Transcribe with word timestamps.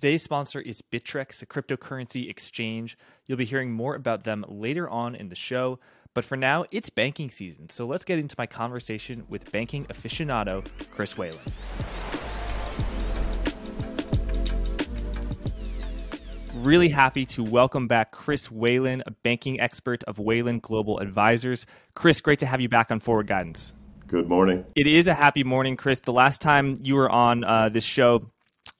Today's 0.00 0.22
sponsor 0.22 0.62
is 0.62 0.80
Bittrex, 0.80 1.42
a 1.42 1.46
cryptocurrency 1.46 2.30
exchange. 2.30 2.96
You'll 3.26 3.36
be 3.36 3.44
hearing 3.44 3.70
more 3.70 3.94
about 3.94 4.24
them 4.24 4.46
later 4.48 4.88
on 4.88 5.14
in 5.14 5.28
the 5.28 5.34
show. 5.34 5.78
But 6.14 6.24
for 6.24 6.38
now, 6.38 6.64
it's 6.70 6.88
banking 6.88 7.28
season. 7.28 7.68
So 7.68 7.84
let's 7.84 8.06
get 8.06 8.18
into 8.18 8.34
my 8.38 8.46
conversation 8.46 9.26
with 9.28 9.52
banking 9.52 9.84
aficionado 9.88 10.66
Chris 10.90 11.18
Whalen. 11.18 11.36
Really 16.54 16.88
happy 16.88 17.26
to 17.26 17.44
welcome 17.44 17.86
back 17.86 18.10
Chris 18.10 18.50
Whalen, 18.50 19.02
a 19.04 19.10
banking 19.10 19.60
expert 19.60 20.02
of 20.04 20.18
Whalen 20.18 20.60
Global 20.60 20.98
Advisors. 21.00 21.66
Chris, 21.92 22.22
great 22.22 22.38
to 22.38 22.46
have 22.46 22.62
you 22.62 22.70
back 22.70 22.90
on 22.90 23.00
Forward 23.00 23.26
Guidance. 23.26 23.74
Good 24.06 24.30
morning. 24.30 24.64
It 24.74 24.86
is 24.86 25.08
a 25.08 25.14
happy 25.14 25.44
morning, 25.44 25.76
Chris. 25.76 25.98
The 26.00 26.14
last 26.14 26.40
time 26.40 26.78
you 26.80 26.94
were 26.94 27.10
on 27.10 27.44
uh, 27.44 27.68
this 27.68 27.84
show, 27.84 28.30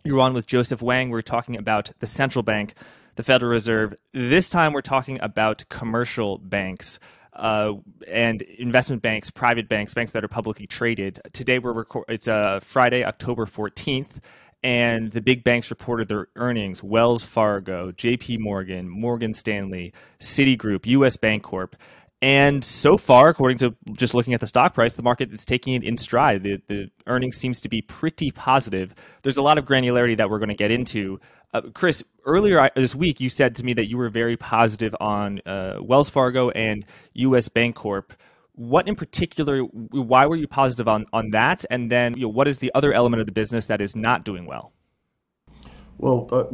you 0.04 0.14
were 0.14 0.20
on 0.20 0.34
with 0.34 0.46
Joseph 0.46 0.82
Wang. 0.82 1.10
We're 1.10 1.22
talking 1.22 1.56
about 1.56 1.90
the 1.98 2.06
central 2.06 2.42
bank, 2.42 2.74
the 3.16 3.22
Federal 3.22 3.50
Reserve. 3.52 3.95
This 4.12 4.48
time, 4.48 4.72
we're 4.72 4.80
talking 4.80 5.18
about 5.20 5.64
commercial 5.68 6.38
banks. 6.38 6.98
Uh, 7.32 7.74
and 8.08 8.42
investment 8.42 9.02
banks, 9.02 9.30
private 9.30 9.68
banks, 9.68 9.94
banks 9.94 10.12
that 10.12 10.24
are 10.24 10.28
publicly 10.28 10.66
traded. 10.66 11.20
Today 11.32 11.58
we're 11.58 11.72
record- 11.72 12.05
it's 12.08 12.28
uh, 12.28 12.60
Friday, 12.60 13.05
October 13.05 13.46
14th, 13.46 14.18
and 14.62 15.10
the 15.12 15.22
big 15.22 15.44
banks 15.44 15.70
reported 15.70 16.08
their 16.08 16.28
earnings 16.36 16.82
Wells 16.82 17.22
Fargo, 17.22 17.92
JP 17.92 18.41
Morgan, 18.41 18.88
Morgan 18.88 19.32
Stanley, 19.32 19.94
Citigroup, 20.19 20.86
US 20.86 21.16
Bancorp. 21.16 21.74
And 22.23 22.62
so 22.62 22.98
far, 22.98 23.30
according 23.30 23.59
to 23.59 23.74
just 23.92 24.12
looking 24.12 24.34
at 24.34 24.41
the 24.41 24.47
stock 24.47 24.74
price, 24.74 24.92
the 24.92 25.02
market 25.02 25.33
is 25.33 25.47
taking 25.47 25.73
it 25.74 25.83
in 25.83 25.97
stride. 25.97 26.42
The, 26.42 26.61
the 26.66 26.91
earnings 27.06 27.37
seems 27.37 27.62
to 27.62 27.69
be 27.69 27.80
pretty 27.80 28.30
positive. 28.30 28.95
There's 29.23 29.38
a 29.38 29.42
lot 29.42 29.56
of 29.56 29.65
granularity 29.65 30.16
that 30.19 30.28
we're 30.28 30.38
going 30.38 30.51
to 30.51 30.55
get 30.55 30.70
into. 30.70 31.19
Uh, 31.55 31.62
Chris, 31.73 32.05
earlier 32.27 32.70
this 32.77 32.95
week, 32.95 33.20
you 33.20 33.30
said 33.30 33.56
to 33.56 33.64
me 33.64 33.73
that 33.73 33.88
you 33.88 33.97
were 33.97 34.11
very 34.11 34.37
positive 34.37 34.95
on 35.01 35.41
uh, 35.47 35.78
Wells 35.81 36.11
Fargo 36.11 36.50
and 36.50 36.84
U.S. 37.14 37.48
Bancorp. 37.48 38.11
What 38.53 38.87
in 38.87 38.97
particular? 38.97 39.62
Why 39.62 40.27
were 40.27 40.37
you 40.37 40.47
positive 40.47 40.89
on 40.89 41.06
on 41.14 41.31
that? 41.31 41.64
And 41.70 41.91
then, 41.91 42.14
you 42.14 42.25
know, 42.25 42.28
what 42.28 42.47
is 42.47 42.59
the 42.59 42.70
other 42.75 42.92
element 42.92 43.20
of 43.20 43.27
the 43.27 43.33
business 43.33 43.66
that 43.66 43.81
is 43.81 43.97
not 43.97 44.25
doing 44.25 44.44
well? 44.44 44.72
Well, 45.97 46.28
uh, 46.31 46.44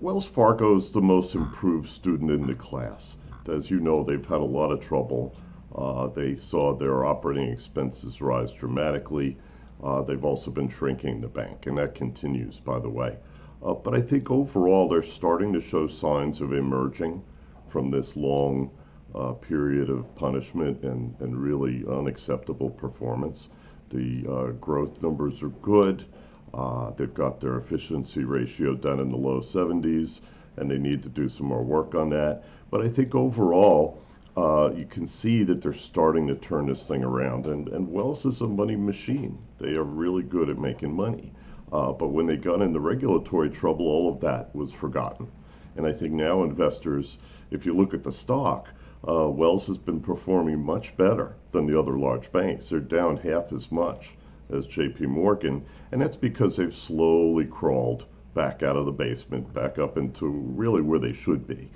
Wells 0.00 0.26
Fargo 0.26 0.76
is 0.76 0.92
the 0.92 1.00
most 1.00 1.34
improved 1.34 1.88
student 1.88 2.30
in 2.30 2.46
the 2.46 2.54
class. 2.54 3.16
As 3.48 3.70
you 3.70 3.80
know, 3.80 4.02
they've 4.02 4.24
had 4.24 4.40
a 4.40 4.44
lot 4.44 4.72
of 4.72 4.80
trouble. 4.80 5.34
Uh, 5.74 6.06
they 6.08 6.34
saw 6.34 6.74
their 6.74 7.04
operating 7.04 7.48
expenses 7.50 8.20
rise 8.20 8.52
dramatically. 8.52 9.36
Uh, 9.82 10.02
they've 10.02 10.24
also 10.24 10.50
been 10.50 10.68
shrinking 10.68 11.20
the 11.20 11.28
bank, 11.28 11.66
and 11.66 11.76
that 11.76 11.94
continues, 11.94 12.58
by 12.58 12.78
the 12.78 12.88
way. 12.88 13.18
Uh, 13.62 13.74
but 13.74 13.94
I 13.94 14.00
think 14.00 14.30
overall, 14.30 14.88
they're 14.88 15.02
starting 15.02 15.52
to 15.52 15.60
show 15.60 15.86
signs 15.86 16.40
of 16.40 16.52
emerging 16.52 17.22
from 17.66 17.90
this 17.90 18.16
long 18.16 18.70
uh, 19.14 19.32
period 19.32 19.90
of 19.90 20.14
punishment 20.16 20.82
and, 20.82 21.14
and 21.20 21.36
really 21.36 21.84
unacceptable 21.88 22.70
performance. 22.70 23.48
The 23.90 24.24
uh, 24.28 24.46
growth 24.52 25.02
numbers 25.02 25.42
are 25.42 25.48
good. 25.48 26.04
Uh, 26.52 26.90
they've 26.90 27.12
got 27.12 27.40
their 27.40 27.58
efficiency 27.58 28.24
ratio 28.24 28.74
down 28.74 29.00
in 29.00 29.10
the 29.10 29.16
low 29.16 29.40
70s 29.40 30.20
and 30.56 30.70
they 30.70 30.78
need 30.78 31.02
to 31.02 31.08
do 31.08 31.28
some 31.28 31.46
more 31.46 31.64
work 31.64 31.94
on 31.94 32.10
that. 32.10 32.44
But 32.74 32.84
I 32.84 32.88
think 32.88 33.14
overall, 33.14 34.02
uh, 34.36 34.72
you 34.74 34.84
can 34.84 35.06
see 35.06 35.44
that 35.44 35.62
they're 35.62 35.72
starting 35.72 36.26
to 36.26 36.34
turn 36.34 36.66
this 36.66 36.88
thing 36.88 37.04
around. 37.04 37.46
And, 37.46 37.68
and 37.68 37.88
Wells 37.88 38.26
is 38.26 38.40
a 38.40 38.48
money 38.48 38.74
machine. 38.74 39.38
They 39.60 39.76
are 39.76 39.84
really 39.84 40.24
good 40.24 40.50
at 40.50 40.58
making 40.58 40.92
money. 40.92 41.32
Uh, 41.70 41.92
but 41.92 42.08
when 42.08 42.26
they 42.26 42.36
got 42.36 42.62
into 42.62 42.80
regulatory 42.80 43.48
trouble, 43.48 43.86
all 43.86 44.12
of 44.12 44.18
that 44.22 44.52
was 44.56 44.72
forgotten. 44.72 45.30
And 45.76 45.86
I 45.86 45.92
think 45.92 46.14
now 46.14 46.42
investors, 46.42 47.18
if 47.52 47.64
you 47.64 47.74
look 47.74 47.94
at 47.94 48.02
the 48.02 48.10
stock, 48.10 48.70
uh, 49.06 49.30
Wells 49.30 49.68
has 49.68 49.78
been 49.78 50.00
performing 50.00 50.60
much 50.60 50.96
better 50.96 51.36
than 51.52 51.66
the 51.66 51.78
other 51.78 51.96
large 51.96 52.32
banks. 52.32 52.70
They're 52.70 52.80
down 52.80 53.18
half 53.18 53.52
as 53.52 53.70
much 53.70 54.16
as 54.50 54.66
JP 54.66 55.02
Morgan, 55.02 55.64
and 55.92 56.02
that's 56.02 56.16
because 56.16 56.56
they've 56.56 56.74
slowly 56.74 57.44
crawled 57.44 58.06
back 58.34 58.64
out 58.64 58.76
of 58.76 58.84
the 58.84 58.90
basement, 58.90 59.54
back 59.54 59.78
up 59.78 59.96
into 59.96 60.26
really 60.26 60.82
where 60.82 60.98
they 60.98 61.12
should 61.12 61.46
be. 61.46 61.70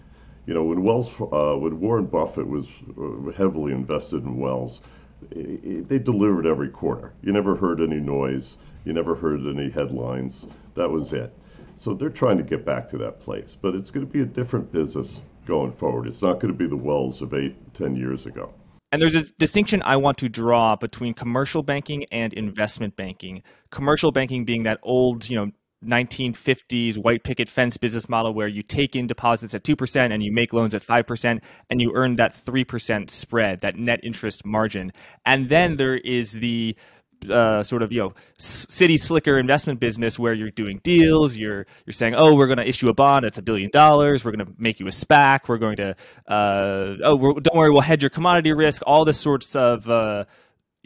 You 0.49 0.55
know, 0.55 0.65
when 0.65 0.83
Wells, 0.83 1.21
uh, 1.21 1.57
when 1.59 1.79
Warren 1.79 2.07
Buffett 2.07 2.49
was 2.49 2.71
uh, 2.99 3.31
heavily 3.33 3.71
invested 3.71 4.25
in 4.25 4.39
Wells, 4.39 4.81
they 5.31 5.99
delivered 5.99 6.47
every 6.47 6.71
quarter. 6.71 7.13
You 7.21 7.35
never 7.35 7.55
heard 7.55 7.83
any 7.83 8.01
noise. 8.01 8.57
You 8.87 8.95
never 8.95 9.15
heard 9.15 9.41
any 9.41 9.69
headlines. 9.69 10.47
That 10.75 10.89
was 10.89 11.13
it. 11.13 11.37
So 11.75 11.93
they're 11.93 12.09
trying 12.09 12.39
to 12.39 12.43
get 12.43 12.65
back 12.65 12.89
to 12.89 12.97
that 12.97 13.21
place, 13.21 13.59
but 13.61 13.75
it's 13.75 13.91
going 13.91 14.07
to 14.07 14.11
be 14.11 14.23
a 14.23 14.25
different 14.25 14.73
business 14.73 15.21
going 15.45 15.71
forward. 15.71 16.07
It's 16.07 16.23
not 16.23 16.41
going 16.41 16.55
to 16.55 16.59
be 16.59 16.67
the 16.67 16.79
Wells 16.79 17.21
of 17.21 17.35
eight, 17.35 17.55
ten 17.75 17.95
years 17.95 18.25
ago. 18.25 18.55
And 18.91 19.03
there's 19.03 19.17
a 19.17 19.25
distinction 19.39 19.83
I 19.85 19.97
want 19.97 20.17
to 20.19 20.31
draw 20.31 20.77
between 20.77 21.13
commercial 21.13 21.63
banking 21.63 22.07
and 22.11 22.33
investment 22.33 22.97
banking. 22.97 23.43
Commercial 23.71 24.13
banking 24.13 24.47
being 24.47 24.63
that 24.63 24.79
old, 24.83 25.29
you 25.29 25.37
know, 25.37 25.51
1950s 25.85 26.99
white 26.99 27.23
picket 27.23 27.49
fence 27.49 27.77
business 27.77 28.09
model 28.09 28.35
where 28.35 28.49
you 28.49 28.63
take 28.63 28.97
in 28.97 29.07
deposits 29.07 29.55
at 29.55 29.63
2% 29.63 30.13
and 30.13 30.23
you 30.23 30.33
make 30.33 30.53
loans 30.53 30.75
at 30.75 30.83
5% 30.83 31.41
and 31.71 31.81
you 31.81 31.93
earn 31.95 32.17
that 32.17 32.35
3% 32.35 33.11
spread, 33.11 33.61
that 33.61 33.77
net 33.77 34.01
interest 34.03 34.45
margin. 34.45 34.93
And 35.25 35.49
then 35.49 35.77
there 35.77 35.97
is 35.97 36.33
the 36.33 36.77
uh, 37.29 37.63
sort 37.63 37.83
of 37.83 37.93
you 37.93 38.01
know 38.01 38.15
city 38.39 38.97
slicker 38.97 39.39
investment 39.39 39.81
business 39.81 40.21
where 40.21 40.33
you're 40.33 40.53
doing 40.53 40.79
deals 40.85 41.37
you're 41.37 41.67
you're 41.85 41.93
saying 41.93 42.15
oh 42.17 42.35
we're 42.35 42.47
going 42.47 42.59
to 42.59 42.69
issue 42.69 42.89
a 42.89 42.95
bond 42.95 43.25
it's 43.25 43.39
a 43.39 43.43
billion 43.43 43.69
dollars 43.71 44.25
we're 44.25 44.31
going 44.31 44.47
to 44.47 44.53
make 44.57 44.79
you 44.79 44.87
a 44.87 44.91
SPAC 44.91 45.49
we're 45.49 45.59
going 45.59 45.77
to 45.77 45.97
uh, 46.29 46.95
oh 47.03 47.35
don't 47.41 47.57
worry 47.57 47.71
we'll 47.71 47.81
hedge 47.81 48.05
your 48.05 48.11
commodity 48.11 48.53
risk 48.53 48.83
all 48.87 49.05
this 49.05 49.19
sorts 49.19 49.57
of 49.57 49.91
uh, 49.91 50.25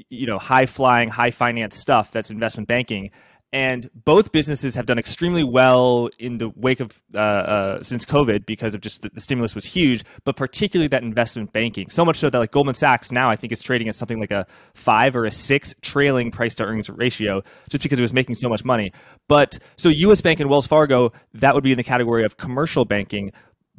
you 0.09 0.27
know 0.27 0.39
high 0.39 0.67
flying 0.67 1.09
high 1.09 1.31
finance 1.31 1.77
stuff 1.77 2.11
that's 2.11 2.31
investment 2.31 2.67
banking 2.67 3.11
and 3.53 3.91
both 4.05 4.33
businesses 4.33 4.75
have 4.75 4.87
done 4.87 4.99
extremely 4.99 5.45
well 5.45 6.09
in 6.19 6.39
the 6.39 6.49
wake 6.57 6.81
of 6.81 7.01
uh, 7.15 7.19
uh, 7.19 7.83
since 7.83 8.05
COVID 8.07 8.47
because 8.47 8.75
of 8.75 8.81
just 8.81 9.03
the, 9.03 9.11
the, 9.11 9.21
stimulus 9.21 9.55
was 9.55 9.67
huge, 9.67 10.05
but 10.25 10.37
particularly 10.37 10.89
that 10.89 11.03
investment 11.03 11.53
banking. 11.53 11.91
So 11.91 12.05
much 12.05 12.19
so 12.19 12.31
that 12.31 12.39
like 12.39 12.51
Goldman 12.51 12.75
Sachs 12.75 13.13
now 13.13 13.29
I 13.29 13.37
think 13.37 13.53
is 13.53 13.63
trading 13.63 13.89
at 13.89 13.95
something 13.95 14.19
like 14.19 14.31
a 14.31 14.47
five 14.75 15.15
or 15.15 15.27
a 15.27 15.31
six 15.31 15.75
trailing 15.83 16.31
price 16.31 16.55
to 16.57 16.65
earnings 16.65 16.89
ratio 16.89 17.43
just 17.69 17.83
because 17.83 17.99
it 17.99 18.03
was 18.03 18.15
making 18.15 18.37
so 18.37 18.49
much 18.49 18.65
money. 18.65 18.93
But 19.29 19.59
so 19.77 19.91
U.S. 19.91 20.23
Bank 20.23 20.41
and 20.41 20.49
Wells 20.49 20.67
Fargo 20.67 21.13
that 21.35 21.55
would 21.55 21.65
be 21.65 21.73
in 21.73 21.77
the 21.77 21.85
category 21.85 22.25
of 22.25 22.39
commercial 22.39 22.87
banking. 22.87 23.33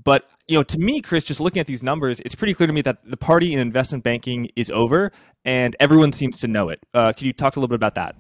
But 0.04 0.30
you 0.48 0.58
know, 0.58 0.64
to 0.64 0.78
me, 0.78 1.02
Chris, 1.02 1.24
just 1.24 1.40
looking 1.40 1.60
at 1.60 1.68
these 1.68 1.82
numbers, 1.82 2.20
it's 2.20 2.36
pretty 2.36 2.54
clear 2.54 2.68
to 2.68 2.74
me 2.74 2.82
that 2.82 3.00
the 3.06 3.18
party 3.18 3.54
in 3.54 3.60
investment 3.60 4.04
banking 4.04 4.50
is 4.56 4.70
over, 4.70 5.12
and 5.46 5.76
everyone 5.80 6.12
seems 6.12 6.40
to 6.42 6.48
know 6.48 6.70
it. 6.70 6.86
Uh, 6.94 7.12
can 7.14 7.26
you 7.26 7.34
talk 7.34 7.56
a 7.56 7.60
little 7.60 7.70
bit 7.70 7.76
about 7.76 7.96
that? 7.96 8.16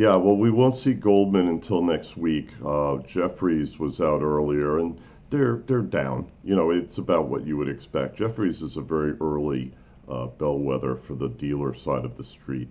Yeah, 0.00 0.16
well, 0.16 0.34
we 0.38 0.50
won't 0.50 0.78
see 0.78 0.94
Goldman 0.94 1.46
until 1.46 1.82
next 1.82 2.16
week. 2.16 2.52
Uh, 2.64 2.96
Jefferies 3.06 3.78
was 3.78 4.00
out 4.00 4.22
earlier, 4.22 4.78
and 4.78 4.98
they're 5.28 5.58
they're 5.66 5.82
down. 5.82 6.26
You 6.42 6.56
know, 6.56 6.70
it's 6.70 6.96
about 6.96 7.28
what 7.28 7.46
you 7.46 7.58
would 7.58 7.68
expect. 7.68 8.16
Jefferies 8.16 8.62
is 8.62 8.78
a 8.78 8.80
very 8.80 9.12
early 9.20 9.74
uh, 10.08 10.28
bellwether 10.28 10.96
for 10.96 11.16
the 11.16 11.28
dealer 11.28 11.74
side 11.74 12.06
of 12.06 12.16
the 12.16 12.24
street 12.24 12.68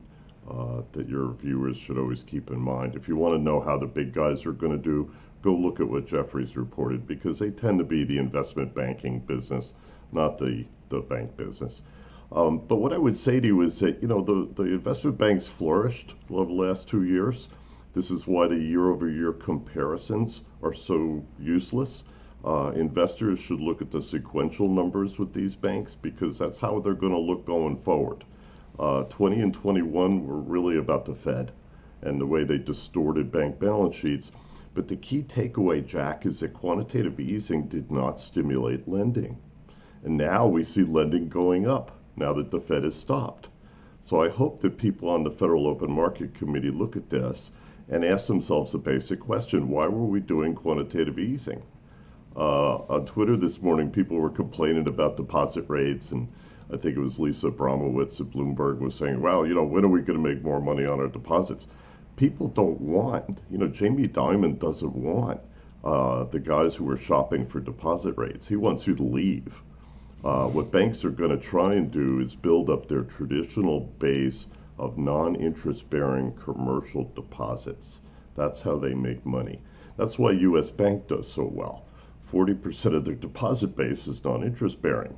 uh, 0.50 0.82
that 0.92 1.08
your 1.08 1.34
viewers 1.34 1.78
should 1.78 2.00
always 2.00 2.24
keep 2.24 2.50
in 2.50 2.60
mind. 2.60 2.96
If 2.96 3.08
you 3.08 3.16
want 3.16 3.36
to 3.36 3.44
know 3.44 3.62
how 3.62 3.78
the 3.78 3.86
big 3.86 4.12
guys 4.12 4.44
are 4.48 4.52
going 4.52 4.72
to 4.76 4.84
do, 4.84 5.12
go 5.44 5.54
look 5.54 5.80
at 5.80 5.88
what 5.88 6.08
Jefferies 6.08 6.58
reported 6.58 7.06
because 7.06 7.38
they 7.38 7.52
tend 7.52 7.78
to 7.78 7.86
be 7.86 8.04
the 8.04 8.18
investment 8.18 8.74
banking 8.74 9.20
business, 9.20 9.76
not 10.12 10.40
the 10.40 10.66
the 10.90 11.02
bank 11.02 11.38
business. 11.38 11.84
Um, 12.32 12.60
but 12.68 12.76
what 12.76 12.94
I 12.94 12.98
would 13.00 13.16
say 13.16 13.40
to 13.40 13.48
you 13.48 13.62
is 13.62 13.80
that, 13.80 14.04
you 14.04 14.08
know, 14.08 14.22
the, 14.22 14.48
the 14.54 14.70
investment 14.70 15.18
banks 15.18 15.48
flourished 15.48 16.14
over 16.30 16.46
the 16.46 16.54
last 16.54 16.88
two 16.88 17.04
years. 17.04 17.48
This 17.94 18.12
is 18.12 18.28
why 18.28 18.48
the 18.48 18.56
year 18.56 18.92
over 18.92 19.10
year 19.10 19.34
comparisons 19.34 20.44
are 20.62 20.74
so 20.74 21.24
useless. 21.40 22.04
Uh, 22.46 22.72
investors 22.76 23.40
should 23.40 23.60
look 23.60 23.82
at 23.82 23.90
the 23.90 24.02
sequential 24.02 24.70
numbers 24.70 25.18
with 25.18 25.34
these 25.34 25.56
banks 25.56 25.96
because 25.96 26.38
that's 26.38 26.60
how 26.60 26.80
they're 26.80 26.94
going 26.94 27.12
to 27.12 27.18
look 27.18 27.46
going 27.48 27.76
forward. 27.76 28.24
Uh, 28.78 29.04
20 29.06 29.42
and 29.42 29.54
21 29.54 30.28
were 30.28 30.40
really 30.40 30.78
about 30.78 31.06
the 31.06 31.16
Fed 31.16 31.52
and 32.04 32.22
the 32.22 32.28
way 32.28 32.44
they 32.44 32.60
distorted 32.60 33.32
bank 33.32 33.60
balance 33.60 33.96
sheets. 33.96 34.32
But 34.76 34.88
the 34.88 34.96
key 34.98 35.24
takeaway, 35.24 35.84
Jack, 35.84 36.28
is 36.28 36.42
that 36.42 36.54
quantitative 36.54 37.20
easing 37.20 37.68
did 37.68 37.92
not 37.92 38.20
stimulate 38.20 38.88
lending. 38.88 39.38
And 40.04 40.16
now 40.16 40.46
we 40.46 40.64
see 40.64 40.84
lending 40.84 41.28
going 41.28 41.66
up 41.68 41.99
now 42.20 42.34
that 42.34 42.52
the 42.52 42.60
Fed 42.60 42.84
has 42.84 42.96
stopped. 42.96 43.50
So 44.02 44.22
I 44.22 44.30
hope 44.30 44.60
that 44.60 44.78
people 44.78 45.10
on 45.10 45.24
the 45.24 45.32
Federal 45.32 45.68
Open 45.68 45.92
Market 45.92 46.34
Committee 46.34 46.70
look 46.70 46.96
at 46.96 47.10
this 47.10 47.52
and 47.90 48.06
ask 48.06 48.28
themselves 48.28 48.74
a 48.74 48.78
basic 48.78 49.20
question 49.20 49.70
why 49.70 49.88
were 49.88 50.06
we 50.06 50.20
doing 50.20 50.54
quantitative 50.54 51.18
easing? 51.18 51.64
Uh, 52.36 52.76
on 52.90 53.06
Twitter 53.06 53.36
this 53.36 53.62
morning, 53.62 53.90
people 53.90 54.18
were 54.18 54.30
complaining 54.30 54.88
about 54.88 55.18
deposit 55.18 55.66
rates, 55.68 56.12
and 56.12 56.28
I 56.72 56.78
think 56.78 56.96
it 56.96 57.02
was 57.02 57.18
Lisa 57.18 57.50
Abramowicz 57.50 58.22
at 58.22 58.28
Bloomberg 58.28 58.80
was 58.80 58.94
saying, 58.94 59.20
well, 59.20 59.48
you 59.48 59.56
know, 59.56 59.64
when 59.64 59.84
are 59.84 59.90
we 59.90 60.02
going 60.02 60.22
to 60.22 60.30
make 60.30 60.44
more 60.44 60.62
money 60.62 60.86
on 60.86 61.00
our 61.00 61.08
deposits? 61.08 61.66
people 62.20 62.50
don't 62.50 62.82
want, 62.82 63.40
you 63.50 63.58
know, 63.58 63.68
Jamie 63.68 64.08
Dimon 64.08 64.60
doesn't 64.60 64.94
want 64.94 65.40
uh, 65.86 66.26
the 66.26 66.40
guys 66.40 66.76
who 66.76 66.90
are 66.92 66.98
shopping 66.98 67.46
for 67.46 67.62
deposit 67.62 68.12
rates. 68.18 68.46
He 68.46 68.58
wants 68.58 68.86
you 68.86 68.94
to 68.96 69.04
leave. 69.04 69.64
Uh, 70.22 70.48
what 70.50 70.70
banks 70.70 71.06
are 71.06 71.12
going 71.12 71.32
to 71.32 71.38
try 71.38 71.76
and 71.76 71.92
do 71.92 72.20
is 72.20 72.36
build 72.36 72.70
up 72.70 72.88
their 72.88 73.04
traditional 73.04 73.80
base 74.00 74.48
of 74.78 74.98
non 74.98 75.36
interest 75.36 75.90
bearing 75.90 76.34
commercial 76.34 77.10
deposits. 77.16 78.02
That's 78.36 78.62
how 78.62 78.78
they 78.78 78.94
make 78.94 79.26
money. 79.26 79.62
That's 79.96 80.20
why 80.20 80.32
US 80.32 80.70
Bank 80.72 81.08
does 81.08 81.32
so 81.32 81.46
well. 81.46 81.86
40% 82.32 82.96
of 82.96 83.06
their 83.06 83.16
deposit 83.16 83.78
base 83.78 84.08
is 84.08 84.24
non 84.26 84.44
interest 84.44 84.82
bearing. 84.82 85.16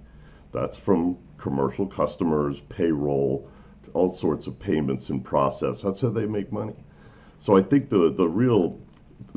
That's 0.51 0.77
from 0.77 1.17
commercial 1.37 1.87
customers, 1.87 2.59
payroll, 2.69 3.47
all 3.93 4.09
sorts 4.09 4.45
of 4.45 4.59
payments 4.59 5.09
in 5.09 5.21
process. 5.21 5.81
That's 5.81 6.01
how 6.01 6.09
they 6.09 6.27
make 6.27 6.51
money. 6.51 6.75
So 7.39 7.57
I 7.57 7.63
think 7.63 7.89
the, 7.89 8.11
the 8.11 8.27
real 8.27 8.77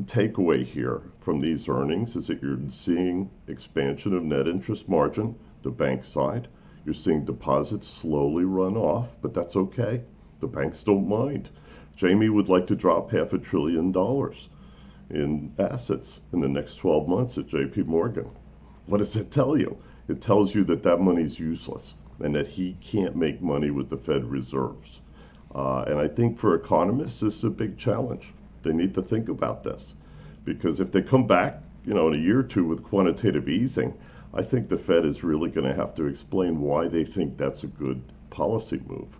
takeaway 0.03 0.63
here 0.63 1.01
from 1.19 1.41
these 1.41 1.67
earnings 1.69 2.15
is 2.15 2.27
that 2.27 2.41
you're 2.41 2.59
seeing 2.69 3.29
expansion 3.47 4.13
of 4.13 4.23
net 4.23 4.47
interest 4.47 4.87
margin, 4.87 5.35
the 5.65 5.71
bank 5.71 6.03
side. 6.05 6.47
You're 6.85 6.93
seeing 6.93 7.25
deposits 7.25 7.87
slowly 7.87 8.45
run 8.45 8.77
off, 8.77 9.17
but 9.21 9.33
that's 9.33 9.55
okay. 9.55 10.03
The 10.39 10.47
banks 10.47 10.83
don't 10.83 11.09
mind. 11.09 11.49
Jamie 11.95 12.29
would 12.29 12.49
like 12.49 12.67
to 12.67 12.75
drop 12.75 13.09
half 13.09 13.33
a 13.33 13.39
trillion 13.39 13.91
dollars 13.91 14.49
in 15.09 15.51
assets 15.57 16.21
in 16.33 16.39
the 16.39 16.47
next 16.47 16.75
12 16.75 17.07
months 17.07 17.39
at 17.39 17.47
JP 17.47 17.87
Morgan. 17.87 18.29
What 18.85 18.99
does 18.99 19.15
it 19.15 19.31
tell 19.31 19.57
you? 19.57 19.75
It 20.07 20.21
tells 20.21 20.53
you 20.53 20.63
that 20.65 20.83
that 20.83 21.01
money 21.01 21.23
is 21.23 21.39
useless 21.39 21.95
and 22.19 22.35
that 22.35 22.45
he 22.45 22.77
can't 22.79 23.15
make 23.15 23.41
money 23.41 23.71
with 23.71 23.89
the 23.89 23.97
Fed 23.97 24.23
reserves. 24.25 25.01
Uh, 25.55 25.81
and 25.87 25.97
I 25.97 26.07
think 26.07 26.37
for 26.37 26.53
economists, 26.53 27.21
this 27.21 27.37
is 27.37 27.43
a 27.43 27.49
big 27.49 27.75
challenge. 27.75 28.35
They 28.61 28.71
need 28.71 28.93
to 28.93 29.01
think 29.01 29.29
about 29.29 29.63
this 29.63 29.95
because 30.43 30.79
if 30.79 30.91
they 30.91 31.01
come 31.01 31.25
back, 31.25 31.63
you 31.85 31.95
know, 31.95 32.07
in 32.09 32.19
a 32.19 32.23
year 32.23 32.39
or 32.39 32.43
two 32.43 32.65
with 32.65 32.83
quantitative 32.83 33.49
easing, 33.49 33.95
I 34.35 34.41
think 34.41 34.67
the 34.67 34.77
Fed 34.77 35.05
is 35.05 35.23
really 35.23 35.49
going 35.49 35.67
to 35.67 35.73
have 35.73 35.95
to 35.95 36.05
explain 36.05 36.59
why 36.59 36.87
they 36.87 37.05
think 37.05 37.37
that's 37.37 37.63
a 37.63 37.67
good 37.67 38.01
policy 38.29 38.81
move. 38.85 39.17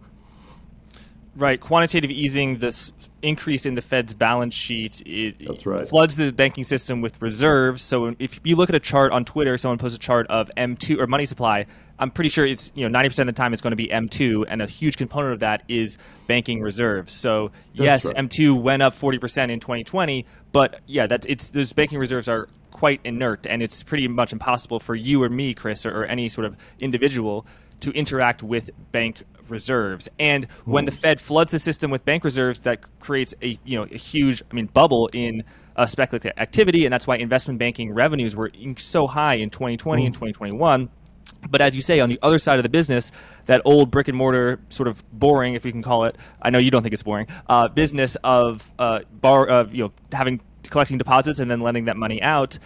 Right, 1.38 1.60
quantitative 1.60 2.12
easing, 2.12 2.60
this 2.60 2.94
increase 3.22 3.66
in 3.66 3.76
the 3.76 3.82
Fed's 3.82 4.14
balance 4.14 4.54
sheet, 4.54 5.02
it, 5.06 5.46
That's 5.46 5.66
right. 5.66 5.88
floods 5.88 6.16
the 6.16 6.32
banking 6.32 6.64
system 6.64 7.02
with 7.02 7.22
reserves. 7.22 7.82
So 7.82 8.16
if 8.20 8.40
you 8.46 8.56
look 8.56 8.70
at 8.70 8.76
a 8.76 8.80
chart 8.80 9.12
on 9.12 9.26
Twitter, 9.26 9.58
someone 9.58 9.78
posts 9.78 9.98
a 9.98 10.00
chart 10.00 10.28
of 10.28 10.50
M2 10.56 11.00
or 11.00 11.08
money 11.08 11.26
supply. 11.26 11.66
I'm 12.00 12.12
pretty 12.12 12.30
sure 12.30 12.46
it's 12.46 12.72
you 12.76 12.88
know 12.88 13.00
90% 13.00 13.20
of 13.20 13.26
the 13.28 13.32
time 13.34 13.54
it's 13.54 13.62
going 13.62 13.72
to 13.72 13.78
be 13.78 13.88
M2, 13.88 14.46
and 14.48 14.62
a 14.62 14.66
huge 14.66 14.98
component 14.98 15.34
of 15.34 15.40
that 15.42 15.64
is 15.68 15.98
banking 16.28 16.62
reserves. 16.62 17.14
So 17.14 17.52
yes, 17.74 18.06
right. 18.06 18.16
M2 18.16 18.62
went 18.62 18.82
up 18.82 18.94
40% 18.94 19.50
in 19.50 19.60
2020, 19.60 20.26
but 20.52 20.82
yeah, 20.88 21.08
that's 21.08 21.26
it's 21.26 21.50
those 21.50 21.72
banking 21.74 22.00
reserves 22.00 22.28
are 22.28 22.48
quite 22.76 23.00
inert, 23.06 23.48
and 23.48 23.64
it's 23.64 23.84
pretty 23.84 24.06
much 24.06 24.34
impossible 24.34 24.82
for 24.82 24.96
you 24.96 25.24
or 25.24 25.30
me, 25.30 25.54
Chris, 25.54 25.86
or, 25.86 26.02
or 26.02 26.06
any 26.06 26.28
sort 26.28 26.44
of 26.44 26.58
individual 26.80 27.48
to 27.80 27.92
interact 27.92 28.44
with 28.44 28.70
bank 28.92 29.24
reserves. 29.48 30.10
And 30.20 30.46
when 30.66 30.84
the. 30.84 30.92
Fed 30.92 31.22
floods 31.22 31.52
the 31.52 31.60
system 31.60 31.90
with 31.90 32.04
bank 32.04 32.26
reserves, 32.26 32.60
that 32.62 32.84
creates 33.00 33.34
a 33.42 33.58
you 33.64 33.78
know 33.78 33.84
a 33.84 33.98
huge, 33.98 34.44
I 34.52 34.54
mean, 34.54 34.66
bubble 34.66 35.10
in 35.14 35.46
uh, 35.78 35.86
speculative 35.86 36.34
activity, 36.36 36.86
and 36.86 36.92
that's 36.92 37.08
why 37.08 37.16
investment 37.16 37.60
banking 37.60 37.94
revenues 37.94 38.36
were 38.36 38.52
so 38.76 39.08
high 39.08 39.36
in 39.36 39.50
2020 39.50 40.02
mm. 40.02 40.06
and 40.06 40.14
2021. 40.14 40.90
But 41.50 41.62
as 41.62 41.76
you 41.76 41.82
say, 41.82 42.02
on 42.02 42.10
the 42.10 42.20
other 42.22 42.40
side 42.40 42.58
of 42.58 42.64
the 42.64 42.70
business, 42.70 43.12
that 43.46 43.62
old 43.64 43.90
brick 43.90 44.10
and 44.10 44.18
mortar 44.18 44.60
sort 44.70 44.90
of 44.90 45.02
boring, 45.12 45.54
if 45.54 45.64
we 45.64 45.72
can 45.72 45.82
call 45.82 46.04
it, 46.06 46.18
I 46.42 46.50
know 46.50 46.60
you 46.60 46.72
don't 46.72 46.84
think 46.84 46.94
it's 46.94 47.04
boring, 47.04 47.28
uh, 47.48 47.70
business 47.70 48.18
of 48.24 48.70
uh, 48.80 49.00
bar 49.22 49.48
of 49.48 49.74
you 49.74 49.86
know 49.86 49.94
having 50.12 50.42
collecting 50.70 50.98
deposits 50.98 51.40
and 51.40 51.50
then 51.50 51.62
lending 51.62 51.86
that 51.86 51.98
money 51.98 52.22
out 52.22 52.58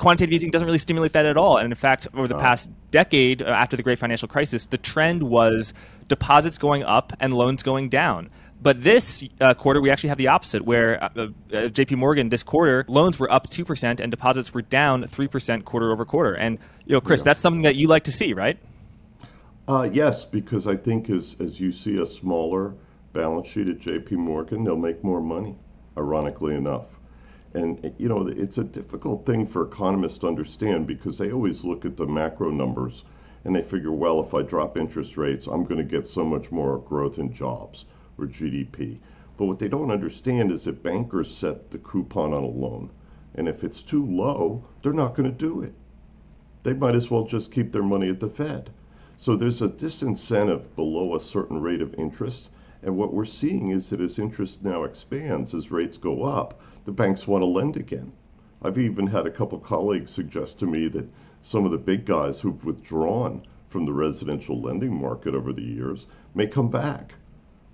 quantitative 0.00 0.32
easing 0.32 0.50
doesn't 0.50 0.66
really 0.66 0.78
stimulate 0.78 1.12
that 1.12 1.26
at 1.26 1.36
all. 1.36 1.58
And 1.58 1.70
in 1.70 1.76
fact, 1.76 2.08
over 2.14 2.26
the 2.26 2.38
past 2.38 2.70
decade, 2.90 3.42
uh, 3.42 3.46
after 3.46 3.76
the 3.76 3.82
great 3.82 3.98
financial 3.98 4.26
crisis, 4.26 4.66
the 4.66 4.78
trend 4.78 5.22
was 5.22 5.74
deposits 6.08 6.58
going 6.58 6.82
up 6.82 7.12
and 7.20 7.34
loans 7.34 7.62
going 7.62 7.90
down. 7.90 8.30
But 8.62 8.82
this 8.82 9.24
uh, 9.40 9.54
quarter, 9.54 9.80
we 9.80 9.90
actually 9.90 10.08
have 10.08 10.18
the 10.18 10.28
opposite, 10.28 10.64
where 10.64 11.02
uh, 11.02 11.08
uh, 11.16 11.28
JP 11.50 11.96
Morgan 11.96 12.28
this 12.30 12.42
quarter, 12.42 12.84
loans 12.88 13.18
were 13.18 13.30
up 13.30 13.48
2% 13.48 14.00
and 14.00 14.10
deposits 14.10 14.52
were 14.52 14.62
down 14.62 15.04
3% 15.04 15.64
quarter 15.64 15.92
over 15.92 16.04
quarter. 16.04 16.34
And, 16.34 16.58
you 16.84 16.94
know, 16.94 17.00
Chris, 17.00 17.20
yeah. 17.20 17.24
that's 17.24 17.40
something 17.40 17.62
that 17.62 17.76
you 17.76 17.86
like 17.86 18.04
to 18.04 18.12
see, 18.12 18.32
right? 18.32 18.58
Uh, 19.68 19.88
yes, 19.90 20.24
because 20.24 20.66
I 20.66 20.76
think 20.76 21.08
as, 21.10 21.36
as 21.40 21.60
you 21.60 21.72
see 21.72 22.00
a 22.02 22.06
smaller 22.06 22.74
balance 23.12 23.48
sheet 23.48 23.68
at 23.68 23.78
JP 23.78 24.12
Morgan, 24.12 24.64
they'll 24.64 24.76
make 24.76 25.04
more 25.04 25.20
money, 25.20 25.56
ironically 25.96 26.54
enough. 26.54 26.86
And, 27.52 27.92
you 27.98 28.08
know, 28.08 28.28
it's 28.28 28.58
a 28.58 28.64
difficult 28.64 29.26
thing 29.26 29.46
for 29.46 29.62
economists 29.62 30.18
to 30.18 30.28
understand 30.28 30.86
because 30.86 31.18
they 31.18 31.32
always 31.32 31.64
look 31.64 31.84
at 31.84 31.96
the 31.96 32.06
macro 32.06 32.50
numbers 32.50 33.04
and 33.44 33.56
they 33.56 33.62
figure, 33.62 33.90
well, 33.90 34.20
if 34.20 34.34
I 34.34 34.42
drop 34.42 34.76
interest 34.76 35.16
rates, 35.16 35.46
I'm 35.46 35.64
going 35.64 35.78
to 35.78 35.84
get 35.84 36.06
so 36.06 36.24
much 36.24 36.52
more 36.52 36.78
growth 36.78 37.18
in 37.18 37.32
jobs 37.32 37.86
or 38.18 38.26
GDP. 38.26 38.98
But 39.36 39.46
what 39.46 39.58
they 39.58 39.68
don't 39.68 39.90
understand 39.90 40.52
is 40.52 40.64
that 40.64 40.82
bankers 40.82 41.34
set 41.34 41.70
the 41.70 41.78
coupon 41.78 42.32
on 42.32 42.44
a 42.44 42.46
loan. 42.46 42.90
And 43.34 43.48
if 43.48 43.64
it's 43.64 43.82
too 43.82 44.04
low, 44.04 44.64
they're 44.82 44.92
not 44.92 45.14
going 45.14 45.30
to 45.30 45.36
do 45.36 45.62
it. 45.62 45.72
They 46.62 46.74
might 46.74 46.94
as 46.94 47.10
well 47.10 47.24
just 47.24 47.50
keep 47.50 47.72
their 47.72 47.82
money 47.82 48.10
at 48.10 48.20
the 48.20 48.28
Fed. 48.28 48.70
So 49.16 49.34
there's 49.34 49.62
a 49.62 49.68
disincentive 49.68 50.74
below 50.76 51.14
a 51.14 51.20
certain 51.20 51.60
rate 51.60 51.80
of 51.80 51.94
interest. 51.94 52.50
And 52.82 52.96
what 52.96 53.12
we're 53.12 53.26
seeing 53.26 53.68
is 53.68 53.90
that 53.90 54.00
as 54.00 54.18
interest 54.18 54.62
now 54.64 54.84
expands, 54.84 55.54
as 55.54 55.70
rates 55.70 55.98
go 55.98 56.22
up, 56.22 56.60
the 56.84 56.92
banks 56.92 57.26
want 57.26 57.42
to 57.42 57.46
lend 57.46 57.76
again. 57.76 58.12
I've 58.62 58.78
even 58.78 59.06
had 59.06 59.26
a 59.26 59.30
couple 59.30 59.58
colleagues 59.58 60.10
suggest 60.10 60.58
to 60.58 60.66
me 60.66 60.88
that 60.88 61.08
some 61.42 61.64
of 61.64 61.72
the 61.72 61.78
big 61.78 62.04
guys 62.04 62.40
who've 62.40 62.64
withdrawn 62.64 63.42
from 63.68 63.86
the 63.86 63.92
residential 63.92 64.60
lending 64.60 64.94
market 64.98 65.34
over 65.34 65.52
the 65.52 65.62
years 65.62 66.06
may 66.34 66.46
come 66.46 66.70
back. 66.70 67.14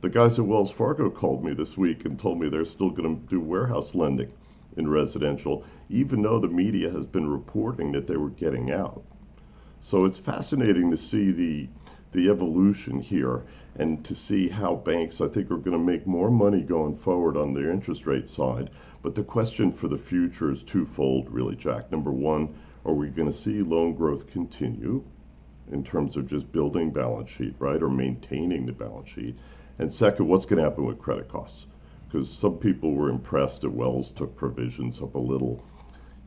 The 0.01 0.11
guys 0.11 0.39
at 0.39 0.47
Wells 0.47 0.71
Fargo 0.71 1.09
called 1.11 1.43
me 1.43 1.55
this 1.55 1.77
week 1.77 2.05
and 2.05 2.19
told 2.19 2.39
me 2.39 2.49
they're 2.49 2.65
still 2.65 2.91
going 2.91 3.17
to 3.17 3.27
do 3.29 3.41
warehouse 3.41 3.95
lending 3.95 4.31
in 4.77 4.89
residential, 4.89 5.65
even 5.89 6.23
though 6.23 6.39
the 6.39 6.49
media 6.49 6.91
has 6.91 7.07
been 7.07 7.29
reporting 7.29 7.93
that 7.93 8.07
they 8.07 8.17
were 8.17 8.31
getting 8.31 8.71
out. 8.71 9.03
So 9.81 10.05
it's 10.05 10.19
fascinating 10.19 10.91
to 10.91 10.97
see 10.97 11.31
the 11.31 11.69
the 12.17 12.31
evolution 12.31 12.99
here 12.99 13.45
and 13.79 14.03
to 14.03 14.15
see 14.15 14.49
how 14.49 14.75
banks, 14.75 15.21
I 15.21 15.29
think, 15.29 15.51
are 15.51 15.59
going 15.59 15.77
to 15.77 15.93
make 15.93 16.07
more 16.07 16.31
money 16.31 16.63
going 16.63 16.95
forward 16.95 17.37
on 17.37 17.53
their 17.53 17.71
interest 17.71 18.07
rate 18.07 18.27
side. 18.27 18.71
But 19.03 19.15
the 19.15 19.23
question 19.23 19.71
for 19.71 19.87
the 19.87 19.99
future 19.99 20.51
is 20.51 20.63
twofold, 20.63 21.31
really, 21.31 21.57
Jack. 21.57 21.93
Number 21.93 22.11
one, 22.11 22.55
are 22.87 22.95
we 22.95 23.09
going 23.11 23.31
to 23.31 23.37
see 23.37 23.61
loan 23.61 23.93
growth 23.93 24.27
continue 24.29 25.05
in 25.71 25.85
terms 25.85 26.17
of 26.17 26.27
just 26.27 26.51
building 26.53 26.91
balance 26.91 27.29
sheet, 27.29 27.55
right, 27.59 27.83
or 27.83 27.91
maintaining 27.91 28.65
the 28.65 28.73
balance 28.73 29.11
sheet? 29.11 29.37
And 29.79 29.93
second, 29.93 30.27
what's 30.27 30.47
going 30.47 30.57
to 30.57 30.65
happen 30.65 30.87
with 30.87 30.99
credit 30.99 31.29
costs? 31.29 31.67
Because 32.09 32.31
some 32.31 32.57
people 32.57 32.95
were 32.95 33.11
impressed 33.11 33.61
that 33.61 33.71
Wells 33.71 34.11
took 34.11 34.35
provisions 34.37 35.03
up 35.03 35.17
a 35.17 35.19
little. 35.19 35.63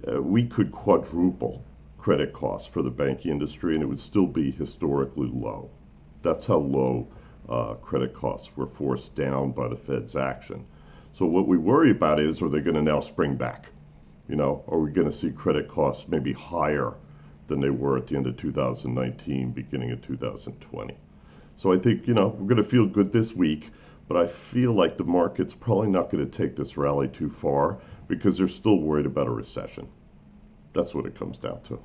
Uh, 0.08 0.22
we 0.22 0.46
could 0.46 0.72
quadruple 0.72 1.64
credit 1.98 2.32
costs 2.32 2.68
for 2.68 2.84
the 2.84 2.92
banking 2.92 3.32
industry, 3.32 3.74
and 3.74 3.82
it 3.82 3.88
would 3.88 4.00
still 4.00 4.28
be 4.28 4.52
historically 4.52 5.28
low. 5.28 5.72
That's 6.22 6.46
how 6.46 6.58
low 6.58 7.08
uh, 7.48 7.74
credit 7.76 8.14
costs 8.14 8.56
were 8.56 8.68
forced 8.68 9.16
down 9.16 9.52
by 9.52 9.68
the 9.68 9.76
Fed's 9.76 10.16
action. 10.16 10.66
So 11.14 11.26
what 11.26 11.48
we 11.48 11.58
worry 11.58 11.92
about 11.92 12.20
is, 12.20 12.42
are 12.42 12.50
they 12.50 12.60
going 12.60 12.76
to 12.76 12.82
now 12.82 13.00
spring 13.00 13.36
back? 13.36 13.72
You 14.28 14.36
know, 14.36 14.64
are 14.68 14.80
we 14.80 14.92
going 14.92 15.10
to 15.10 15.16
see 15.16 15.32
credit 15.32 15.68
costs 15.68 16.08
maybe 16.08 16.34
higher 16.34 16.94
than 17.48 17.60
they 17.60 17.72
were 17.72 17.98
at 17.98 18.08
the 18.08 18.16
end 18.16 18.28
of 18.28 18.38
2019, 18.38 19.52
beginning 19.52 19.92
of 19.92 20.02
2020? 20.02 20.96
So 21.56 21.74
I 21.74 21.78
think, 21.78 22.08
you 22.08 22.14
know, 22.14 22.28
we're 22.28 22.48
going 22.48 22.58
to 22.58 22.64
feel 22.64 22.86
good 22.86 23.12
this 23.12 23.34
week, 23.36 23.72
but 24.08 24.18
I 24.18 24.28
feel 24.28 24.74
like 24.74 24.98
the 24.98 25.04
market's 25.04 25.54
probably 25.54 25.90
not 25.90 26.10
going 26.10 26.24
to 26.24 26.38
take 26.38 26.56
this 26.56 26.78
rally 26.78 27.08
too 27.08 27.30
far 27.30 27.80
because 28.08 28.38
they're 28.38 28.48
still 28.48 28.80
worried 28.80 29.06
about 29.06 29.28
a 29.28 29.32
recession. 29.32 29.88
That's 30.74 30.94
what 30.94 31.06
it 31.06 31.16
comes 31.16 31.38
down 31.38 31.62
to. 31.64 31.80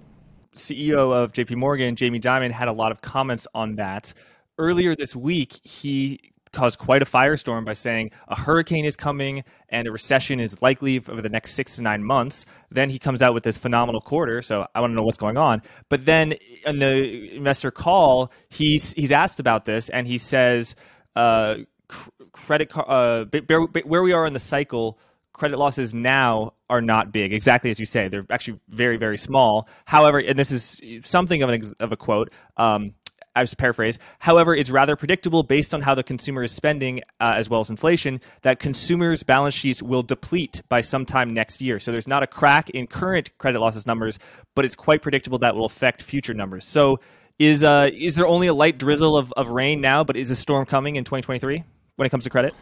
CEO 0.54 1.12
of 1.14 1.32
JP 1.32 1.56
Morgan, 1.56 1.96
Jamie 1.96 2.20
Dimon, 2.20 2.50
had 2.50 2.68
a 2.68 2.72
lot 2.72 2.92
of 2.92 3.00
comments 3.00 3.46
on 3.54 3.76
that. 3.76 4.12
Earlier 4.58 4.94
this 4.94 5.16
week, 5.16 5.58
he 5.66 6.20
caused 6.54 6.78
quite 6.78 7.02
a 7.02 7.04
firestorm 7.04 7.64
by 7.64 7.72
saying 7.72 8.12
a 8.28 8.36
hurricane 8.36 8.84
is 8.84 8.96
coming 8.96 9.44
and 9.68 9.86
a 9.86 9.90
recession 9.92 10.40
is 10.40 10.62
likely 10.62 10.98
over 11.08 11.20
the 11.20 11.28
next 11.28 11.54
six 11.54 11.76
to 11.76 11.82
nine 11.82 12.02
months. 12.02 12.46
Then 12.70 12.88
he 12.88 12.98
comes 12.98 13.20
out 13.20 13.34
with 13.34 13.42
this 13.42 13.58
phenomenal 13.58 14.00
quarter. 14.00 14.40
So 14.40 14.66
I 14.74 14.80
want 14.80 14.92
to 14.92 14.94
know 14.94 15.02
what's 15.02 15.18
going 15.18 15.36
on. 15.36 15.62
But 15.88 16.06
then 16.06 16.34
in 16.64 16.78
the 16.78 17.34
investor 17.34 17.70
call, 17.70 18.32
he's 18.48 18.92
he's 18.92 19.12
asked 19.12 19.40
about 19.40 19.66
this 19.66 19.90
and 19.90 20.06
he 20.06 20.16
says, 20.16 20.74
uh, 21.16 21.56
credit 22.32 22.70
uh, 22.74 23.26
where 23.84 24.02
we 24.02 24.12
are 24.12 24.26
in 24.26 24.32
the 24.32 24.38
cycle 24.38 24.98
credit 25.34 25.58
losses 25.58 25.92
now 25.92 26.54
are 26.70 26.80
not 26.80 27.12
big, 27.12 27.34
exactly 27.34 27.70
as 27.70 27.78
you 27.78 27.84
say. 27.84 28.08
They're 28.08 28.24
actually 28.30 28.60
very, 28.68 28.96
very 28.96 29.18
small. 29.18 29.68
However, 29.84 30.18
and 30.18 30.38
this 30.38 30.50
is 30.50 30.80
something 31.04 31.42
of, 31.42 31.50
an, 31.50 31.60
of 31.80 31.92
a 31.92 31.96
quote. 31.96 32.32
Um, 32.56 32.94
I 33.36 33.42
just 33.42 33.58
paraphrase. 33.58 33.98
However, 34.20 34.54
it's 34.54 34.70
rather 34.70 34.94
predictable 34.94 35.42
based 35.42 35.74
on 35.74 35.82
how 35.82 35.96
the 35.96 36.04
consumer 36.04 36.44
is 36.44 36.52
spending, 36.52 37.00
uh, 37.18 37.32
as 37.34 37.50
well 37.50 37.60
as 37.60 37.68
inflation, 37.68 38.20
that 38.42 38.60
consumers' 38.60 39.24
balance 39.24 39.54
sheets 39.54 39.82
will 39.82 40.04
deplete 40.04 40.62
by 40.68 40.82
sometime 40.82 41.34
next 41.34 41.60
year. 41.60 41.80
So 41.80 41.90
there's 41.90 42.06
not 42.06 42.22
a 42.22 42.28
crack 42.28 42.70
in 42.70 42.86
current 42.86 43.36
credit 43.38 43.58
losses 43.58 43.86
numbers, 43.86 44.20
but 44.54 44.64
it's 44.64 44.76
quite 44.76 45.02
predictable 45.02 45.38
that 45.38 45.56
will 45.56 45.64
affect 45.64 46.00
future 46.00 46.32
numbers. 46.32 46.64
So 46.64 47.00
is 47.40 47.64
uh, 47.64 47.90
is 47.92 48.14
there 48.14 48.26
only 48.26 48.46
a 48.46 48.54
light 48.54 48.78
drizzle 48.78 49.16
of, 49.16 49.32
of 49.32 49.50
rain 49.50 49.80
now, 49.80 50.04
but 50.04 50.16
is 50.16 50.30
a 50.30 50.36
storm 50.36 50.64
coming 50.64 50.94
in 50.94 51.02
2023 51.02 51.64
when 51.96 52.06
it 52.06 52.10
comes 52.10 52.22
to 52.24 52.30
credit? 52.30 52.54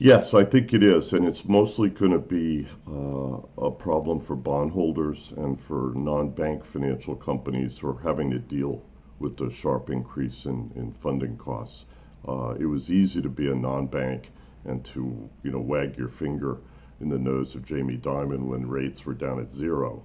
Yes, 0.00 0.32
I 0.32 0.44
think 0.44 0.72
it 0.72 0.84
is, 0.84 1.12
and 1.12 1.26
it's 1.26 1.44
mostly 1.44 1.90
going 1.90 2.12
to 2.12 2.20
be 2.20 2.68
uh, 2.86 3.38
a 3.66 3.70
problem 3.72 4.20
for 4.20 4.36
bondholders 4.36 5.32
and 5.36 5.60
for 5.60 5.92
non-bank 5.96 6.64
financial 6.64 7.16
companies 7.16 7.78
who 7.78 7.88
are 7.88 8.00
having 8.00 8.30
to 8.30 8.38
deal 8.38 8.84
with 9.18 9.36
the 9.36 9.50
sharp 9.50 9.90
increase 9.90 10.46
in, 10.46 10.70
in 10.76 10.92
funding 10.92 11.36
costs. 11.36 11.84
Uh, 12.28 12.54
it 12.60 12.66
was 12.66 12.92
easy 12.92 13.20
to 13.20 13.28
be 13.28 13.48
a 13.50 13.54
non-bank 13.56 14.30
and 14.64 14.84
to 14.84 15.28
you 15.42 15.50
know 15.50 15.58
wag 15.58 15.98
your 15.98 16.08
finger 16.08 16.58
in 17.00 17.08
the 17.08 17.18
nose 17.18 17.56
of 17.56 17.64
Jamie 17.64 17.96
Dimon 17.98 18.46
when 18.46 18.68
rates 18.68 19.04
were 19.04 19.14
down 19.14 19.40
at 19.40 19.50
zero. 19.52 20.04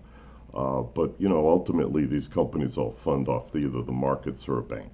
Uh, 0.55 0.81
but 0.81 1.13
you 1.19 1.29
know 1.29 1.47
ultimately 1.47 2.07
these 2.07 2.27
companies 2.27 2.79
all 2.79 2.91
fund 2.91 3.27
off 3.27 3.51
the, 3.51 3.59
either 3.59 3.83
the 3.83 3.91
markets 3.91 4.47
or 4.49 4.57
a 4.57 4.63
bank, 4.63 4.91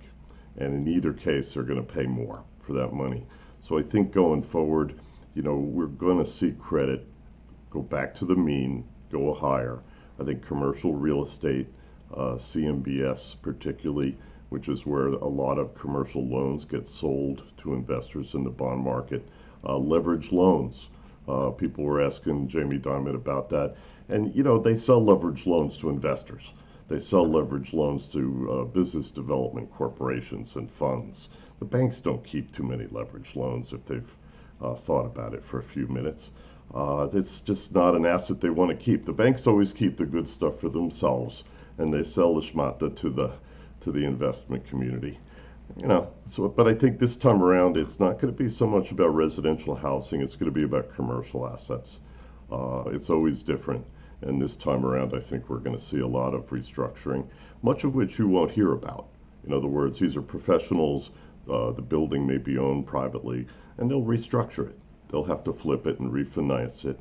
and 0.57 0.73
in 0.73 0.93
either 0.93 1.13
case 1.13 1.53
they're 1.53 1.63
going 1.63 1.85
to 1.85 1.93
pay 1.93 2.05
more 2.05 2.43
for 2.59 2.73
that 2.73 2.91
money. 2.91 3.25
So 3.69 3.77
I 3.77 3.83
think 3.83 4.11
going 4.11 4.41
forward, 4.41 4.99
you 5.35 5.43
know, 5.43 5.55
we're 5.55 5.85
going 5.85 6.17
to 6.17 6.25
see 6.25 6.53
credit 6.57 7.05
go 7.69 7.83
back 7.83 8.15
to 8.15 8.25
the 8.25 8.35
mean, 8.35 8.83
go 9.11 9.31
higher. 9.31 9.83
I 10.19 10.23
think 10.23 10.41
commercial 10.41 10.95
real 10.95 11.23
estate, 11.23 11.67
uh, 12.11 12.33
CMBS 12.33 13.39
particularly, 13.43 14.17
which 14.49 14.69
is 14.69 14.87
where 14.87 15.09
a 15.09 15.27
lot 15.27 15.59
of 15.59 15.75
commercial 15.75 16.25
loans 16.25 16.65
get 16.65 16.87
sold 16.87 17.43
to 17.57 17.75
investors 17.75 18.33
in 18.33 18.43
the 18.43 18.49
bond 18.49 18.83
market, 18.83 19.29
uh, 19.63 19.77
leverage 19.77 20.31
loans. 20.31 20.89
Uh, 21.27 21.51
people 21.51 21.83
were 21.83 22.01
asking 22.01 22.47
Jamie 22.47 22.79
Dimon 22.79 23.13
about 23.13 23.49
that. 23.49 23.75
And, 24.07 24.35
you 24.35 24.41
know, 24.41 24.57
they 24.57 24.73
sell 24.73 25.05
leverage 25.05 25.45
loans 25.45 25.77
to 25.77 25.89
investors. 25.89 26.53
They 26.87 26.99
sell 26.99 27.29
leverage 27.29 27.71
loans 27.71 28.07
to 28.07 28.49
uh, 28.51 28.63
business 28.63 29.11
development 29.11 29.71
corporations 29.71 30.55
and 30.55 30.71
funds. 30.71 31.29
The 31.59 31.65
banks 31.65 31.99
don't 31.99 32.23
keep 32.23 32.51
too 32.53 32.63
many 32.63 32.87
leverage 32.87 33.35
loans 33.35 33.73
if 33.73 33.83
they've 33.85 34.17
uh, 34.61 34.75
thought 34.75 35.05
about 35.05 35.33
it 35.33 35.43
for 35.43 35.59
a 35.59 35.63
few 35.63 35.87
minutes. 35.87 36.31
Uh, 36.73 37.09
it's 37.11 37.41
just 37.41 37.75
not 37.75 37.95
an 37.95 38.05
asset 38.05 38.39
they 38.39 38.49
want 38.49 38.71
to 38.71 38.77
keep. 38.77 39.03
The 39.03 39.11
banks 39.11 39.45
always 39.45 39.73
keep 39.73 39.97
the 39.97 40.05
good 40.05 40.29
stuff 40.29 40.59
for 40.59 40.69
themselves, 40.69 41.43
and 41.77 41.93
they 41.93 42.03
sell 42.03 42.35
the 42.35 42.41
schmata 42.41 42.95
to 42.95 43.09
the 43.09 43.33
to 43.81 43.91
the 43.91 44.05
investment 44.05 44.65
community. 44.65 45.19
You 45.75 45.87
know, 45.87 46.11
so 46.25 46.47
but 46.47 46.67
I 46.67 46.73
think 46.73 46.97
this 46.97 47.17
time 47.17 47.43
around 47.43 47.75
it's 47.75 47.99
not 47.99 48.19
going 48.19 48.33
to 48.33 48.43
be 48.43 48.49
so 48.49 48.65
much 48.65 48.91
about 48.91 49.13
residential 49.13 49.75
housing. 49.75 50.21
It's 50.21 50.37
going 50.37 50.51
to 50.51 50.59
be 50.59 50.63
about 50.63 50.89
commercial 50.89 51.45
assets. 51.45 51.99
Uh, 52.49 52.83
it's 52.87 53.09
always 53.09 53.43
different. 53.43 53.85
And 54.21 54.41
this 54.41 54.55
time 54.55 54.85
around, 54.85 55.13
I 55.13 55.19
think 55.19 55.49
we're 55.49 55.59
going 55.59 55.75
to 55.75 55.81
see 55.81 55.99
a 55.99 56.07
lot 56.07 56.33
of 56.33 56.45
restructuring, 56.47 57.27
much 57.63 57.83
of 57.83 57.95
which 57.95 58.17
you 58.17 58.27
won't 58.27 58.51
hear 58.51 58.73
about. 58.73 59.07
In 59.45 59.53
other 59.53 59.67
words, 59.67 59.99
these 59.99 60.17
are 60.17 60.21
professionals 60.21 61.11
uh, 61.49 61.71
the 61.71 61.81
building 61.81 62.27
may 62.27 62.37
be 62.37 62.57
owned 62.57 62.85
privately, 62.85 63.47
and 63.77 63.89
they'll 63.89 64.03
restructure 64.03 64.69
it. 64.69 64.79
They'll 65.07 65.23
have 65.23 65.43
to 65.45 65.53
flip 65.53 65.87
it 65.87 65.99
and 65.99 66.11
refinance 66.11 66.85
it, 66.85 66.99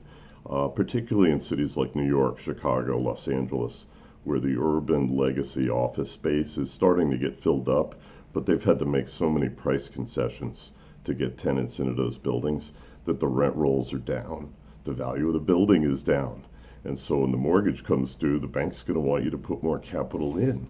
uh, 0.49 0.69
particularly 0.69 1.31
in 1.31 1.40
cities 1.40 1.76
like 1.76 1.95
New 1.95 2.07
York, 2.07 2.38
Chicago, 2.38 2.99
Los 2.99 3.28
Angeles, 3.28 3.87
where 4.25 4.40
the 4.40 4.57
urban 4.59 5.17
legacy 5.17 5.69
office 5.69 6.11
space 6.11 6.57
is 6.57 6.71
starting 6.71 7.11
to 7.11 7.19
get 7.19 7.38
filled 7.38 7.69
up, 7.69 7.95
but 8.33 8.47
they've 8.47 8.64
had 8.64 8.78
to 8.78 8.87
make 8.87 9.09
so 9.09 9.28
many 9.28 9.49
price 9.49 9.88
concessions 9.88 10.73
to 11.05 11.14
get 11.14 11.37
tenants 11.37 11.81
into 11.81 11.93
those 11.93 12.17
buildings 12.17 12.73
that 13.05 13.21
the 13.21 13.28
rent 13.28 13.55
rolls 13.55 13.93
are 13.93 13.99
down. 13.99 14.52
The 14.85 14.93
value 14.93 15.26
of 15.26 15.35
the 15.35 15.40
building 15.40 15.83
is 15.83 16.02
down. 16.02 16.45
And 16.85 16.99
so 16.99 17.19
when 17.19 17.33
the 17.33 17.37
mortgage 17.37 17.85
comes 17.85 18.14
due, 18.14 18.38
the 18.38 18.47
bank's 18.47 18.83
going 18.83 18.95
to 18.95 19.00
want 19.00 19.25
you 19.25 19.31
to 19.31 19.38
put 19.38 19.62
more 19.62 19.78
capital 19.78 20.38
in 20.38 20.69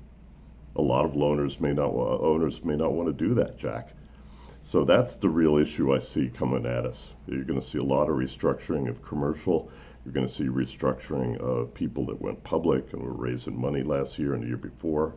a 0.78 0.82
lot 0.82 1.04
of 1.04 1.12
loaners 1.12 1.60
may 1.60 1.72
not 1.72 1.90
owners 1.90 2.64
may 2.64 2.76
not 2.76 2.92
want 2.92 3.08
to 3.08 3.12
do 3.12 3.34
that, 3.34 3.58
Jack. 3.58 3.90
So 4.62 4.84
that's 4.84 5.16
the 5.16 5.28
real 5.28 5.56
issue 5.56 5.94
I 5.94 5.98
see 5.98 6.28
coming 6.28 6.66
at 6.66 6.86
us. 6.86 7.14
You're 7.26 7.44
going 7.44 7.60
to 7.60 7.66
see 7.66 7.78
a 7.78 7.84
lot 7.84 8.08
of 8.08 8.16
restructuring 8.16 8.88
of 8.88 9.02
commercial. 9.02 9.70
You're 10.04 10.14
going 10.14 10.26
to 10.26 10.32
see 10.32 10.44
restructuring 10.44 11.38
of 11.38 11.74
people 11.74 12.06
that 12.06 12.20
went 12.20 12.42
public 12.44 12.92
and 12.92 13.02
were 13.02 13.12
raising 13.12 13.60
money 13.60 13.82
last 13.82 14.18
year 14.18 14.34
and 14.34 14.42
the 14.42 14.48
year 14.48 14.56
before 14.56 15.14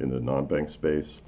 in 0.00 0.08
the 0.08 0.20
non-bank 0.20 0.68
space. 0.68 1.20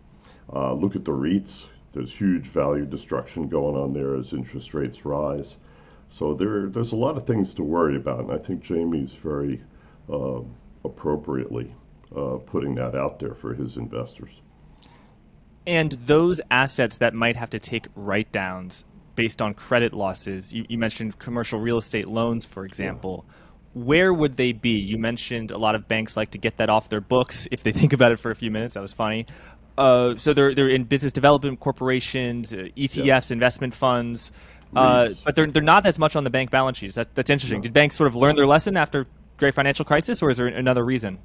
Uh, 0.52 0.72
look 0.72 0.96
at 0.96 1.04
the 1.04 1.12
REITs. 1.12 1.66
There's 1.92 2.12
huge 2.12 2.46
value 2.46 2.84
destruction 2.86 3.48
going 3.48 3.76
on 3.76 3.92
there 3.92 4.14
as 4.16 4.32
interest 4.32 4.74
rates 4.74 5.04
rise. 5.04 5.56
So 6.08 6.34
there, 6.34 6.66
there's 6.66 6.92
a 6.92 6.96
lot 6.96 7.16
of 7.16 7.26
things 7.26 7.54
to 7.54 7.62
worry 7.62 7.96
about, 7.96 8.20
and 8.20 8.32
I 8.32 8.38
think 8.38 8.62
Jamie's 8.62 9.14
very 9.14 9.62
uh, 10.12 10.40
appropriately 10.84 11.74
uh, 12.16 12.38
putting 12.47 12.75
that 12.76 12.94
out 12.94 13.18
there 13.18 13.35
for 13.35 13.54
his 13.54 13.76
investors. 13.76 14.30
And 15.66 15.92
those 15.92 16.40
assets 16.50 16.99
that 16.99 17.14
might 17.14 17.37
have 17.37 17.50
to 17.50 17.59
take 17.59 17.87
write 17.94 18.30
downs 18.33 18.85
based 19.16 19.40
on 19.40 19.54
credit 19.54 19.92
losses, 19.92 20.52
you, 20.52 20.66
you, 20.68 20.76
mentioned 20.76 21.18
commercial 21.18 21.59
real 21.59 21.78
estate 21.78 22.09
loans, 22.09 22.44
for 22.44 22.64
example. 22.64 23.25
Yeah. 23.26 23.35
Where 23.85 24.12
would 24.12 24.37
they 24.37 24.52
be? 24.52 24.78
You 24.78 24.99
mentioned 24.99 25.50
a 25.50 25.59
lot 25.59 25.75
of 25.75 25.88
banks 25.88 26.16
like 26.16 26.33
to 26.33 26.38
get 26.38 26.59
that 26.59 26.68
off 26.68 26.88
their 26.88 27.00
books 27.00 27.49
if 27.50 27.62
they 27.62 27.73
think 27.80 27.92
about 27.92 28.12
it 28.12 28.18
for 28.18 28.30
a 28.30 28.37
few 28.37 28.50
minutes. 28.50 28.75
That 28.75 28.80
was 28.80 28.92
funny. 28.92 29.26
Uh, 29.76 30.14
so 30.16 30.33
they're 30.33 30.54
they're 30.54 30.68
in 30.68 30.85
business 30.85 31.11
development 31.11 31.59
corporations, 31.59 32.54
uh, 32.54 32.68
ETFs, 32.76 33.04
yeah. 33.04 33.33
investment 33.33 33.75
funds, 33.75 34.30
uh, 34.76 35.09
but 35.25 35.35
they're 35.35 35.49
they're 35.49 35.62
not 35.62 35.85
as 35.85 35.99
much 35.99 36.14
on 36.14 36.23
the 36.23 36.30
bank 36.30 36.50
balance 36.50 36.78
sheets. 36.78 36.94
That, 36.94 37.12
that's 37.16 37.30
interesting. 37.30 37.59
No. 37.59 37.64
Did 37.64 37.73
banks 37.73 37.97
sort 37.97 38.06
of 38.06 38.14
learn 38.14 38.37
their 38.37 38.47
lesson 38.47 38.76
after 38.76 39.06
great 39.37 39.54
financial 39.54 39.85
crisis, 39.85 40.23
or 40.23 40.30
is 40.30 40.37
there 40.37 40.47
another 40.47 40.85
reason? 40.85 41.18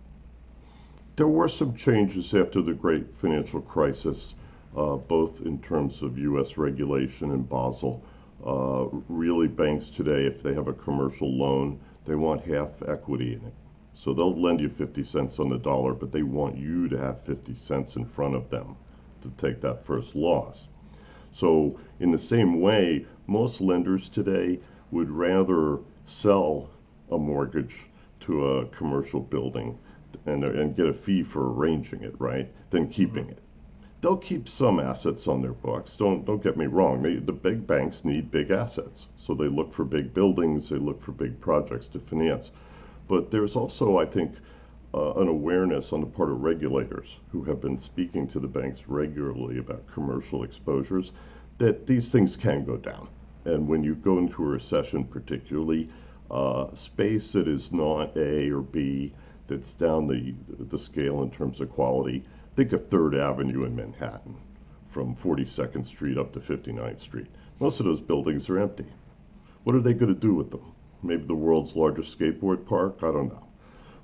There 1.19 1.27
were 1.27 1.49
some 1.49 1.75
changes 1.75 2.33
after 2.33 2.61
the 2.61 2.73
great 2.73 3.13
financial 3.13 3.59
crisis, 3.59 4.35
uh, 4.73 4.95
both 4.95 5.41
in 5.41 5.59
terms 5.59 6.01
of 6.01 6.17
U.S. 6.17 6.57
regulation 6.57 7.31
and 7.31 7.49
Basel. 7.49 8.01
Uh, 8.41 8.85
really, 9.09 9.49
banks 9.49 9.89
today, 9.89 10.25
if 10.25 10.41
they 10.41 10.53
have 10.53 10.69
a 10.69 10.73
commercial 10.73 11.29
loan, 11.29 11.77
they 12.05 12.15
want 12.15 12.45
half 12.45 12.81
equity 12.88 13.33
in 13.33 13.45
it. 13.45 13.53
So 13.93 14.13
they'll 14.13 14.33
lend 14.33 14.61
you 14.61 14.69
50 14.69 15.03
cents 15.03 15.41
on 15.41 15.49
the 15.49 15.57
dollar, 15.57 15.93
but 15.93 16.13
they 16.13 16.23
want 16.23 16.55
you 16.55 16.88
to 16.88 16.97
have 16.97 17.21
50 17.21 17.53
cents 17.53 17.97
in 17.97 18.05
front 18.05 18.35
of 18.35 18.49
them 18.49 18.77
to 19.21 19.29
take 19.31 19.59
that 19.59 19.83
first 19.83 20.15
loss. 20.15 20.69
So, 21.33 21.77
in 21.99 22.11
the 22.11 22.17
same 22.17 22.61
way, 22.61 23.05
most 23.27 23.59
lenders 23.59 24.07
today 24.07 24.61
would 24.91 25.09
rather 25.09 25.79
sell 26.05 26.69
a 27.11 27.17
mortgage 27.17 27.89
to 28.21 28.47
a 28.47 28.67
commercial 28.67 29.19
building 29.19 29.77
and, 30.25 30.43
and 30.43 30.75
get 30.75 30.87
a 30.87 30.93
fee 30.93 31.23
for 31.23 31.51
arranging 31.53 32.03
it, 32.03 32.15
right, 32.19 32.51
than 32.69 32.87
keeping 32.87 33.29
it. 33.29 33.39
They'll 34.01 34.17
keep 34.17 34.47
some 34.47 34.79
assets 34.79 35.27
on 35.27 35.41
their 35.41 35.53
books. 35.53 35.97
Don't 35.97 36.25
don't 36.25 36.41
get 36.41 36.55
me 36.55 36.67
wrong. 36.67 37.01
They, 37.01 37.15
the 37.15 37.33
big 37.33 37.67
banks 37.67 38.05
need 38.05 38.31
big 38.31 38.49
assets, 38.49 39.07
so 39.17 39.33
they 39.33 39.49
look 39.49 39.73
for 39.73 39.83
big 39.83 40.13
buildings. 40.13 40.69
They 40.69 40.77
look 40.77 41.01
for 41.01 41.11
big 41.11 41.39
projects 41.41 41.87
to 41.87 41.99
finance. 41.99 42.51
But 43.09 43.29
there's 43.29 43.55
also, 43.55 43.97
I 43.97 44.05
think, 44.05 44.35
uh, 44.93 45.13
an 45.15 45.27
awareness 45.27 45.91
on 45.91 46.01
the 46.01 46.07
part 46.07 46.29
of 46.29 46.41
regulators 46.41 47.17
who 47.31 47.43
have 47.43 47.59
been 47.59 47.77
speaking 47.77 48.27
to 48.27 48.39
the 48.39 48.47
banks 48.47 48.87
regularly 48.87 49.57
about 49.57 49.85
commercial 49.87 50.43
exposures 50.43 51.11
that 51.57 51.85
these 51.85 52.11
things 52.11 52.37
can 52.37 52.63
go 52.63 52.77
down. 52.77 53.07
And 53.45 53.67
when 53.67 53.83
you 53.83 53.95
go 53.95 54.17
into 54.17 54.43
a 54.43 54.47
recession, 54.47 55.03
particularly, 55.03 55.89
uh, 56.31 56.73
space 56.73 57.33
that 57.33 57.47
is 57.47 57.73
not 57.73 58.15
A 58.15 58.49
or 58.49 58.61
B 58.61 59.13
that's 59.49 59.73
down 59.73 60.07
the, 60.07 60.33
the 60.57 60.77
scale 60.77 61.21
in 61.23 61.29
terms 61.29 61.59
of 61.59 61.69
quality. 61.69 62.23
Think 62.55 62.71
of 62.71 62.87
Third 62.87 63.15
Avenue 63.15 63.65
in 63.65 63.75
Manhattan 63.75 64.37
from 64.87 65.15
42nd 65.15 65.85
Street 65.85 66.17
up 66.17 66.31
to 66.33 66.39
59th 66.39 66.99
Street. 66.99 67.27
Most 67.59 67.79
of 67.79 67.85
those 67.85 68.01
buildings 68.01 68.49
are 68.49 68.59
empty. 68.59 68.85
What 69.63 69.75
are 69.75 69.81
they 69.81 69.93
going 69.93 70.13
to 70.13 70.19
do 70.19 70.33
with 70.33 70.51
them? 70.51 70.73
Maybe 71.03 71.25
the 71.25 71.35
world's 71.35 71.75
largest 71.75 72.17
skateboard 72.17 72.65
park? 72.65 72.99
I 72.99 73.11
don't 73.11 73.27
know. 73.27 73.47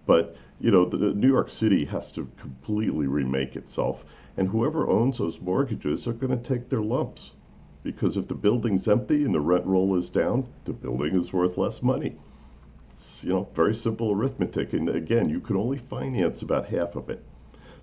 But, 0.05 0.35
you 0.59 0.69
know, 0.71 0.85
the, 0.85 0.97
the 0.97 1.13
New 1.13 1.27
York 1.27 1.49
City 1.49 1.85
has 1.85 2.11
to 2.11 2.29
completely 2.37 3.07
remake 3.07 3.55
itself, 3.55 4.05
and 4.37 4.49
whoever 4.49 4.87
owns 4.87 5.17
those 5.17 5.41
mortgages 5.41 6.07
are 6.07 6.13
going 6.13 6.37
to 6.37 6.49
take 6.49 6.69
their 6.69 6.83
lumps. 6.83 7.33
Because 7.83 8.17
if 8.17 8.27
the 8.27 8.35
building's 8.35 8.87
empty 8.87 9.23
and 9.25 9.33
the 9.33 9.39
rent 9.39 9.65
roll 9.65 9.95
is 9.95 10.09
down, 10.09 10.47
the 10.65 10.73
building 10.73 11.15
is 11.15 11.33
worth 11.33 11.57
less 11.57 11.81
money. 11.81 12.17
It's, 12.95 13.25
you 13.25 13.31
know, 13.31 13.49
very 13.53 13.75
simple 13.75 14.13
arithmetic. 14.13 14.71
And 14.71 14.87
again, 14.87 15.27
you 15.27 15.41
can 15.41 15.57
only 15.57 15.77
finance 15.77 16.43
about 16.43 16.65
half 16.67 16.95
of 16.95 17.09
it. 17.09 17.21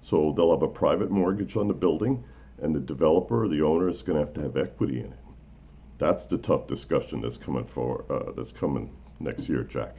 So 0.00 0.32
they'll 0.34 0.52
have 0.52 0.62
a 0.62 0.68
private 0.68 1.10
mortgage 1.10 1.54
on 1.54 1.68
the 1.68 1.74
building, 1.74 2.24
and 2.62 2.74
the 2.74 2.80
developer 2.80 3.44
or 3.44 3.48
the 3.48 3.60
owner 3.60 3.90
is 3.90 4.02
going 4.02 4.18
to 4.18 4.24
have 4.24 4.34
to 4.34 4.40
have 4.40 4.56
equity 4.56 5.00
in 5.00 5.12
it. 5.12 5.18
That's 5.98 6.26
the 6.26 6.38
tough 6.38 6.66
discussion 6.66 7.20
that's 7.20 7.36
coming 7.36 7.64
for 7.64 8.06
uh, 8.10 8.32
that's 8.32 8.52
coming 8.52 8.90
next 9.20 9.50
year, 9.50 9.62
Jack. 9.64 9.96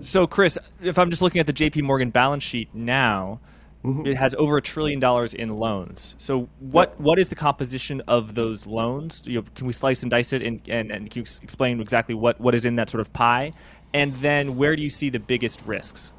So, 0.00 0.26
Chris, 0.26 0.58
if 0.82 0.98
I'm 0.98 1.10
just 1.10 1.20
looking 1.20 1.40
at 1.40 1.46
the 1.46 1.52
J.P. 1.52 1.82
Morgan 1.82 2.10
balance 2.10 2.42
sheet 2.42 2.74
now, 2.74 3.40
mm-hmm. 3.86 4.06
it 4.06 4.16
has 4.16 4.34
over 4.34 4.56
a 4.56 4.62
trillion 4.62 5.00
dollars 5.00 5.34
in 5.34 5.48
loans. 5.48 6.16
So 6.18 6.48
what 6.58 6.90
yep. 6.90 7.00
what 7.00 7.18
is 7.18 7.28
the 7.28 7.34
composition 7.34 8.02
of 8.08 8.34
those 8.34 8.66
loans? 8.66 9.22
You 9.24 9.40
know, 9.40 9.46
can 9.54 9.66
we 9.66 9.72
slice 9.72 10.02
and 10.02 10.10
dice 10.10 10.32
it 10.32 10.42
and, 10.42 10.60
and, 10.68 10.90
and 10.90 11.10
can 11.10 11.20
you 11.20 11.26
explain 11.42 11.80
exactly 11.80 12.14
what, 12.14 12.40
what 12.40 12.54
is 12.54 12.64
in 12.64 12.76
that 12.76 12.90
sort 12.90 13.00
of 13.00 13.12
pie? 13.12 13.52
And 13.94 14.14
then 14.16 14.56
where 14.56 14.76
do 14.76 14.82
you 14.82 14.90
see 14.90 15.08
the 15.10 15.20
biggest 15.20 15.62
risks? 15.64 16.12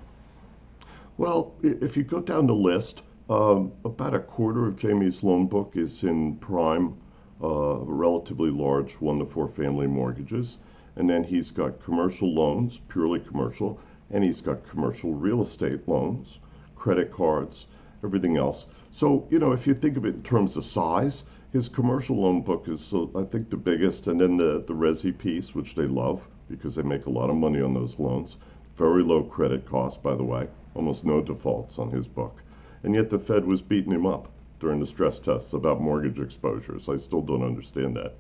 Well, 1.18 1.54
if 1.62 1.98
you 1.98 2.04
go 2.04 2.22
down 2.22 2.48
the 2.48 2.56
list, 2.56 3.02
um, 3.30 3.74
about 3.84 4.14
a 4.14 4.20
quarter 4.20 4.66
of 4.66 4.78
Jamie's 4.78 5.24
loan 5.24 5.48
book 5.48 5.74
is 5.76 6.04
in 6.04 6.38
prime, 6.38 6.96
uh, 7.44 7.78
relatively 7.80 8.50
large 8.50 8.94
one 8.94 9.20
to 9.20 9.26
four 9.26 9.48
family 9.48 9.88
mortgages. 9.88 10.60
And 10.96 11.10
then 11.10 11.24
he's 11.24 11.52
got 11.52 11.80
commercial 11.80 12.34
loans, 12.34 12.82
purely 12.88 13.20
commercial, 13.20 13.80
and 14.10 14.24
he's 14.24 14.42
got 14.42 14.64
commercial 14.64 15.14
real 15.14 15.42
estate 15.42 15.88
loans, 15.88 16.40
credit 16.78 17.12
cards, 17.12 17.66
everything 18.04 18.38
else. 18.38 18.68
So, 18.92 19.28
you 19.30 19.40
know, 19.40 19.52
if 19.52 19.68
you 19.68 19.74
think 19.74 19.98
of 19.98 20.06
it 20.06 20.16
in 20.16 20.24
terms 20.24 20.58
of 20.58 20.64
size, 20.64 21.26
his 21.52 21.70
commercial 21.70 22.22
loan 22.22 22.42
book 22.42 22.68
is, 22.68 22.94
uh, 22.94 23.06
I 23.18 23.24
think, 23.24 23.50
the 23.50 23.58
biggest. 23.58 24.08
And 24.08 24.20
then 24.20 24.38
the, 24.38 24.64
the 24.68 24.74
Resi 24.74 25.18
piece, 25.18 25.56
which 25.56 25.76
they 25.76 25.88
love 25.88 26.28
because 26.50 26.76
they 26.76 26.84
make 26.84 27.06
a 27.06 27.10
lot 27.10 27.30
of 27.30 27.36
money 27.36 27.62
on 27.62 27.74
those 27.74 28.00
loans. 28.00 28.38
Very 28.76 29.04
low 29.04 29.24
credit 29.24 29.66
cost, 29.66 30.04
by 30.04 30.16
the 30.16 30.24
way, 30.24 30.48
almost 30.76 31.04
no 31.06 31.22
defaults 31.22 31.80
on 31.80 31.90
his 31.90 32.08
book. 32.08 32.42
And 32.84 32.94
yet 32.94 33.10
the 33.10 33.20
Fed 33.20 33.46
was 33.46 33.62
beating 33.62 33.92
him 33.92 34.06
up 34.06 34.30
during 34.60 34.80
the 34.80 34.86
stress 34.86 35.20
tests 35.20 35.54
about 35.54 35.82
mortgage 35.82 36.20
exposures. 36.20 36.90
I 36.90 36.98
still 36.98 37.22
don't 37.22 37.44
understand 37.44 37.96
that. 37.98 38.16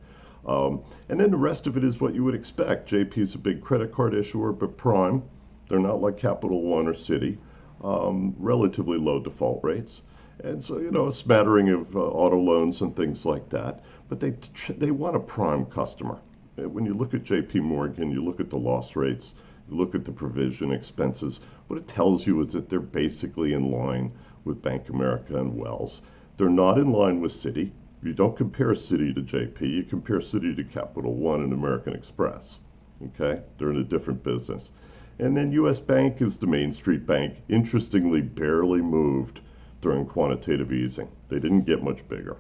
Um, 0.46 0.82
and 1.10 1.20
then 1.20 1.32
the 1.32 1.38
rest 1.38 1.68
of 1.68 1.78
it 1.78 1.84
is 1.84 2.00
what 2.00 2.14
you 2.14 2.24
would 2.24 2.36
expect. 2.36 2.90
JP 2.90 3.18
is 3.18 3.36
a 3.36 3.40
big 3.40 3.62
credit 3.62 3.92
card 3.92 4.14
issuer, 4.14 4.52
but 4.52 4.78
prime. 4.78 5.24
They're 5.68 5.80
not 5.80 6.02
like 6.02 6.18
Capital 6.18 6.62
One 6.62 6.88
or 6.88 6.94
Citi. 6.94 7.38
Um, 7.84 8.36
relatively 8.40 8.98
low 8.98 9.20
default 9.20 9.64
rates. 9.64 10.02
And 10.44 10.64
so, 10.64 10.80
you 10.80 10.92
know, 10.92 11.08
a 11.08 11.12
smattering 11.12 11.70
of 11.70 11.96
uh, 11.96 12.00
auto 12.00 12.40
loans 12.40 12.82
and 12.82 12.96
things 12.96 13.26
like 13.26 13.50
that. 13.50 13.84
But 14.10 14.20
they, 14.20 14.36
they 14.70 14.92
want 14.92 15.16
a 15.16 15.20
prime 15.20 15.66
customer. 15.66 16.20
When 16.56 16.86
you 16.86 16.94
look 16.94 17.14
at 17.14 17.24
JP 17.24 17.62
Morgan, 17.62 18.12
you 18.12 18.24
look 18.24 18.40
at 18.40 18.50
the 18.50 18.58
loss 18.58 18.96
rates, 18.96 19.36
you 19.70 19.76
look 19.76 19.94
at 19.94 20.06
the 20.06 20.12
provision 20.12 20.72
expenses, 20.72 21.40
what 21.68 21.78
it 21.78 21.88
tells 21.88 22.26
you 22.26 22.40
is 22.40 22.54
that 22.54 22.70
they're 22.70 22.80
basically 22.80 23.54
in 23.54 23.72
line 23.72 24.12
with 24.46 24.62
Bank 24.62 24.90
America 24.90 25.38
and 25.38 25.56
Wells. 25.56 26.02
They're 26.38 26.50
not 26.50 26.78
in 26.78 26.92
line 26.92 27.20
with 27.20 27.32
Citi. 27.32 27.72
You 28.02 28.14
don't 28.14 28.38
compare 28.38 28.72
Citi 28.72 29.14
to 29.14 29.22
JP, 29.22 29.62
you 29.62 29.84
compare 29.84 30.20
Citi 30.20 30.56
to 30.56 30.64
Capital 30.64 31.14
One 31.14 31.42
and 31.42 31.52
American 31.52 31.94
Express. 31.94 32.60
Okay? 33.04 33.42
They're 33.58 33.72
in 33.72 33.78
a 33.78 33.84
different 33.84 34.24
business. 34.24 34.72
And 35.20 35.36
then 35.36 35.52
US 35.52 35.80
Bank 35.80 36.22
is 36.22 36.38
the 36.38 36.46
Main 36.46 36.72
Street 36.72 37.08
bank, 37.08 37.42
interestingly, 37.50 38.22
barely 38.22 38.82
moved 38.82 39.42
during 39.82 40.06
quantitative 40.06 40.72
easing. 40.72 41.08
They 41.30 41.40
didn't 41.40 41.66
get 41.66 41.84
much 41.84 42.08
bigger. 42.08 42.38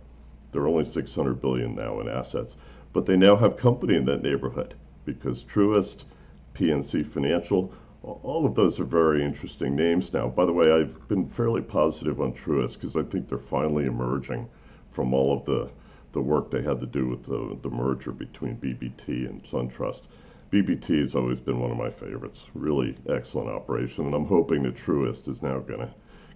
They're 0.51 0.67
only 0.67 0.85
600 0.85 1.41
billion 1.41 1.73
now 1.73 1.99
in 1.99 2.07
assets, 2.07 2.55
but 2.93 3.07
they 3.07 3.17
now 3.17 3.35
have 3.35 3.57
company 3.57 3.95
in 3.95 4.05
that 4.05 4.21
neighborhood 4.21 4.75
because 5.05 5.43
Truist, 5.43 6.05
PNC 6.53 7.05
Financial, 7.05 7.73
all 8.03 8.45
of 8.45 8.53
those 8.53 8.79
are 8.79 8.85
very 8.85 9.23
interesting 9.25 9.75
names 9.75 10.13
now. 10.13 10.27
By 10.27 10.45
the 10.45 10.53
way, 10.53 10.71
I've 10.71 11.07
been 11.07 11.27
fairly 11.27 11.61
positive 11.63 12.21
on 12.21 12.33
Truist 12.33 12.75
because 12.75 12.95
I 12.95 13.01
think 13.01 13.27
they're 13.27 13.39
finally 13.39 13.85
emerging 13.85 14.47
from 14.91 15.13
all 15.15 15.35
of 15.35 15.45
the, 15.45 15.69
the 16.11 16.21
work 16.21 16.51
they 16.51 16.61
had 16.61 16.79
to 16.79 16.85
do 16.85 17.07
with 17.07 17.23
the, 17.23 17.57
the 17.61 17.75
merger 17.75 18.11
between 18.11 18.57
BB&T 18.57 19.25
and 19.25 19.43
SunTrust. 19.43 20.03
BB&T 20.51 20.99
has 20.99 21.15
always 21.15 21.39
been 21.39 21.59
one 21.59 21.71
of 21.71 21.77
my 21.77 21.89
favorites. 21.89 22.47
Really 22.53 22.95
excellent 23.09 23.49
operation, 23.49 24.05
and 24.05 24.15
I'm 24.15 24.25
hoping 24.25 24.63
that 24.63 24.75
Truist 24.75 25.27
is 25.27 25.41
now 25.41 25.59
going 25.59 25.81
to 25.81 25.93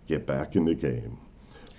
get 0.07 0.25
back 0.25 0.55
in 0.55 0.65
the 0.65 0.75
game. 0.75 1.17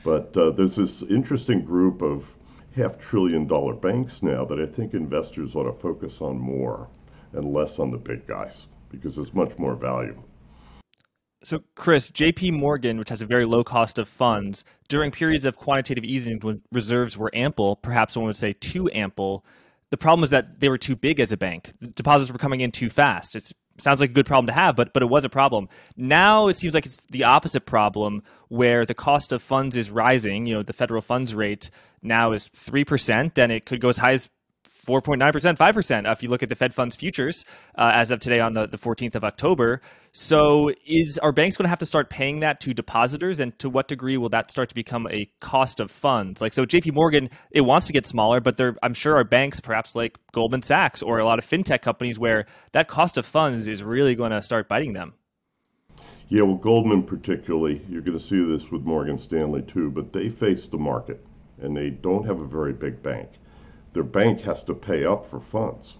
But 0.04 0.36
uh, 0.36 0.50
there's 0.50 0.76
this 0.76 1.02
interesting 1.02 1.64
group 1.64 2.02
of 2.02 2.34
half 2.74 2.98
trillion 2.98 3.46
dollar 3.46 3.74
banks 3.74 4.22
now 4.22 4.44
that 4.46 4.58
I 4.58 4.66
think 4.66 4.94
investors 4.94 5.54
ought 5.54 5.64
to 5.64 5.72
focus 5.72 6.20
on 6.20 6.38
more 6.38 6.88
and 7.32 7.52
less 7.52 7.78
on 7.78 7.90
the 7.90 7.98
big 7.98 8.26
guys 8.26 8.68
because 8.90 9.16
there's 9.16 9.34
much 9.34 9.58
more 9.58 9.74
value. 9.74 10.20
So, 11.44 11.62
Chris, 11.74 12.10
JP 12.10 12.52
Morgan, 12.52 12.98
which 12.98 13.08
has 13.08 13.20
a 13.20 13.26
very 13.26 13.44
low 13.44 13.64
cost 13.64 13.98
of 13.98 14.08
funds, 14.08 14.64
during 14.88 15.10
periods 15.10 15.44
of 15.44 15.56
quantitative 15.56 16.04
easing 16.04 16.38
when 16.40 16.62
reserves 16.70 17.18
were 17.18 17.32
ample, 17.34 17.76
perhaps 17.76 18.16
one 18.16 18.26
would 18.26 18.36
say 18.36 18.52
too 18.52 18.88
ample, 18.92 19.44
the 19.92 19.98
problem 19.98 20.22
was 20.22 20.30
that 20.30 20.58
they 20.58 20.70
were 20.70 20.78
too 20.78 20.96
big 20.96 21.20
as 21.20 21.32
a 21.32 21.36
bank. 21.36 21.74
The 21.80 21.88
deposits 21.88 22.32
were 22.32 22.38
coming 22.38 22.60
in 22.60 22.72
too 22.72 22.88
fast. 22.88 23.36
It 23.36 23.52
sounds 23.76 24.00
like 24.00 24.08
a 24.08 24.12
good 24.14 24.24
problem 24.24 24.46
to 24.46 24.52
have, 24.54 24.74
but 24.74 24.94
but 24.94 25.02
it 25.02 25.10
was 25.10 25.26
a 25.26 25.28
problem. 25.28 25.68
Now 25.98 26.48
it 26.48 26.54
seems 26.54 26.72
like 26.72 26.86
it's 26.86 27.02
the 27.10 27.24
opposite 27.24 27.66
problem 27.66 28.22
where 28.48 28.86
the 28.86 28.94
cost 28.94 29.32
of 29.32 29.42
funds 29.42 29.76
is 29.76 29.90
rising. 29.90 30.46
You 30.46 30.54
know, 30.54 30.62
the 30.62 30.72
federal 30.72 31.02
funds 31.02 31.34
rate 31.34 31.68
now 32.00 32.32
is 32.32 32.48
3% 32.48 33.36
and 33.36 33.52
it 33.52 33.66
could 33.66 33.82
go 33.82 33.90
as 33.90 33.98
high 33.98 34.14
as 34.14 34.30
4.9%, 34.86 35.56
5% 35.56 36.12
if 36.12 36.22
you 36.22 36.28
look 36.28 36.42
at 36.42 36.48
the 36.48 36.56
Fed 36.56 36.74
funds 36.74 36.96
futures 36.96 37.44
uh, 37.76 37.92
as 37.94 38.10
of 38.10 38.18
today 38.18 38.40
on 38.40 38.54
the, 38.54 38.66
the 38.66 38.76
14th 38.76 39.14
of 39.14 39.22
October. 39.22 39.80
So, 40.10 40.70
is 40.84 41.18
are 41.18 41.32
banks 41.32 41.56
going 41.56 41.64
to 41.64 41.70
have 41.70 41.78
to 41.78 41.86
start 41.86 42.10
paying 42.10 42.40
that 42.40 42.60
to 42.60 42.74
depositors? 42.74 43.38
And 43.38 43.56
to 43.60 43.70
what 43.70 43.88
degree 43.88 44.16
will 44.16 44.28
that 44.30 44.50
start 44.50 44.68
to 44.70 44.74
become 44.74 45.06
a 45.10 45.30
cost 45.40 45.78
of 45.78 45.90
funds? 45.90 46.40
Like, 46.40 46.52
so 46.52 46.66
JP 46.66 46.94
Morgan, 46.94 47.30
it 47.50 47.62
wants 47.62 47.86
to 47.86 47.92
get 47.92 48.06
smaller, 48.06 48.40
but 48.40 48.56
there, 48.56 48.76
I'm 48.82 48.94
sure 48.94 49.16
are 49.16 49.24
banks, 49.24 49.60
perhaps 49.60 49.94
like 49.94 50.18
Goldman 50.32 50.62
Sachs 50.62 51.02
or 51.02 51.18
a 51.18 51.24
lot 51.24 51.38
of 51.38 51.48
fintech 51.48 51.82
companies, 51.82 52.18
where 52.18 52.46
that 52.72 52.88
cost 52.88 53.16
of 53.16 53.24
funds 53.24 53.68
is 53.68 53.82
really 53.82 54.14
going 54.16 54.32
to 54.32 54.42
start 54.42 54.68
biting 54.68 54.92
them. 54.92 55.14
Yeah, 56.28 56.42
well, 56.42 56.56
Goldman 56.56 57.04
particularly, 57.04 57.82
you're 57.88 58.00
going 58.00 58.18
to 58.18 58.24
see 58.24 58.42
this 58.44 58.70
with 58.70 58.82
Morgan 58.82 59.18
Stanley 59.18 59.62
too, 59.62 59.90
but 59.90 60.12
they 60.12 60.28
face 60.28 60.66
the 60.66 60.78
market 60.78 61.24
and 61.60 61.76
they 61.76 61.90
don't 61.90 62.26
have 62.26 62.40
a 62.40 62.46
very 62.46 62.72
big 62.72 63.02
bank 63.02 63.28
their 63.92 64.02
bank 64.02 64.40
has 64.40 64.64
to 64.64 64.74
pay 64.74 65.04
up 65.04 65.26
for 65.26 65.40
funds. 65.40 65.98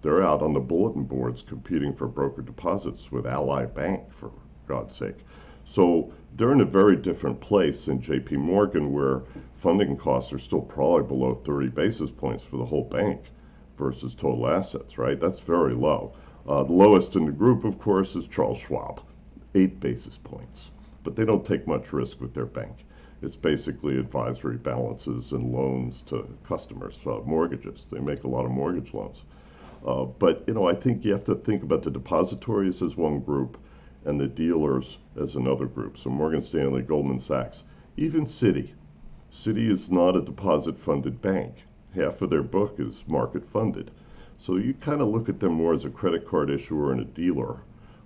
They're 0.00 0.22
out 0.22 0.42
on 0.42 0.52
the 0.52 0.60
bulletin 0.60 1.04
boards 1.04 1.42
competing 1.42 1.94
for 1.94 2.06
broker 2.06 2.42
deposits 2.42 3.10
with 3.10 3.26
Ally 3.26 3.66
Bank, 3.66 4.12
for 4.12 4.30
God's 4.66 4.96
sake. 4.96 5.24
So 5.64 6.12
they're 6.32 6.52
in 6.52 6.60
a 6.60 6.66
very 6.66 6.96
different 6.96 7.40
place 7.40 7.86
than 7.86 8.00
JP 8.00 8.32
Morgan, 8.32 8.92
where 8.92 9.22
funding 9.54 9.96
costs 9.96 10.32
are 10.32 10.38
still 10.38 10.60
probably 10.60 11.04
below 11.04 11.34
30 11.34 11.68
basis 11.68 12.10
points 12.10 12.42
for 12.42 12.58
the 12.58 12.64
whole 12.64 12.84
bank 12.84 13.30
versus 13.78 14.14
total 14.14 14.46
assets, 14.46 14.98
right? 14.98 15.18
That's 15.18 15.40
very 15.40 15.74
low. 15.74 16.14
Uh, 16.46 16.62
the 16.64 16.72
lowest 16.72 17.16
in 17.16 17.24
the 17.24 17.32
group, 17.32 17.64
of 17.64 17.78
course, 17.78 18.14
is 18.14 18.26
Charles 18.26 18.58
Schwab, 18.58 19.00
eight 19.54 19.80
basis 19.80 20.18
points. 20.18 20.70
But 21.02 21.16
they 21.16 21.24
don't 21.24 21.44
take 21.44 21.66
much 21.66 21.92
risk 21.92 22.20
with 22.20 22.34
their 22.34 22.46
bank. 22.46 22.84
It's 23.24 23.36
basically 23.36 23.96
advisory 23.98 24.58
balances 24.58 25.32
and 25.32 25.50
loans 25.50 26.02
to 26.02 26.28
customers, 26.44 26.98
uh, 27.06 27.20
mortgages. 27.24 27.86
They 27.90 27.98
make 27.98 28.24
a 28.24 28.28
lot 28.28 28.44
of 28.44 28.50
mortgage 28.50 28.92
loans. 28.92 29.24
Uh, 29.82 30.04
but 30.04 30.44
you 30.46 30.52
know, 30.52 30.68
I 30.68 30.74
think 30.74 31.06
you 31.06 31.12
have 31.12 31.24
to 31.24 31.34
think 31.34 31.62
about 31.62 31.84
the 31.84 31.90
depositories 31.90 32.82
as 32.82 32.98
one 32.98 33.20
group 33.20 33.56
and 34.04 34.20
the 34.20 34.26
dealers 34.26 34.98
as 35.18 35.36
another 35.36 35.64
group. 35.64 35.96
So 35.96 36.10
Morgan 36.10 36.42
Stanley, 36.42 36.82
Goldman 36.82 37.18
Sachs, 37.18 37.64
even 37.96 38.26
Citi. 38.26 38.72
Citi 39.32 39.70
is 39.70 39.90
not 39.90 40.16
a 40.16 40.20
deposit 40.20 40.78
funded 40.78 41.22
bank. 41.22 41.64
Half 41.94 42.20
of 42.20 42.28
their 42.28 42.42
book 42.42 42.78
is 42.78 43.04
market 43.08 43.46
funded. 43.46 43.90
So 44.36 44.56
you 44.56 44.74
kind 44.74 45.00
of 45.00 45.08
look 45.08 45.30
at 45.30 45.40
them 45.40 45.54
more 45.54 45.72
as 45.72 45.86
a 45.86 45.90
credit 45.90 46.26
card 46.26 46.50
issuer 46.50 46.92
and 46.92 47.00
a 47.00 47.06
dealer, 47.06 47.60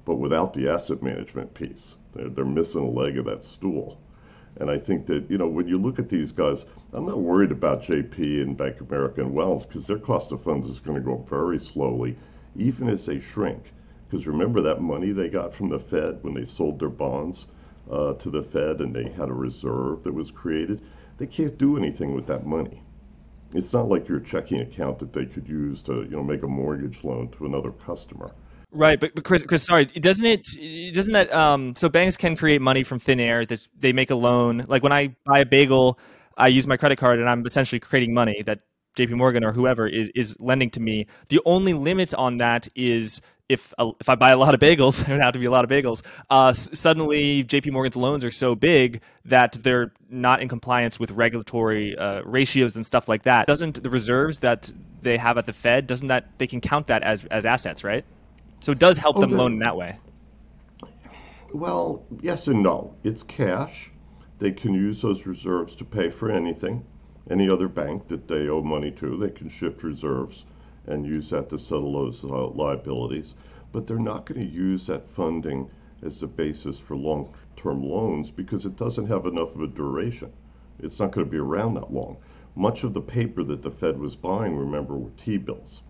but 0.05 0.15
without 0.15 0.53
the 0.53 0.69
asset 0.69 1.03
management 1.03 1.55
piece. 1.55 1.97
They're, 2.13 2.29
they're 2.29 2.45
missing 2.45 2.85
a 2.85 2.89
leg 2.89 3.19
of 3.19 3.25
that 3.25 3.43
stool. 3.43 3.99
And 4.61 4.71
I 4.71 4.79
think 4.79 5.07
that, 5.07 5.31
you 5.31 5.39
know, 5.39 5.47
when 5.47 5.69
you 5.69 5.79
look 5.79 5.99
at 5.99 6.09
these 6.09 6.33
guys, 6.33 6.65
I'm 6.93 7.07
not 7.07 7.21
worried 7.21 7.53
about 7.53 7.83
JP 7.83 8.43
and 8.43 8.57
Bank 8.57 8.81
of 8.81 8.91
America 8.91 9.21
and 9.21 9.33
Wells 9.33 9.67
because 9.67 9.87
their 9.87 9.99
cost 9.99 10.33
of 10.33 10.43
funds 10.43 10.67
is 10.67 10.81
going 10.81 10.97
to 10.97 11.05
go 11.05 11.15
up 11.15 11.29
very 11.29 11.61
slowly, 11.61 12.17
even 12.57 12.89
as 12.89 13.07
they 13.07 13.21
shrink. 13.21 13.73
Because 14.09 14.27
remember 14.27 14.61
that 14.63 14.81
money 14.81 15.13
they 15.13 15.29
got 15.29 15.55
from 15.55 15.69
the 15.69 15.79
Fed 15.79 16.19
when 16.23 16.35
they 16.35 16.45
sold 16.45 16.81
their 16.81 16.89
bonds 16.89 17.47
uh, 17.91 18.15
to 18.15 18.31
the 18.31 18.43
Fed 18.43 18.81
and 18.81 18.95
they 18.95 19.09
had 19.11 19.29
a 19.29 19.35
reserve 19.35 20.03
that 20.03 20.15
was 20.15 20.31
created? 20.31 20.81
They 21.19 21.27
can't 21.27 21.57
do 21.57 21.77
anything 21.77 22.15
with 22.15 22.27
that 22.27 22.47
money. 22.47 22.83
It's 23.55 23.73
not 23.73 23.89
like 23.89 24.09
your 24.09 24.21
checking 24.21 24.61
account 24.61 24.99
that 24.99 25.13
they 25.13 25.25
could 25.25 25.49
use 25.49 25.83
to, 25.83 26.03
you 26.03 26.11
know, 26.11 26.23
make 26.23 26.43
a 26.43 26.49
mortgage 26.49 27.05
loan 27.05 27.29
to 27.31 27.47
another 27.47 27.71
customer. 27.71 28.33
Right, 28.71 29.01
but, 29.01 29.15
but 29.15 29.25
Chris, 29.25 29.43
Chris, 29.45 29.65
sorry, 29.65 29.87
doesn't 29.87 30.27
it? 30.27 30.95
Doesn't 30.95 31.15
that? 31.15 31.33
Um, 31.33 31.75
so 31.75 31.89
banks 31.89 32.19
can 32.19 32.37
create 32.37 32.61
money 32.61 32.83
from 32.83 32.99
thin 32.99 33.19
air. 33.19 33.47
That 33.47 33.67
they 33.79 33.93
make 33.95 34.11
a 34.11 34.15
loan. 34.15 34.65
Like 34.69 34.83
when 34.83 34.93
I 34.93 35.17
buy 35.25 35.39
a 35.39 35.47
bagel, 35.47 35.99
I 36.37 36.49
use 36.49 36.67
my 36.67 36.77
credit 36.77 36.97
card, 36.97 37.19
and 37.19 37.31
I'm 37.31 37.47
essentially 37.47 37.81
creating 37.81 38.13
money 38.13 38.43
that 38.45 38.61
J.P. 38.95 39.15
Morgan 39.15 39.43
or 39.43 39.53
whoever 39.53 39.87
is 39.87 40.11
is 40.15 40.37
lending 40.39 40.69
to 40.71 40.81
me. 40.81 41.07
The 41.31 41.41
only 41.47 41.73
limit 41.73 42.13
on 42.13 42.37
that 42.39 42.69
is 42.75 43.23
if 43.49 43.73
uh, 43.79 43.93
if 44.01 44.09
I 44.11 44.17
buy 44.17 44.31
a 44.31 44.37
lot 44.37 44.53
of 44.53 44.61
bagels, 44.61 45.03
there 45.07 45.19
have 45.19 45.33
to 45.33 45.39
be 45.39 45.47
a 45.47 45.51
lot 45.51 45.65
of 45.65 45.71
bagels. 45.71 46.03
Uh, 46.29 46.53
suddenly, 46.53 47.45
J.P. 47.45 47.71
Morgan's 47.71 47.97
loans 47.97 48.23
are 48.23 48.31
so 48.31 48.55
big 48.55 49.01
that 49.25 49.53
they're 49.63 49.93
not 50.11 50.43
in 50.43 50.49
compliance 50.49 51.01
with 51.01 51.11
regulatory 51.13 51.97
uh, 51.97 52.21
ratios 52.23 52.77
and 52.77 52.85
stuff 52.85 53.09
like 53.09 53.23
that. 53.23 53.47
Doesn't 53.47 53.83
the 53.83 53.89
reserves 53.89 54.41
that 54.41 54.71
they 55.01 55.17
have 55.17 55.39
at 55.39 55.47
the 55.47 55.53
Fed 55.55 55.87
doesn't 55.87 56.09
that 56.09 56.39
they 56.39 56.47
can 56.47 56.61
count 56.61 56.89
that 56.89 57.03
as 57.03 57.25
as 57.27 57.47
assets, 57.47 57.83
right? 57.83 58.05
So 58.61 58.73
it 58.73 58.79
does 58.79 58.99
help 58.99 59.17
oh, 59.17 59.21
them 59.21 59.31
the, 59.31 59.37
loan 59.37 59.53
in 59.55 59.59
that 59.61 59.77
way. 59.77 59.99
Well, 61.53 62.05
yes 62.21 62.49
and 62.49 62.63
no. 62.63 62.95
It's 63.05 63.23
cash. 63.23 63.91
they 64.39 64.53
can 64.53 64.75
use 64.75 65.03
those 65.03 65.27
reserves 65.27 65.75
to 65.77 65.85
pay 65.85 66.11
for 66.11 66.31
anything. 66.31 66.85
Any 67.31 67.49
other 67.49 67.69
bank 67.69 68.09
that 68.09 68.29
they 68.29 68.49
owe 68.49 68.63
money 68.63 68.91
to, 68.93 69.17
they 69.17 69.31
can 69.31 69.49
shift 69.49 69.83
reserves 69.83 70.47
and 70.87 71.07
use 71.07 71.31
that 71.31 71.49
to 71.51 71.59
settle 71.59 71.93
those 71.93 72.25
uh, 72.25 72.49
liabilities. 72.49 73.35
But 73.73 73.87
they're 73.87 73.99
not 73.99 74.27
going 74.27 74.41
to 74.41 74.55
use 74.55 74.87
that 74.87 75.07
funding 75.07 75.71
as 76.03 76.21
the 76.21 76.27
basis 76.27 76.79
for 76.79 76.97
long 76.97 77.35
term 77.57 77.83
loans 77.83 78.31
because 78.31 78.65
it 78.65 78.77
doesn't 78.77 79.07
have 79.07 79.27
enough 79.27 79.55
of 79.55 79.63
a 79.63 79.67
duration. 79.67 80.33
It's 80.79 81.01
not 81.01 81.13
going 81.13 81.27
to 81.27 81.31
be 81.31 81.39
around 81.39 81.75
that 81.75 81.93
long. 81.93 82.17
Much 82.55 82.85
of 82.85 82.93
the 82.93 83.01
paper 83.01 83.43
that 83.45 83.63
the 83.63 83.71
Fed 83.71 83.99
was 83.99 84.17
buying, 84.17 84.57
remember, 84.57 84.97
were 84.97 85.11
T 85.17 85.37
bills. 85.37 85.83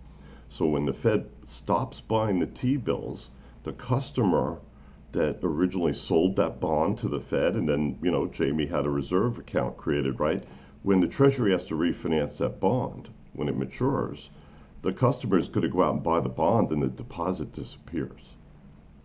So 0.50 0.64
when 0.66 0.86
the 0.86 0.94
Fed 0.94 1.28
stops 1.44 2.00
buying 2.00 2.38
the 2.38 2.46
T 2.46 2.78
bills, 2.78 3.28
the 3.64 3.72
customer 3.74 4.60
that 5.12 5.40
originally 5.42 5.92
sold 5.92 6.36
that 6.36 6.58
bond 6.58 6.96
to 6.98 7.08
the 7.08 7.20
Fed, 7.20 7.54
and 7.54 7.68
then, 7.68 7.98
you 8.02 8.10
know, 8.10 8.26
Jamie 8.26 8.64
had 8.64 8.86
a 8.86 8.90
reserve 8.90 9.38
account 9.38 9.76
created, 9.76 10.18
right? 10.18 10.42
When 10.82 11.00
the 11.00 11.06
Treasury 11.06 11.52
has 11.52 11.66
to 11.66 11.74
refinance 11.74 12.38
that 12.38 12.60
bond, 12.60 13.10
when 13.34 13.48
it 13.48 13.58
matures, 13.58 14.30
the 14.80 14.90
customer 14.90 15.36
is 15.36 15.48
going 15.48 15.62
to 15.62 15.68
go 15.68 15.82
out 15.82 15.94
and 15.94 16.02
buy 16.02 16.18
the 16.20 16.30
bond 16.30 16.70
and 16.70 16.82
the 16.82 16.88
deposit 16.88 17.52
disappears. 17.52 18.34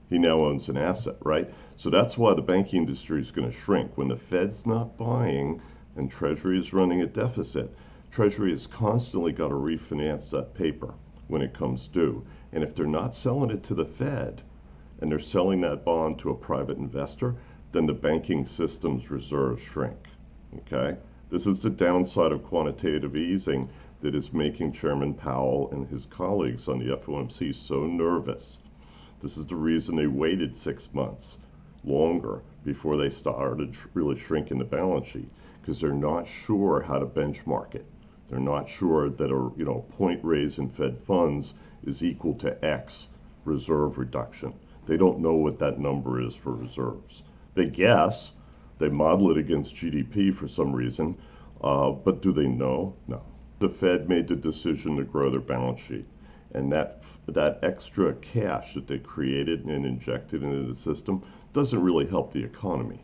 He 0.10 0.18
now 0.18 0.46
owns 0.46 0.70
an 0.70 0.78
asset, 0.78 1.18
right? 1.26 1.54
So 1.76 1.90
that's 1.90 2.18
why 2.18 2.34
the 2.36 2.42
banking 2.42 2.80
industry 2.80 3.20
is 3.20 3.32
going 3.32 3.52
to 3.52 3.58
shrink. 3.58 3.98
When 3.98 4.08
the 4.08 4.16
Fed's 4.16 4.66
not 4.66 4.98
buying 4.98 5.62
and 5.98 6.10
Treasury 6.10 6.58
is 6.58 6.72
running 6.72 7.02
a 7.02 7.08
deficit, 7.08 7.76
Treasury 8.12 8.52
has 8.52 8.66
constantly 8.66 9.34
got 9.34 9.50
to 9.50 9.56
refinance 9.56 10.30
that 10.30 10.54
paper 10.54 10.94
when 11.28 11.42
it 11.42 11.54
comes 11.54 11.88
due. 11.88 12.24
And 12.52 12.64
if 12.64 12.76
they're 12.76 12.86
not 12.86 13.16
selling 13.16 13.50
it 13.50 13.64
to 13.64 13.74
the 13.74 13.86
Fed 13.86 14.42
and 15.00 15.12
they're 15.12 15.20
selling 15.20 15.62
that 15.62 15.84
bond 15.84 16.20
to 16.20 16.30
a 16.30 16.36
private 16.36 16.78
investor, 16.78 17.36
then 17.72 17.86
the 17.86 17.94
banking 17.94 18.46
system's 18.46 19.10
reserves 19.10 19.62
shrink. 19.62 20.08
Okay? 20.58 20.98
This 21.30 21.48
is 21.48 21.62
the 21.62 21.70
downside 21.70 22.32
of 22.32 22.44
quantitative 22.44 23.16
easing 23.16 23.70
that 24.02 24.14
is 24.14 24.34
making 24.34 24.72
Chairman 24.72 25.14
Powell 25.14 25.70
and 25.72 25.88
his 25.88 26.06
colleagues 26.06 26.68
on 26.68 26.78
the 26.78 26.96
FOMC 26.96 27.56
so 27.56 27.88
nervous. 27.88 28.60
This 29.20 29.38
is 29.38 29.46
the 29.46 29.56
reason 29.56 29.96
they 29.96 30.08
waited 30.08 30.56
six 30.56 30.94
months 30.94 31.40
longer 31.84 32.42
before 32.64 32.98
they 32.98 33.10
started 33.10 33.76
really 33.94 34.18
shrinking 34.18 34.58
the 34.58 34.66
balance 34.66 35.08
sheet 35.08 35.30
because 35.62 35.80
they're 35.80 35.94
not 35.94 36.28
sure 36.28 36.82
how 36.82 37.00
to 37.00 37.06
benchmark 37.06 37.76
it. 37.76 37.86
They're 38.30 38.40
not 38.40 38.70
sure 38.70 39.10
that 39.10 39.32
a 39.32 39.52
you 39.58 39.66
know 39.66 39.86
point 39.90 40.24
raise 40.24 40.58
in 40.58 40.70
Fed 40.70 41.00
funds 41.00 41.54
is 41.84 42.04
equal 42.04 42.36
to 42.36 42.66
X 42.66 43.10
reserve 43.46 43.98
reduction. 43.98 44.54
They 44.86 44.98
don't 44.98 45.20
know 45.20 45.36
what 45.36 45.60
that 45.60 45.80
number 45.80 46.22
is 46.22 46.36
for 46.36 46.54
reserves. 46.54 47.24
They 47.54 47.66
guess, 47.66 48.32
they 48.78 48.90
model 48.90 49.32
it 49.32 49.38
against 49.38 49.76
GDP 49.76 50.34
for 50.34 50.48
some 50.48 50.74
reason, 50.74 51.18
uh, 51.62 51.92
but 51.92 52.22
do 52.22 52.32
they 52.32 52.48
know? 52.48 52.96
No 53.08 53.22
the 53.64 53.70
Fed 53.70 54.10
made 54.10 54.28
the 54.28 54.36
decision 54.36 54.98
to 54.98 55.06
grow 55.06 55.30
their 55.30 55.40
balance 55.40 55.80
sheet. 55.80 56.06
And 56.54 56.70
that, 56.74 57.02
that 57.30 57.60
extra 57.64 58.14
cash 58.16 58.74
that 58.74 58.88
they 58.88 59.00
created 59.00 59.64
and 59.64 59.86
injected 59.86 60.44
into 60.44 60.68
the 60.68 60.76
system 60.76 61.24
doesn't 61.54 61.82
really 61.82 62.06
help 62.06 62.34
the 62.34 62.44
economy. 62.44 63.02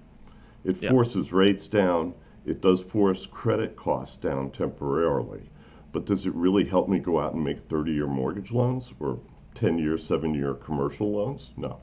It 0.65 0.82
yep. 0.82 0.91
forces 0.91 1.32
rates 1.32 1.67
down, 1.67 2.13
it 2.45 2.62
does 2.62 2.82
force 2.82 3.25
credit 3.25 3.75
costs 3.75 4.17
down 4.17 4.52
temporarily. 4.52 5.49
But 5.91 6.06
does 6.06 6.25
it 6.25 6.36
really 6.36 6.65
help 6.65 6.88
me 6.88 6.99
go 6.99 7.19
out 7.19 7.34
and 7.34 7.43
make 7.43 7.60
30 7.60 7.91
year 7.91 8.08
mortgage 8.08 8.52
loans 8.52 8.93
or 8.99 9.19
10 9.56 9.80
year, 9.80 9.97
7 9.97 10.34
year 10.34 10.54
commercial 10.54 11.12
loans? 11.12 11.52
No. 11.58 11.80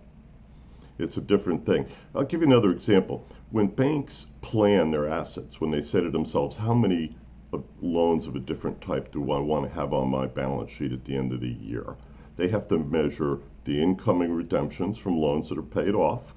It's 0.99 1.19
a 1.19 1.21
different 1.21 1.67
thing. 1.67 1.87
I'll 2.15 2.25
give 2.25 2.41
you 2.41 2.47
another 2.47 2.71
example. 2.71 3.27
When 3.51 3.67
banks 3.67 4.29
plan 4.41 4.91
their 4.91 5.07
assets, 5.07 5.61
when 5.61 5.71
they 5.71 5.83
say 5.83 6.01
to 6.01 6.11
themselves, 6.11 6.57
how 6.57 6.73
many 6.73 7.15
uh, 7.53 7.59
loans 7.83 8.27
of 8.27 8.35
a 8.35 8.41
different 8.41 8.81
type 8.81 9.13
do 9.13 9.31
I 9.33 9.39
want 9.39 9.67
to 9.67 9.75
have 9.75 9.93
on 9.93 10.09
my 10.09 10.27
balance 10.27 10.71
sheet 10.71 10.93
at 10.93 11.05
the 11.05 11.17
end 11.17 11.33
of 11.33 11.41
the 11.41 11.53
year? 11.53 11.97
They 12.37 12.49
have 12.49 12.67
to 12.69 12.79
measure 12.79 13.41
the 13.65 13.83
incoming 13.83 14.33
redemptions 14.33 14.97
from 14.97 15.19
loans 15.19 15.49
that 15.49 15.59
are 15.59 15.63
paid 15.63 15.95
off 15.95 16.33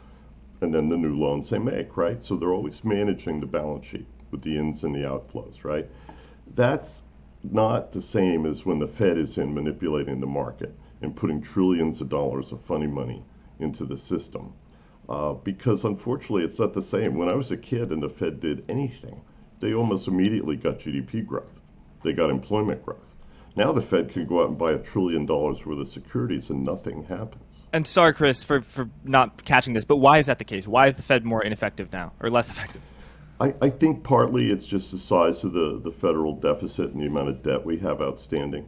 and 0.61 0.73
then 0.73 0.89
the 0.89 0.97
new 0.97 1.17
loans 1.17 1.49
they 1.49 1.59
make, 1.59 1.95
right? 1.97 2.23
So 2.23 2.35
they're 2.35 2.53
always 2.53 2.83
managing 2.83 3.39
the 3.39 3.45
balance 3.45 3.85
sheet 3.85 4.07
with 4.31 4.41
the 4.41 4.57
ins 4.57 4.83
and 4.83 4.93
the 4.93 4.99
outflows, 4.99 5.63
right? 5.63 5.89
That's 6.55 7.03
not 7.43 7.91
the 7.91 8.01
same 8.01 8.45
as 8.45 8.65
when 8.65 8.79
the 8.79 8.87
Fed 8.87 9.17
is 9.17 9.37
in 9.37 9.53
manipulating 9.53 10.19
the 10.19 10.27
market 10.27 10.75
and 11.01 11.15
putting 11.15 11.41
trillions 11.41 12.01
of 12.01 12.09
dollars 12.09 12.51
of 12.51 12.61
funny 12.61 12.87
money 12.87 13.23
into 13.59 13.85
the 13.85 13.97
system. 13.97 14.53
Uh, 15.07 15.33
because 15.33 15.85
unfortunately, 15.85 16.43
it's 16.43 16.59
not 16.59 16.73
the 16.73 16.81
same. 16.81 17.15
When 17.15 17.29
I 17.29 17.33
was 17.33 17.51
a 17.51 17.57
kid 17.57 17.91
and 17.91 18.03
the 18.03 18.09
Fed 18.09 18.39
did 18.39 18.63
anything, 18.69 19.21
they 19.59 19.73
almost 19.73 20.07
immediately 20.07 20.55
got 20.55 20.79
GDP 20.79 21.25
growth. 21.25 21.59
They 22.03 22.13
got 22.13 22.29
employment 22.29 22.85
growth. 22.85 23.15
Now 23.55 23.71
the 23.71 23.81
Fed 23.81 24.09
can 24.09 24.25
go 24.25 24.43
out 24.43 24.49
and 24.49 24.57
buy 24.57 24.71
a 24.73 24.77
trillion 24.77 25.25
dollars 25.25 25.65
worth 25.65 25.79
of 25.79 25.87
securities 25.87 26.49
and 26.49 26.63
nothing 26.63 27.03
happens. 27.03 27.48
And 27.71 27.85
sorry, 27.85 28.13
Chris, 28.13 28.43
for, 28.43 28.61
for 28.61 28.89
not 29.03 29.45
catching 29.45 29.73
this, 29.73 29.85
but 29.85 29.97
why 29.97 30.17
is 30.17 30.25
that 30.25 30.39
the 30.39 30.43
case? 30.43 30.67
Why 30.67 30.87
is 30.87 30.95
the 30.95 31.01
Fed 31.01 31.23
more 31.23 31.43
ineffective 31.43 31.91
now 31.91 32.13
or 32.19 32.29
less 32.29 32.49
effective? 32.49 32.81
I, 33.39 33.53
I 33.61 33.69
think 33.69 34.03
partly 34.03 34.51
it's 34.51 34.67
just 34.67 34.91
the 34.91 34.97
size 34.97 35.43
of 35.43 35.53
the, 35.53 35.79
the 35.79 35.91
federal 35.91 36.35
deficit 36.35 36.91
and 36.91 37.01
the 37.01 37.05
amount 37.05 37.29
of 37.29 37.43
debt 37.43 37.63
we 37.63 37.77
have 37.77 38.01
outstanding. 38.01 38.67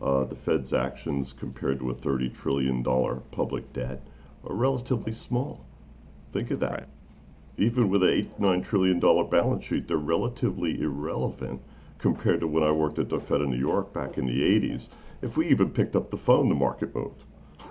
Uh, 0.00 0.24
the 0.24 0.36
Fed's 0.36 0.72
actions 0.72 1.32
compared 1.32 1.78
to 1.78 1.90
a 1.90 1.94
$30 1.94 2.34
trillion 2.36 2.82
public 3.30 3.72
debt 3.72 4.00
are 4.44 4.54
relatively 4.54 5.12
small. 5.12 5.64
Think 6.32 6.50
of 6.50 6.60
that. 6.60 6.70
Right 6.72 6.88
even 7.58 7.90
with 7.90 8.02
an 8.02 8.08
eight 8.08 8.38
nine 8.38 8.62
trillion 8.62 8.98
dollar 8.98 9.24
balance 9.24 9.64
sheet, 9.64 9.86
they're 9.86 9.96
relatively 9.96 10.80
irrelevant 10.80 11.60
compared 11.98 12.40
to 12.40 12.46
when 12.46 12.62
I 12.62 12.72
worked 12.72 12.98
at 12.98 13.08
the 13.08 13.20
Fed 13.20 13.42
in 13.42 13.50
New 13.50 13.58
York 13.58 13.92
back 13.92 14.18
in 14.18 14.26
the 14.26 14.40
80s. 14.40 14.88
If 15.20 15.36
we 15.36 15.48
even 15.48 15.70
picked 15.70 15.94
up 15.94 16.10
the 16.10 16.16
phone, 16.16 16.48
the 16.48 16.54
market 16.54 16.94
moved. 16.94 17.24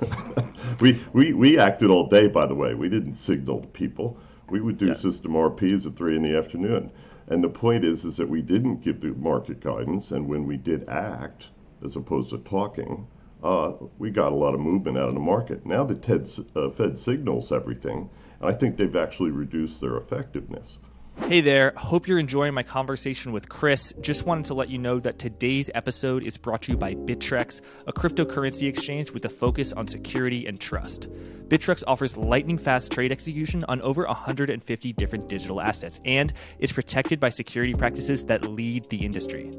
we, 0.79 0.99
we, 1.13 1.33
we 1.33 1.59
acted 1.59 1.89
all 1.89 2.07
day, 2.07 2.27
by 2.27 2.45
the 2.45 2.55
way. 2.55 2.73
We 2.73 2.89
didn't 2.89 3.13
signal 3.13 3.61
to 3.61 3.67
people. 3.67 4.17
We 4.49 4.61
would 4.61 4.77
do 4.77 4.87
yeah. 4.87 4.93
system 4.93 5.33
RPs 5.33 5.87
at 5.87 5.95
three 5.95 6.15
in 6.15 6.23
the 6.23 6.37
afternoon. 6.37 6.91
And 7.27 7.43
the 7.43 7.49
point 7.49 7.85
is, 7.85 8.03
is 8.03 8.17
that 8.17 8.27
we 8.27 8.41
didn't 8.41 8.81
give 8.81 8.99
the 8.99 9.13
market 9.13 9.61
guidance, 9.61 10.11
and 10.11 10.27
when 10.27 10.45
we 10.45 10.57
did 10.57 10.89
act, 10.89 11.49
as 11.83 11.95
opposed 11.95 12.31
to 12.31 12.39
talking, 12.39 13.07
uh, 13.43 13.73
we 13.97 14.11
got 14.11 14.31
a 14.31 14.35
lot 14.35 14.53
of 14.53 14.59
movement 14.59 14.97
out 14.97 15.07
of 15.07 15.13
the 15.13 15.21
market. 15.21 15.65
Now 15.65 15.83
the 15.83 15.95
TED, 15.95 16.29
uh, 16.55 16.69
Fed 16.69 16.97
signals 16.97 17.51
everything, 17.51 18.09
and 18.39 18.49
I 18.49 18.53
think 18.53 18.75
they've 18.75 18.95
actually 18.95 19.31
reduced 19.31 19.81
their 19.81 19.97
effectiveness. 19.97 20.79
Hey 21.27 21.39
there, 21.39 21.71
hope 21.77 22.07
you're 22.07 22.19
enjoying 22.19 22.53
my 22.53 22.63
conversation 22.63 23.31
with 23.31 23.47
Chris. 23.47 23.93
Just 24.01 24.25
wanted 24.25 24.45
to 24.45 24.53
let 24.53 24.69
you 24.69 24.77
know 24.77 24.99
that 24.99 25.17
today's 25.17 25.71
episode 25.73 26.23
is 26.23 26.38
brought 26.38 26.63
to 26.63 26.71
you 26.71 26.77
by 26.77 26.93
Bittrex, 26.93 27.62
a 27.88 27.93
cryptocurrency 27.93 28.67
exchange 28.67 29.12
with 29.12 29.23
a 29.23 29.29
focus 29.29 29.71
on 29.71 29.88
security 29.88 30.45
and 30.45 30.60
trust. 30.60 31.07
Bittrex 31.47 31.84
offers 31.88 32.17
lightning 32.17 32.57
fast 32.57 32.91
trade 32.91 33.13
execution 33.13 33.63
on 33.69 33.81
over 33.81 34.05
150 34.05 34.93
different 34.93 35.29
digital 35.29 35.62
assets 35.62 36.01
and 36.03 36.34
is 36.60 36.73
protected 36.73 37.19
by 37.19 37.29
security 37.29 37.73
practices 37.73 38.25
that 38.25 38.49
lead 38.49 38.89
the 38.89 39.05
industry. 39.05 39.51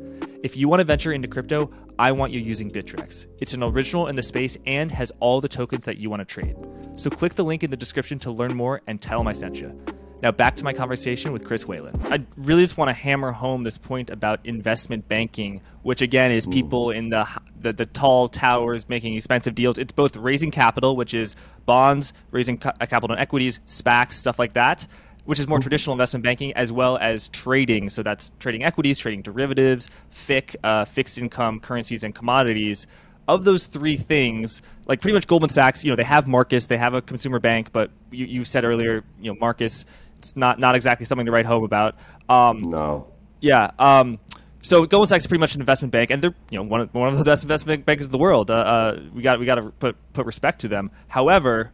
If 0.43 0.57
you 0.57 0.69
want 0.69 0.81
to 0.81 0.85
venture 0.85 1.13
into 1.13 1.29
crypto, 1.29 1.71
I 1.99 2.13
want 2.13 2.33
you 2.33 2.41
using 2.41 2.71
Bittrex. 2.71 3.27
It's 3.39 3.55
an 3.55 3.63
original 3.63 4.09
in 4.09 4.17
the 4.17 4.23
space 4.23 4.59
and 4.67 4.91
has 4.91 5.13
all 5.21 5.41
the 5.41 5.49
tokens 5.49 5.87
that 5.87 5.97
you 5.97 6.11
want 6.11 6.21
to 6.21 6.27
trade. 6.27 6.57
So 6.97 7.09
click 7.09 7.35
the 7.35 7.45
link 7.45 7.63
in 7.63 7.71
the 7.71 7.77
description 7.77 8.19
to 8.21 8.31
learn 8.31 8.55
more 8.55 8.83
and 8.87 9.01
tell 9.01 9.19
them 9.19 9.29
I 9.29 9.33
sent 9.33 9.61
you. 9.61 9.81
Now 10.23 10.31
back 10.31 10.55
to 10.57 10.65
my 10.65 10.73
conversation 10.73 11.33
with 11.33 11.45
Chris 11.45 11.67
Whalen. 11.67 12.01
I 12.05 12.25
really 12.37 12.63
just 12.63 12.77
want 12.77 12.89
to 12.91 12.93
hammer 12.93 13.33
home 13.33 13.65
this 13.65 13.77
point 13.77 14.09
about 14.09 14.39
investment 14.45 15.09
banking, 15.09 15.61
which 15.83 16.01
again 16.01 16.31
is 16.31 16.47
people 16.47 16.93
in 16.93 17.09
the, 17.09 17.27
the, 17.61 17.73
the 17.73 17.87
tall 17.87 18.29
towers 18.29 18.89
making 18.89 19.17
expensive 19.17 19.57
deals. 19.57 19.79
It's 19.79 19.91
both 19.91 20.15
raising 20.15 20.53
capital, 20.53 20.95
which 20.95 21.13
is 21.13 21.35
bonds, 21.67 22.13
raising 22.31 22.57
capital 22.57 23.13
in 23.13 23.19
equities, 23.19 23.59
SPACs, 23.67 24.13
stuff 24.13 24.39
like 24.39 24.53
that, 24.53 24.87
which 25.25 25.41
is 25.41 25.49
more 25.49 25.59
traditional 25.59 25.93
investment 25.95 26.23
banking, 26.23 26.53
as 26.53 26.71
well 26.71 26.99
as 26.99 27.27
trading. 27.29 27.89
So 27.89 28.05
that's 28.05 28.31
trading 28.39 28.63
equities, 28.63 29.01
trading 29.01 29.23
derivatives, 29.23 29.91
FICC, 30.15 30.55
uh, 30.63 30.85
fixed 30.85 31.19
income, 31.19 31.59
currencies, 31.59 32.05
and 32.05 32.15
commodities. 32.15 32.87
Of 33.27 33.43
those 33.43 33.67
three 33.67 33.97
things, 33.97 34.63
like 34.87 35.01
pretty 35.01 35.15
much 35.15 35.27
Goldman 35.27 35.51
Sachs, 35.51 35.85
you 35.85 35.91
know, 35.91 35.97
they 35.97 36.05
have 36.05 36.29
Marcus, 36.29 36.67
they 36.67 36.77
have 36.77 36.95
a 36.95 37.03
consumer 37.03 37.41
bank, 37.41 37.73
but 37.73 37.91
you, 38.13 38.27
you 38.27 38.45
said 38.45 38.65
earlier, 38.65 39.05
you 39.21 39.33
know, 39.33 39.39
Marcus, 39.41 39.85
it's 40.23 40.37
not 40.37 40.59
not 40.61 40.77
exactly 40.77 41.05
something 41.05 41.27
to 41.27 41.33
write 41.33 41.47
home 41.47 41.65
about. 41.65 41.97
Um, 42.29 42.63
no. 42.63 43.09
Yeah. 43.41 43.73
Um, 43.79 44.21
so 44.63 44.87
Goldman 44.87 45.09
Sachs 45.09 45.25
is 45.25 45.27
pretty 45.27 45.41
much 45.41 45.57
an 45.57 45.61
investment 45.61 45.91
bank, 45.91 46.11
and 46.11 46.23
they're 46.23 46.35
you 46.51 46.59
know 46.59 46.63
one 46.63 46.81
of, 46.83 46.95
one 46.95 47.09
of 47.09 47.19
the 47.19 47.25
best 47.25 47.43
investment 47.43 47.85
bankers 47.85 48.07
in 48.07 48.13
the 48.13 48.19
world. 48.19 48.51
Uh, 48.51 48.55
uh, 48.55 49.01
we 49.13 49.21
got 49.21 49.41
we 49.41 49.47
got 49.47 49.57
to 49.57 49.71
put 49.81 49.97
put 50.13 50.25
respect 50.25 50.61
to 50.61 50.69
them. 50.69 50.93
However, 51.09 51.73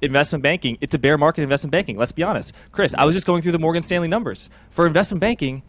investment 0.00 0.42
banking, 0.42 0.78
it's 0.80 0.94
a 0.94 0.98
bear 0.98 1.18
market 1.18 1.42
investment 1.42 1.72
banking. 1.72 1.98
Let's 1.98 2.12
be 2.12 2.22
honest. 2.22 2.54
Chris, 2.72 2.94
I 2.96 3.04
was 3.04 3.14
just 3.14 3.26
going 3.26 3.42
through 3.42 3.52
the 3.52 3.58
Morgan 3.58 3.82
Stanley 3.82 4.08
numbers. 4.08 4.48
For 4.70 4.86
investment 4.86 5.20
banking, 5.20 5.62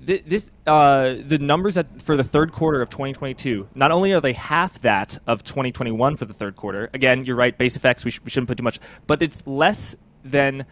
this, 0.00 0.46
uh, 0.66 1.14
the 1.24 1.38
numbers 1.38 1.76
that, 1.76 2.02
for 2.02 2.16
the 2.16 2.24
third 2.24 2.52
quarter 2.52 2.82
of 2.82 2.90
2022, 2.90 3.68
not 3.74 3.90
only 3.90 4.12
are 4.12 4.20
they 4.20 4.32
half 4.32 4.80
that 4.80 5.16
of 5.26 5.44
2021 5.44 6.16
for 6.16 6.24
the 6.24 6.34
third 6.34 6.56
quarter, 6.56 6.90
again, 6.92 7.24
you're 7.24 7.36
right, 7.36 7.56
base 7.56 7.76
effects, 7.76 8.04
we, 8.04 8.10
sh- 8.10 8.20
we 8.24 8.30
shouldn't 8.30 8.48
put 8.48 8.58
too 8.58 8.64
much, 8.64 8.80
but 9.06 9.22
it's 9.22 9.46
less 9.46 9.94
than 10.24 10.66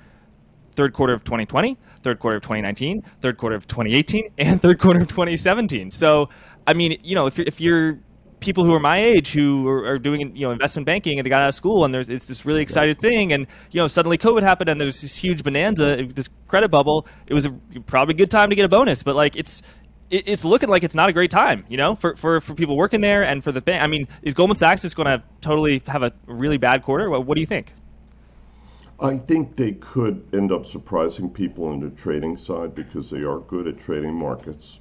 third 0.73 0.93
quarter 0.93 1.13
of 1.13 1.25
2020, 1.25 1.77
third 2.03 2.19
quarter 2.19 2.37
of 2.37 2.43
2019, 2.43 3.03
third 3.21 3.39
quarter 3.39 3.57
of 3.57 3.67
2018, 3.67 4.33
and 4.39 4.63
third 4.63 4.81
quarter 4.81 5.01
of 5.01 5.09
2017. 5.09 5.91
So, 5.91 6.29
I 6.67 6.75
mean, 6.75 6.99
you 7.03 7.15
know, 7.15 7.27
if 7.27 7.39
you're, 7.39 7.47
if 7.47 7.61
you're 7.61 7.99
people 8.41 8.65
who 8.65 8.75
are 8.75 8.81
my 8.81 8.99
age 8.99 9.33
who 9.33 9.69
are, 9.69 9.87
are, 9.87 9.99
doing 9.99 10.35
you 10.35 10.47
know 10.47 10.51
investment 10.51 10.87
banking 10.87 11.19
and 11.19 11.27
they 11.27 11.29
got 11.29 11.43
out 11.43 11.49
of 11.49 11.55
school 11.55 11.85
and 11.85 11.93
there's 11.93 12.09
it's 12.09 12.27
this 12.27 12.47
really 12.47 12.63
excited 12.63 12.99
thing 12.99 13.35
and 13.35 13.47
you 13.71 13.79
know 13.79 13.87
suddenly 13.87 14.17
COVID 14.17 14.43
happened 14.43 14.71
and 14.71 14.81
there's 14.81 15.03
this 15.03 15.15
huge 15.15 15.45
bonanza 15.45 16.07
this 16.15 16.31
credit 16.49 16.71
bubble 16.71 17.07
it 17.27 17.35
was 17.35 17.45
a, 17.45 17.51
probably 17.87 18.15
a 18.15 18.17
good 18.17 18.31
time 18.31 18.49
to 18.49 18.57
get 18.57 18.65
a 18.65 18.69
bonus 18.69 19.03
but 19.03 19.15
like 19.15 19.37
it's 19.37 19.61
it's 20.11 20.45
looking 20.45 20.69
like 20.69 20.83
it's 20.83 20.95
not 20.95 21.09
a 21.09 21.13
great 21.13 21.31
time, 21.31 21.65
you 21.69 21.77
know, 21.77 21.95
for, 21.95 22.17
for, 22.17 22.41
for 22.41 22.55
people 22.55 22.77
working 22.77 23.01
there 23.01 23.23
and 23.23 23.45
for 23.45 23.53
the 23.53 23.61
bank. 23.61 23.83
I 23.83 23.87
mean, 23.87 24.09
is 24.23 24.35
Goldman 24.35 24.57
Sachs 24.57 24.83
just 24.83 24.97
going 24.97 25.07
to 25.07 25.23
totally 25.41 25.83
have 25.87 26.03
a 26.03 26.13
really 26.27 26.59
bad 26.59 26.83
quarter? 26.83 27.09
What, 27.09 27.27
what 27.27 27.37
do 27.37 27.41
you 27.41 27.47
think? 27.47 27.73
I 29.03 29.17
think 29.17 29.57
they 29.57 29.73
could 29.73 30.29
end 30.35 30.53
up 30.53 30.67
surprising 30.67 31.31
people 31.31 31.65
on 31.69 31.81
the 31.81 31.89
trading 31.89 32.37
side 32.37 32.75
because 32.75 33.09
they 33.09 33.23
are 33.23 33.39
good 33.39 33.67
at 33.67 33.79
trading 33.79 34.15
markets. 34.15 34.79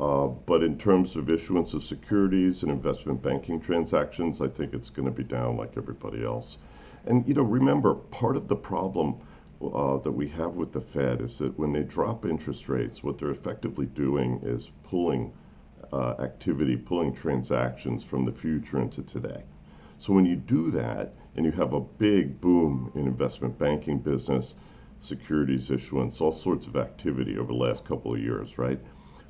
Uh, 0.00 0.26
but 0.26 0.64
in 0.64 0.76
terms 0.76 1.14
of 1.14 1.30
issuance 1.30 1.72
of 1.72 1.84
securities 1.84 2.64
and 2.64 2.72
investment 2.72 3.22
banking 3.22 3.60
transactions, 3.60 4.40
I 4.40 4.48
think 4.48 4.74
it's 4.74 4.90
going 4.90 5.06
to 5.06 5.12
be 5.12 5.22
down 5.22 5.56
like 5.56 5.76
everybody 5.76 6.24
else. 6.24 6.56
And 7.06 7.26
you 7.28 7.34
know, 7.34 7.42
remember, 7.42 7.94
part 7.94 8.36
of 8.36 8.48
the 8.48 8.56
problem 8.56 9.20
uh, 9.62 9.98
that 9.98 10.10
we 10.10 10.26
have 10.30 10.54
with 10.54 10.72
the 10.72 10.80
Fed 10.80 11.20
is 11.20 11.38
that 11.38 11.56
when 11.56 11.72
they 11.72 11.84
drop 11.84 12.24
interest 12.24 12.68
rates, 12.68 13.04
what 13.04 13.16
they're 13.16 13.30
effectively 13.30 13.86
doing 13.86 14.40
is 14.42 14.72
pulling 14.82 15.32
uh, 15.92 16.14
activity, 16.18 16.76
pulling 16.76 17.14
transactions 17.14 18.02
from 18.02 18.24
the 18.24 18.32
future 18.32 18.80
into 18.80 19.02
today. 19.02 19.44
So 20.00 20.12
when 20.12 20.26
you 20.26 20.34
do 20.34 20.72
that, 20.72 21.14
and 21.36 21.46
you 21.46 21.52
have 21.52 21.72
a 21.72 21.80
big 21.80 22.40
boom 22.40 22.90
in 22.94 23.06
investment 23.06 23.58
banking 23.58 23.98
business, 23.98 24.54
securities 25.00 25.70
issuance, 25.70 26.20
all 26.20 26.32
sorts 26.32 26.66
of 26.66 26.76
activity 26.76 27.38
over 27.38 27.52
the 27.52 27.58
last 27.58 27.84
couple 27.84 28.14
of 28.14 28.20
years, 28.20 28.58
right? 28.58 28.80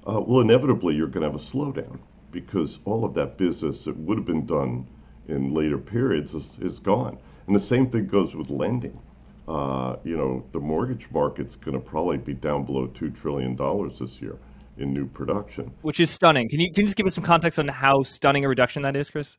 Uh, 0.06 0.20
well, 0.20 0.40
inevitably, 0.40 0.94
you're 0.94 1.06
going 1.06 1.22
to 1.22 1.28
have 1.28 1.40
a 1.40 1.44
slowdown 1.44 1.98
because 2.30 2.80
all 2.84 3.04
of 3.04 3.14
that 3.14 3.38
business 3.38 3.84
that 3.84 3.96
would 3.96 4.18
have 4.18 4.26
been 4.26 4.46
done 4.46 4.86
in 5.28 5.54
later 5.54 5.78
periods 5.78 6.34
is, 6.34 6.58
is 6.60 6.80
gone. 6.80 7.18
And 7.46 7.54
the 7.54 7.60
same 7.60 7.88
thing 7.88 8.06
goes 8.06 8.34
with 8.34 8.50
lending. 8.50 8.98
Uh, 9.46 9.96
you 10.04 10.16
know, 10.16 10.44
the 10.52 10.60
mortgage 10.60 11.08
market's 11.10 11.56
going 11.56 11.74
to 11.74 11.80
probably 11.80 12.16
be 12.16 12.34
down 12.34 12.64
below 12.64 12.88
$2 12.88 13.14
trillion 13.14 13.56
this 13.98 14.20
year 14.20 14.38
in 14.78 14.92
new 14.92 15.06
production. 15.06 15.72
Which 15.82 16.00
is 16.00 16.10
stunning. 16.10 16.48
Can 16.48 16.60
you, 16.60 16.72
can 16.72 16.82
you 16.82 16.86
just 16.86 16.96
give 16.96 17.06
us 17.06 17.14
some 17.14 17.24
context 17.24 17.58
on 17.58 17.68
how 17.68 18.02
stunning 18.02 18.44
a 18.44 18.48
reduction 18.48 18.82
that 18.82 18.96
is, 18.96 19.10
Chris? 19.10 19.36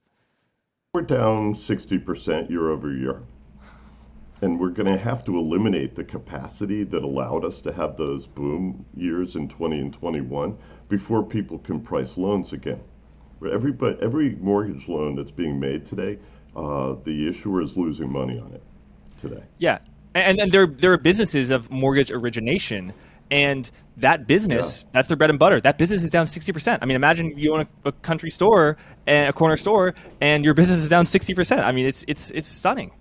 We're 0.95 1.01
down 1.01 1.55
60% 1.55 2.51
year 2.51 2.69
over 2.69 2.93
year. 2.93 3.23
And 4.43 4.59
we're 4.59 4.69
going 4.69 4.91
to 4.91 4.95
have 4.99 5.25
to 5.25 5.39
eliminate 5.39 5.95
the 5.95 6.03
capacity 6.03 6.83
that 6.83 7.01
allowed 7.01 7.43
us 7.43 7.61
to 7.61 7.73
have 7.73 7.97
those 7.97 8.27
boom 8.27 8.85
years 8.95 9.35
in 9.35 9.49
20 9.49 9.79
and 9.79 9.91
21 9.91 10.55
before 10.89 11.23
people 11.23 11.57
can 11.57 11.79
price 11.79 12.15
loans 12.15 12.53
again. 12.53 12.79
Every, 13.43 13.73
every 14.03 14.35
mortgage 14.35 14.87
loan 14.87 15.15
that's 15.15 15.31
being 15.31 15.59
made 15.59 15.83
today, 15.87 16.19
uh, 16.55 16.93
the 17.03 17.27
issuer 17.27 17.63
is 17.63 17.75
losing 17.75 18.11
money 18.11 18.37
on 18.37 18.53
it 18.53 18.61
today. 19.19 19.41
Yeah. 19.57 19.79
And, 20.13 20.39
and 20.39 20.51
there, 20.51 20.67
there 20.67 20.93
are 20.93 20.97
businesses 20.97 21.49
of 21.49 21.71
mortgage 21.71 22.11
origination 22.11 22.93
and 23.33 23.71
that 23.97 24.27
business 24.27 24.83
yeah. 24.83 24.89
that's 24.93 25.07
their 25.07 25.17
bread 25.17 25.31
and 25.31 25.39
butter. 25.39 25.59
That 25.59 25.79
business 25.79 26.03
is 26.03 26.09
down 26.11 26.27
60% 26.27 26.79
i 26.81 26.85
mean 26.85 26.95
imagine 26.95 27.35
you 27.37 27.53
own 27.53 27.61
a, 27.61 27.89
a, 27.89 27.91
country 27.91 28.29
store 28.29 28.77
and 29.07 29.27
a 29.29 29.33
corner 29.33 29.57
store 29.57 29.95
and 30.21 30.45
your 30.45 30.53
business 30.53 30.77
is 30.77 30.89
down 30.89 31.05
60% 31.05 31.63
i 31.63 31.71
mean 31.71 31.85
it's 31.85 32.05
it's 32.07 32.29
it's 32.31 32.47
stunning. 32.47 32.91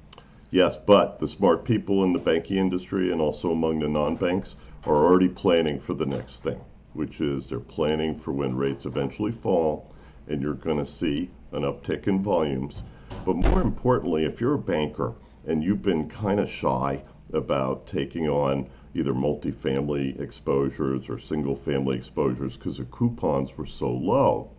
Yes 0.50 0.78
but 0.78 1.18
the 1.18 1.28
smart 1.28 1.64
people 1.64 2.04
in 2.04 2.12
the 2.14 2.18
banking 2.18 2.56
industry 2.56 3.12
and 3.12 3.20
also 3.20 3.52
among 3.52 3.80
the 3.80 3.88
non-banks 3.88 4.56
are 4.86 4.96
already 4.96 5.28
planning 5.28 5.78
for 5.78 5.92
the 5.92 6.06
next 6.06 6.42
thing 6.42 6.60
which 6.94 7.20
is 7.20 7.46
they're 7.46 7.60
planning 7.60 8.18
for 8.18 8.32
when 8.32 8.56
rates 8.56 8.86
eventually 8.86 9.32
fall 9.32 9.92
and 10.28 10.40
you're 10.40 10.54
going 10.54 10.78
to 10.78 10.86
see 10.86 11.30
an 11.52 11.62
uptick 11.62 12.06
in 12.06 12.22
volumes. 12.22 12.82
But 13.26 13.36
more 13.36 13.60
importantly 13.60 14.24
if 14.24 14.40
you're 14.40 14.54
a 14.54 14.58
banker 14.58 15.12
and 15.46 15.62
you've 15.62 15.82
been 15.82 16.08
kind 16.08 16.40
of 16.40 16.48
shy 16.48 17.02
about 17.32 17.86
taking 17.86 18.28
on 18.28 18.68
either 18.94 19.12
multifamily 19.12 20.20
exposures 20.20 21.08
or 21.08 21.18
single 21.18 21.56
family 21.56 21.96
exposures 21.96 22.56
because 22.56 22.78
the 22.78 22.84
coupons 22.84 23.56
were 23.56 23.66
so 23.66 23.90
low. 23.90 24.50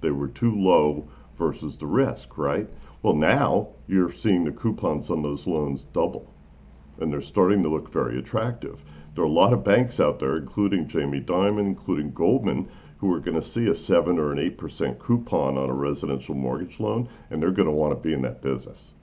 They 0.00 0.10
were 0.10 0.28
too 0.28 0.54
low 0.54 1.08
versus 1.36 1.76
the 1.76 1.86
risk, 1.86 2.38
right? 2.38 2.68
Well, 3.02 3.14
now 3.14 3.68
you're 3.86 4.12
seeing 4.12 4.44
the 4.44 4.52
coupons 4.52 5.10
on 5.10 5.22
those 5.22 5.46
loans 5.46 5.84
double, 5.92 6.32
and 7.00 7.12
they're 7.12 7.20
starting 7.20 7.62
to 7.62 7.68
look 7.68 7.90
very 7.90 8.18
attractive. 8.18 8.82
There 9.14 9.24
are 9.24 9.26
a 9.26 9.30
lot 9.30 9.52
of 9.52 9.64
banks 9.64 10.00
out 10.00 10.18
there, 10.18 10.36
including 10.36 10.88
Jamie 10.88 11.20
Dimon, 11.20 11.66
including 11.66 12.12
Goldman, 12.12 12.68
who 12.98 13.12
are 13.12 13.20
going 13.20 13.34
to 13.34 13.42
see 13.42 13.66
a 13.66 13.74
7 13.74 14.18
or 14.18 14.32
an 14.32 14.38
8% 14.38 14.98
coupon 14.98 15.58
on 15.58 15.68
a 15.68 15.74
residential 15.74 16.34
mortgage 16.34 16.78
loan, 16.80 17.08
and 17.30 17.42
they're 17.42 17.50
going 17.50 17.68
to 17.68 17.74
want 17.74 17.92
to 17.92 18.00
be 18.00 18.14
in 18.14 18.22
that 18.22 18.40
business. 18.40 18.94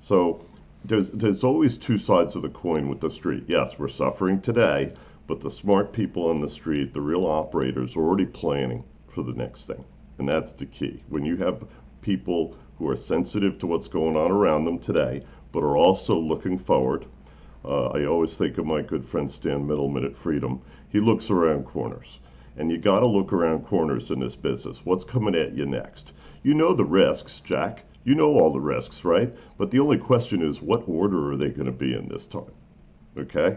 So 0.00 0.44
there's 0.86 1.10
there's 1.10 1.42
always 1.42 1.76
two 1.76 1.98
sides 1.98 2.36
of 2.36 2.42
the 2.42 2.48
coin 2.48 2.88
with 2.88 3.00
the 3.00 3.10
street. 3.10 3.44
Yes, 3.48 3.78
we're 3.78 3.88
suffering 3.88 4.40
today, 4.40 4.92
but 5.26 5.40
the 5.40 5.50
smart 5.50 5.92
people 5.92 6.28
on 6.28 6.40
the 6.40 6.48
street, 6.48 6.94
the 6.94 7.00
real 7.00 7.26
operators, 7.26 7.96
are 7.96 8.02
already 8.02 8.26
planning 8.26 8.84
for 9.08 9.24
the 9.24 9.32
next 9.32 9.66
thing, 9.66 9.84
and 10.18 10.28
that's 10.28 10.52
the 10.52 10.66
key. 10.66 11.02
When 11.08 11.24
you 11.24 11.36
have 11.38 11.66
people 12.02 12.56
who 12.78 12.88
are 12.88 12.96
sensitive 12.96 13.58
to 13.58 13.66
what's 13.66 13.88
going 13.88 14.16
on 14.16 14.30
around 14.30 14.64
them 14.64 14.78
today, 14.78 15.24
but 15.50 15.64
are 15.64 15.76
also 15.76 16.16
looking 16.16 16.56
forward. 16.56 17.06
Uh, 17.64 17.86
I 17.88 18.04
always 18.04 18.36
think 18.36 18.58
of 18.58 18.66
my 18.66 18.80
good 18.80 19.04
friend 19.04 19.28
Stan 19.28 19.66
Middleman 19.66 20.04
at 20.04 20.16
Freedom. 20.16 20.60
He 20.88 21.00
looks 21.00 21.30
around 21.30 21.64
corners. 21.64 22.20
And 22.58 22.70
you 22.70 22.78
got 22.78 23.00
to 23.00 23.06
look 23.06 23.32
around 23.32 23.64
corners 23.66 24.10
in 24.10 24.20
this 24.20 24.36
business. 24.36 24.84
What's 24.84 25.04
coming 25.04 25.34
at 25.34 25.54
you 25.54 25.66
next? 25.66 26.12
You 26.42 26.54
know 26.54 26.72
the 26.72 26.84
risks, 26.84 27.40
Jack. 27.40 27.84
You 28.06 28.14
know 28.14 28.34
all 28.34 28.52
the 28.52 28.60
risks, 28.60 29.04
right? 29.04 29.34
But 29.58 29.72
the 29.72 29.80
only 29.80 29.98
question 29.98 30.40
is, 30.40 30.62
what 30.62 30.84
order 30.86 31.32
are 31.32 31.36
they 31.36 31.48
going 31.48 31.66
to 31.66 31.72
be 31.72 31.92
in 31.92 32.06
this 32.06 32.28
time? 32.28 32.52
Okay? 33.18 33.56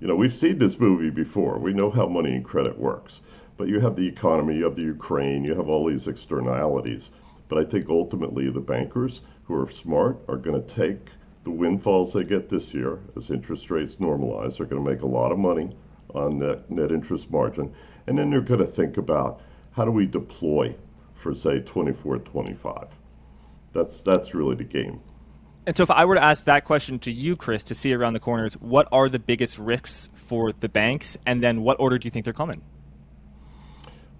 You 0.00 0.08
know, 0.08 0.16
we've 0.16 0.34
seen 0.34 0.58
this 0.58 0.80
movie 0.80 1.08
before. 1.08 1.60
We 1.60 1.72
know 1.72 1.88
how 1.88 2.08
money 2.08 2.34
and 2.34 2.44
credit 2.44 2.76
works. 2.76 3.22
But 3.56 3.68
you 3.68 3.78
have 3.78 3.94
the 3.94 4.08
economy, 4.08 4.56
you 4.56 4.64
have 4.64 4.74
the 4.74 4.82
Ukraine, 4.82 5.44
you 5.44 5.54
have 5.54 5.68
all 5.68 5.86
these 5.86 6.08
externalities. 6.08 7.12
But 7.46 7.58
I 7.58 7.64
think 7.64 7.88
ultimately 7.88 8.50
the 8.50 8.58
bankers 8.58 9.20
who 9.44 9.54
are 9.54 9.70
smart 9.70 10.18
are 10.26 10.36
going 10.36 10.60
to 10.60 10.74
take 10.74 11.10
the 11.44 11.52
windfalls 11.52 12.12
they 12.12 12.24
get 12.24 12.48
this 12.48 12.74
year 12.74 12.98
as 13.16 13.30
interest 13.30 13.70
rates 13.70 13.94
normalize. 14.00 14.56
They're 14.56 14.66
going 14.66 14.84
to 14.84 14.90
make 14.90 15.02
a 15.02 15.06
lot 15.06 15.30
of 15.30 15.38
money 15.38 15.76
on 16.12 16.40
net, 16.40 16.68
net 16.72 16.90
interest 16.90 17.30
margin. 17.30 17.72
And 18.08 18.18
then 18.18 18.30
they're 18.30 18.40
going 18.40 18.58
to 18.58 18.66
think 18.66 18.96
about 18.96 19.42
how 19.70 19.84
do 19.84 19.92
we 19.92 20.06
deploy 20.06 20.74
for, 21.14 21.36
say, 21.36 21.60
24, 21.60 22.18
25. 22.18 22.88
That's 23.74 24.02
that's 24.02 24.34
really 24.34 24.54
the 24.54 24.64
game. 24.64 25.00
And 25.66 25.76
so, 25.76 25.82
if 25.82 25.90
I 25.90 26.04
were 26.04 26.14
to 26.14 26.22
ask 26.22 26.44
that 26.44 26.64
question 26.64 26.98
to 27.00 27.10
you, 27.10 27.36
Chris, 27.36 27.64
to 27.64 27.74
see 27.74 27.92
around 27.92 28.12
the 28.12 28.20
corners, 28.20 28.54
what 28.54 28.86
are 28.92 29.08
the 29.08 29.18
biggest 29.18 29.58
risks 29.58 30.08
for 30.14 30.52
the 30.52 30.68
banks, 30.68 31.16
and 31.26 31.42
then 31.42 31.62
what 31.62 31.80
order 31.80 31.98
do 31.98 32.06
you 32.06 32.10
think 32.10 32.24
they're 32.24 32.34
coming? 32.34 32.62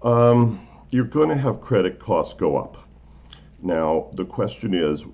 Um, 0.01 0.67
you're 0.89 1.05
going 1.05 1.29
to 1.29 1.35
have 1.35 1.61
credit 1.61 1.99
costs 1.99 2.33
go 2.33 2.57
up. 2.57 2.77
Now, 3.61 4.09
the 4.13 4.25
question 4.25 4.73
is, 4.73 5.05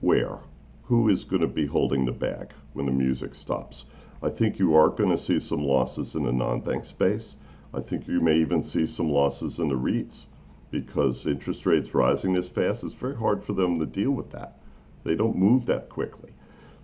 where? 0.00 0.38
Who 0.84 1.08
is 1.08 1.24
going 1.24 1.42
to 1.42 1.48
be 1.48 1.66
holding 1.66 2.04
the 2.04 2.12
bag 2.12 2.52
when 2.72 2.86
the 2.86 2.92
music 2.92 3.34
stops? 3.34 3.84
I 4.22 4.30
think 4.30 4.58
you 4.58 4.76
are 4.76 4.88
going 4.88 5.10
to 5.10 5.18
see 5.18 5.40
some 5.40 5.64
losses 5.64 6.14
in 6.14 6.24
the 6.24 6.32
non-bank 6.32 6.84
space. 6.84 7.36
I 7.74 7.80
think 7.80 8.08
you 8.08 8.20
may 8.20 8.36
even 8.36 8.62
see 8.62 8.86
some 8.86 9.10
losses 9.10 9.58
in 9.58 9.68
the 9.68 9.74
REITs 9.74 10.26
because 10.70 11.26
interest 11.26 11.66
rates 11.66 11.94
rising 11.94 12.32
this 12.32 12.48
fast, 12.48 12.84
it's 12.84 12.94
very 12.94 13.16
hard 13.16 13.42
for 13.42 13.52
them 13.52 13.78
to 13.78 13.86
deal 13.86 14.10
with 14.10 14.30
that. 14.30 14.58
They 15.04 15.14
don't 15.14 15.36
move 15.36 15.66
that 15.66 15.88
quickly. 15.88 16.32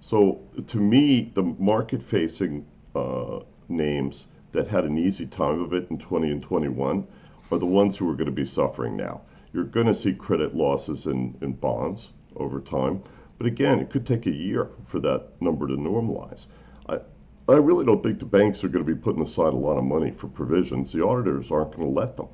So 0.00 0.40
to 0.66 0.78
me, 0.78 1.32
the 1.34 1.42
market 1.42 2.02
facing 2.02 2.66
uh, 2.94 3.40
names 3.68 4.26
that 4.52 4.68
had 4.68 4.84
an 4.84 4.98
easy 4.98 5.26
time 5.26 5.60
of 5.60 5.72
it 5.72 5.90
in 5.90 5.98
20 5.98 6.30
and 6.30 6.42
21 6.42 7.06
are 7.50 7.58
the 7.58 7.66
ones 7.66 7.96
who 7.96 8.08
are 8.08 8.14
going 8.14 8.26
to 8.26 8.32
be 8.32 8.44
suffering 8.44 8.96
now. 8.96 9.20
You're 9.52 9.64
going 9.64 9.86
to 9.86 9.94
see 9.94 10.12
credit 10.12 10.54
losses 10.54 11.06
in, 11.06 11.36
in 11.42 11.52
bonds 11.52 12.12
over 12.36 12.60
time. 12.60 13.02
But 13.38 13.46
again, 13.46 13.80
it 13.80 13.90
could 13.90 14.06
take 14.06 14.26
a 14.26 14.30
year 14.30 14.70
for 14.86 15.00
that 15.00 15.28
number 15.40 15.66
to 15.66 15.74
normalize. 15.74 16.46
I, 16.88 17.00
I 17.48 17.56
really 17.56 17.84
don't 17.84 18.02
think 18.02 18.18
the 18.18 18.24
banks 18.24 18.64
are 18.64 18.68
going 18.68 18.84
to 18.84 18.94
be 18.94 18.98
putting 18.98 19.22
aside 19.22 19.52
a 19.52 19.56
lot 19.56 19.76
of 19.76 19.84
money 19.84 20.10
for 20.10 20.28
provisions. 20.28 20.92
The 20.92 21.04
auditors 21.04 21.50
aren't 21.50 21.76
going 21.76 21.92
to 21.92 22.00
let 22.00 22.16
them 22.16 22.28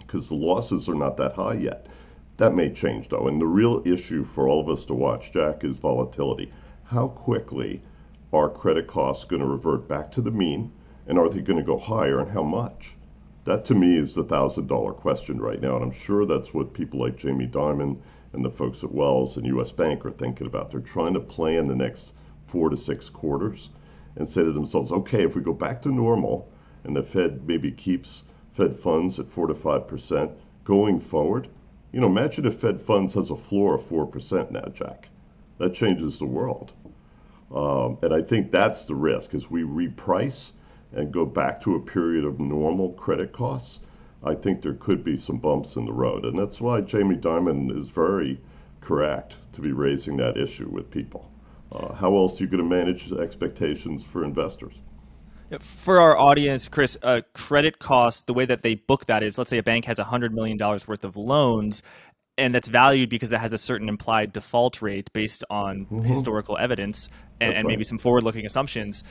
because 0.00 0.28
the 0.28 0.34
losses 0.34 0.88
are 0.88 0.94
not 0.94 1.16
that 1.18 1.34
high 1.34 1.54
yet. 1.54 1.86
That 2.38 2.54
may 2.54 2.70
change 2.70 3.08
though. 3.08 3.28
And 3.28 3.40
the 3.40 3.46
real 3.46 3.82
issue 3.84 4.24
for 4.24 4.48
all 4.48 4.60
of 4.60 4.68
us 4.68 4.84
to 4.86 4.94
watch, 4.94 5.32
Jack, 5.32 5.64
is 5.64 5.78
volatility. 5.78 6.50
How 6.84 7.08
quickly 7.08 7.82
are 8.32 8.48
credit 8.50 8.86
costs 8.86 9.24
going 9.24 9.42
to 9.42 9.48
revert 9.48 9.88
back 9.88 10.10
to 10.12 10.20
the 10.22 10.30
mean? 10.30 10.72
And 11.06 11.18
are 11.18 11.28
they 11.28 11.40
going 11.40 11.58
to 11.58 11.64
go 11.64 11.78
higher 11.78 12.20
and 12.20 12.30
how 12.30 12.42
much? 12.44 12.96
That 13.44 13.64
to 13.66 13.74
me 13.74 13.96
is 13.96 14.14
the 14.14 14.24
thousand 14.24 14.66
dollar 14.68 14.92
question 14.92 15.40
right 15.40 15.60
now. 15.60 15.76
And 15.76 15.84
I'm 15.84 15.90
sure 15.92 16.26
that's 16.26 16.54
what 16.54 16.74
people 16.74 17.00
like 17.00 17.16
Jamie 17.16 17.46
Dimon 17.48 17.98
and 18.34 18.44
the 18.44 18.50
folks 18.50 18.84
at 18.84 18.92
Wells 18.92 19.36
and 19.36 19.46
US 19.46 19.72
Bank 19.72 20.04
are 20.06 20.10
thinking 20.10 20.46
about. 20.46 20.70
They're 20.70 20.80
trying 20.80 21.14
to 21.14 21.20
plan 21.20 21.66
the 21.66 21.76
next 21.76 22.12
four 22.46 22.68
to 22.70 22.76
six 22.76 23.08
quarters. 23.08 23.70
and 24.16 24.28
say 24.28 24.42
to 24.42 24.52
themselves, 24.52 24.92
okay, 24.92 25.24
if 25.24 25.34
we 25.34 25.42
go 25.42 25.52
back 25.52 25.80
to 25.82 25.90
normal 25.90 26.50
and 26.84 26.94
the 26.96 27.02
Fed 27.02 27.46
maybe 27.46 27.70
keeps 27.70 28.24
Fed 28.58 28.74
funds 28.74 29.20
at 29.20 29.28
4 29.28 29.46
to 29.46 29.54
5% 29.54 30.32
going 30.64 30.98
forward, 30.98 31.46
you 31.92 32.00
know, 32.00 32.08
imagine 32.08 32.44
if 32.44 32.56
Fed 32.56 32.82
funds 32.82 33.14
has 33.14 33.30
a 33.30 33.36
floor 33.36 33.76
of 33.76 33.82
4% 33.82 34.50
now, 34.50 34.64
Jack. 34.74 35.10
That 35.58 35.74
changes 35.74 36.18
the 36.18 36.26
world. 36.26 36.72
Um, 37.54 37.98
and 38.02 38.12
I 38.12 38.20
think 38.20 38.50
that's 38.50 38.84
the 38.84 38.96
risk 38.96 39.32
as 39.32 39.48
we 39.48 39.62
reprice 39.62 40.50
and 40.92 41.12
go 41.12 41.24
back 41.24 41.60
to 41.60 41.76
a 41.76 41.80
period 41.80 42.24
of 42.24 42.40
normal 42.40 42.94
credit 42.94 43.30
costs. 43.30 43.78
I 44.24 44.34
think 44.34 44.60
there 44.60 44.74
could 44.74 45.04
be 45.04 45.16
some 45.16 45.38
bumps 45.38 45.76
in 45.76 45.84
the 45.84 45.92
road. 45.92 46.24
And 46.24 46.36
that's 46.36 46.60
why 46.60 46.80
Jamie 46.80 47.14
Dimon 47.14 47.70
is 47.78 47.88
very 47.90 48.40
correct 48.80 49.36
to 49.52 49.60
be 49.60 49.70
raising 49.70 50.16
that 50.16 50.36
issue 50.36 50.68
with 50.68 50.90
people. 50.90 51.30
Uh, 51.70 51.92
how 51.92 52.16
else 52.16 52.40
are 52.40 52.44
you 52.44 52.50
going 52.50 52.64
to 52.64 52.68
manage 52.68 53.12
expectations 53.12 54.02
for 54.02 54.24
investors? 54.24 54.74
For 55.60 56.00
our 56.00 56.18
audience, 56.18 56.68
Chris, 56.68 56.98
uh, 57.02 57.22
credit 57.34 57.78
cost, 57.78 58.26
the 58.26 58.34
way 58.34 58.44
that 58.44 58.62
they 58.62 58.74
book 58.74 59.06
that 59.06 59.22
is 59.22 59.38
let's 59.38 59.50
say 59.50 59.58
a 59.58 59.62
bank 59.62 59.86
has 59.86 59.98
$100 59.98 60.32
million 60.32 60.58
worth 60.58 61.04
of 61.04 61.16
loans 61.16 61.82
and 62.36 62.54
that's 62.54 62.68
valued 62.68 63.10
because 63.10 63.32
it 63.32 63.40
has 63.40 63.52
a 63.52 63.58
certain 63.58 63.88
implied 63.88 64.32
default 64.32 64.80
rate 64.80 65.12
based 65.12 65.44
on 65.50 65.86
mm-hmm. 65.86 66.02
historical 66.02 66.56
evidence 66.56 67.08
and, 67.40 67.54
and 67.54 67.66
maybe 67.66 67.84
some 67.84 67.98
forward 67.98 68.22
looking 68.22 68.46
assumptions 68.46 69.02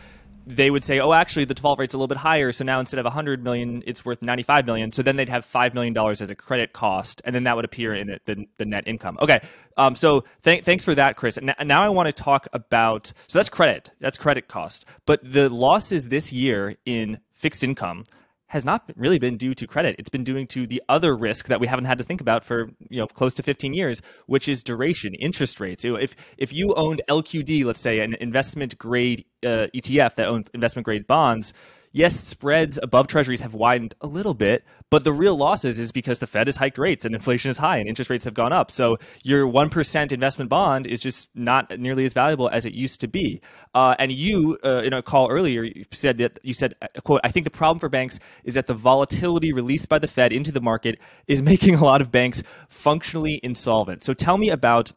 they 0.48 0.70
would 0.70 0.84
say, 0.84 1.00
"Oh, 1.00 1.14
actually, 1.14 1.46
the 1.46 1.54
default 1.54 1.80
rate's 1.80 1.94
a 1.94 1.98
little 1.98 2.08
bit 2.08 2.18
higher, 2.18 2.52
so 2.52 2.64
now 2.64 2.80
instead 2.80 3.00
of 3.00 3.06
100 3.06 3.44
million, 3.44 3.84
it's 3.86 4.06
worth 4.06 4.22
95 4.22 4.66
million." 4.66 4.92
So 4.92 5.02
then 5.04 5.16
they'd 5.16 5.30
have 5.30 5.46
five 5.46 5.74
million 5.74 5.94
dollars 5.94 6.22
as 6.22 6.30
a 6.30 6.36
credit 6.36 6.74
cost, 6.74 7.22
and 7.26 7.36
then 7.36 7.44
that 7.44 7.56
would 7.56 7.66
appear 7.66 7.94
in 7.94 8.08
the, 8.08 8.20
the, 8.26 8.46
the 8.58 8.66
net 8.66 8.88
income. 8.88 9.18
Okay, 9.22 9.42
um, 9.78 9.96
so 9.96 10.24
th- 10.44 10.64
thanks 10.64 10.86
for 10.86 10.96
that, 10.96 11.18
Chris. 11.18 11.38
And 11.38 11.54
now 11.66 11.84
I 11.84 11.90
want 11.90 12.08
to 12.08 12.14
talk 12.14 12.48
about 12.54 13.12
so 13.28 13.38
that's 13.38 13.50
credit, 13.50 13.92
that's 14.00 14.18
credit 14.18 14.48
cost, 14.48 14.86
but 15.06 15.20
the 15.24 15.50
losses 15.50 16.10
this 16.10 16.32
year 16.32 16.76
in 16.86 17.20
fixed 17.34 17.64
income 17.64 18.06
has 18.48 18.64
not 18.64 18.90
really 18.96 19.20
been 19.20 19.38
due 19.38 19.54
to 19.54 19.68
credit. 19.68 19.96
It's 20.00 20.10
been 20.10 20.24
due 20.24 20.46
to 20.46 20.68
the 20.68 20.82
other 20.90 21.16
risk 21.16 21.48
that 21.48 21.60
we 21.60 21.68
haven't 21.68 21.86
had 21.86 21.98
to 21.98 22.04
think 22.04 22.22
about 22.22 22.44
for 22.44 22.70
you 22.90 23.00
know 23.00 23.08
close 23.08 23.34
to 23.36 23.44
15 23.44 23.74
years, 23.74 24.02
which 24.26 24.48
is 24.48 24.64
duration, 24.64 25.14
interest 25.16 25.60
rates. 25.60 25.84
If 25.86 26.16
if 26.38 26.54
you 26.54 26.74
owned 26.76 27.02
LQD, 27.10 27.66
let's 27.66 27.80
say 27.80 28.00
an 28.00 28.16
investment 28.16 28.78
grade 28.78 29.26
uh, 29.46 29.68
ETF 29.76 30.16
that 30.16 30.28
owned 30.28 30.50
investment 30.54 30.86
grade 30.86 31.08
bonds, 31.08 31.54
yes, 31.91 32.15
spreads 32.19 32.80
above 32.82 33.08
treasuries 33.08 33.41
have 33.41 33.54
widened 33.54 33.95
a 34.02 34.08
little 34.08 34.34
bit, 34.34 34.63
but 34.89 35.04
the 35.04 35.12
real 35.12 35.36
losses 35.36 35.80
is 35.80 35.91
because 35.91 36.19
the 36.19 36.28
Fed 36.28 36.47
has 36.47 36.58
hiked 36.58 36.78
rates 36.78 37.06
and 37.06 37.13
inflation 37.13 37.52
is 37.52 37.58
high 37.58 37.78
and 37.78 37.88
interest 37.88 38.10
rates 38.10 38.26
have 38.26 38.34
gone 38.34 38.54
up. 38.54 38.71
So 38.71 38.97
your 39.23 39.45
1% 39.47 40.12
investment 40.12 40.50
bond 40.50 40.88
is 40.88 41.00
just 41.00 41.30
not 41.36 41.78
nearly 41.80 42.06
as 42.06 42.13
valuable 42.13 42.50
as 42.50 42.65
it 42.65 42.73
used 42.73 43.02
to 43.02 43.08
be. 43.08 43.41
Uh, 43.73 43.95
and 44.00 44.12
you, 44.12 44.58
uh, 44.63 44.82
in 44.84 44.93
a 44.93 45.02
call 45.02 45.30
earlier, 45.30 45.63
you 45.63 45.86
said 45.91 46.17
that 46.19 46.39
you 46.43 46.54
said, 46.54 46.76
uh, 46.82 46.88
quote, 47.04 47.21
I 47.23 47.32
think 47.32 47.43
the 47.43 47.50
problem 47.50 47.80
for 47.80 47.89
banks 47.89 48.19
is 48.43 48.54
that 48.54 48.67
the 48.67 48.73
volatility 48.73 49.54
released 49.54 49.89
by 49.89 50.00
the 50.00 50.08
Fed 50.08 50.32
into 50.32 50.52
the 50.52 50.62
market 50.62 51.00
is 51.28 51.41
making 51.54 51.76
a 51.76 51.84
lot 51.84 52.02
of 52.02 52.12
banks 52.12 52.43
functionally 52.69 53.39
insolvent. 53.43 54.04
So 54.04 54.13
tell 54.13 54.38
me 54.38 54.50
about 54.50 54.91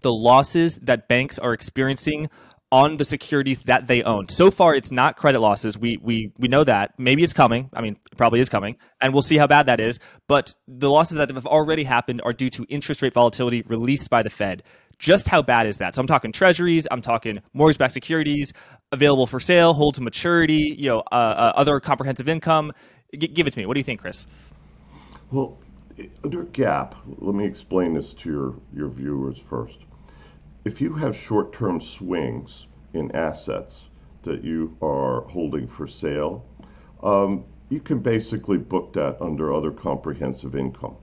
the 0.00 0.12
losses 0.12 0.78
that 0.82 1.08
banks 1.08 1.38
are 1.38 1.52
experiencing 1.52 2.30
on 2.72 2.96
the 2.96 3.04
securities 3.04 3.64
that 3.64 3.86
they 3.86 4.02
own. 4.02 4.28
So 4.28 4.50
far, 4.50 4.74
it's 4.74 4.90
not 4.90 5.16
credit 5.16 5.40
losses. 5.40 5.78
We 5.78 5.98
we 6.02 6.32
we 6.38 6.48
know 6.48 6.64
that. 6.64 6.98
Maybe 6.98 7.22
it's 7.22 7.34
coming. 7.34 7.68
I 7.74 7.82
mean, 7.82 7.98
probably 8.16 8.40
is 8.40 8.48
coming, 8.48 8.76
and 9.00 9.12
we'll 9.12 9.22
see 9.22 9.36
how 9.36 9.46
bad 9.46 9.66
that 9.66 9.78
is. 9.78 10.00
But 10.26 10.56
the 10.66 10.90
losses 10.90 11.18
that 11.18 11.28
have 11.28 11.46
already 11.46 11.84
happened 11.84 12.22
are 12.24 12.32
due 12.32 12.48
to 12.48 12.64
interest 12.70 13.02
rate 13.02 13.12
volatility 13.12 13.62
released 13.68 14.08
by 14.08 14.22
the 14.22 14.30
Fed. 14.30 14.62
Just 14.98 15.28
how 15.28 15.42
bad 15.42 15.66
is 15.66 15.78
that? 15.78 15.94
So 15.94 16.00
I'm 16.00 16.06
talking 16.06 16.32
treasuries. 16.32 16.86
I'm 16.90 17.02
talking 17.02 17.40
mortgage-backed 17.52 17.92
securities 17.92 18.52
available 18.92 19.26
for 19.26 19.40
sale, 19.40 19.74
hold 19.74 19.96
to 19.96 20.00
maturity. 20.00 20.74
You 20.78 20.88
know, 20.88 20.98
uh, 21.12 21.14
uh, 21.14 21.52
other 21.56 21.78
comprehensive 21.78 22.28
income. 22.28 22.72
G- 23.18 23.28
give 23.28 23.46
it 23.46 23.52
to 23.52 23.58
me. 23.58 23.66
What 23.66 23.74
do 23.74 23.80
you 23.80 23.84
think, 23.84 24.00
Chris? 24.00 24.26
Well, 25.30 25.58
under 26.24 26.44
GAAP, 26.44 26.94
let 27.18 27.34
me 27.34 27.44
explain 27.44 27.92
this 27.92 28.14
to 28.14 28.30
your 28.30 28.54
your 28.74 28.88
viewers 28.88 29.38
first 29.38 29.80
if 30.64 30.80
you 30.80 30.92
have 30.94 31.16
short 31.16 31.52
term 31.52 31.80
swings 31.80 32.68
in 32.94 33.10
assets 33.16 33.88
that 34.22 34.44
you 34.44 34.76
are 34.80 35.22
holding 35.22 35.66
for 35.66 35.88
sale, 35.88 36.44
um, 37.02 37.44
you 37.68 37.80
can 37.80 37.98
basically 37.98 38.58
book 38.58 38.92
that 38.92 39.20
under 39.20 39.52
other 39.52 39.72
comprehensive 39.72 40.54
income. 40.54 40.94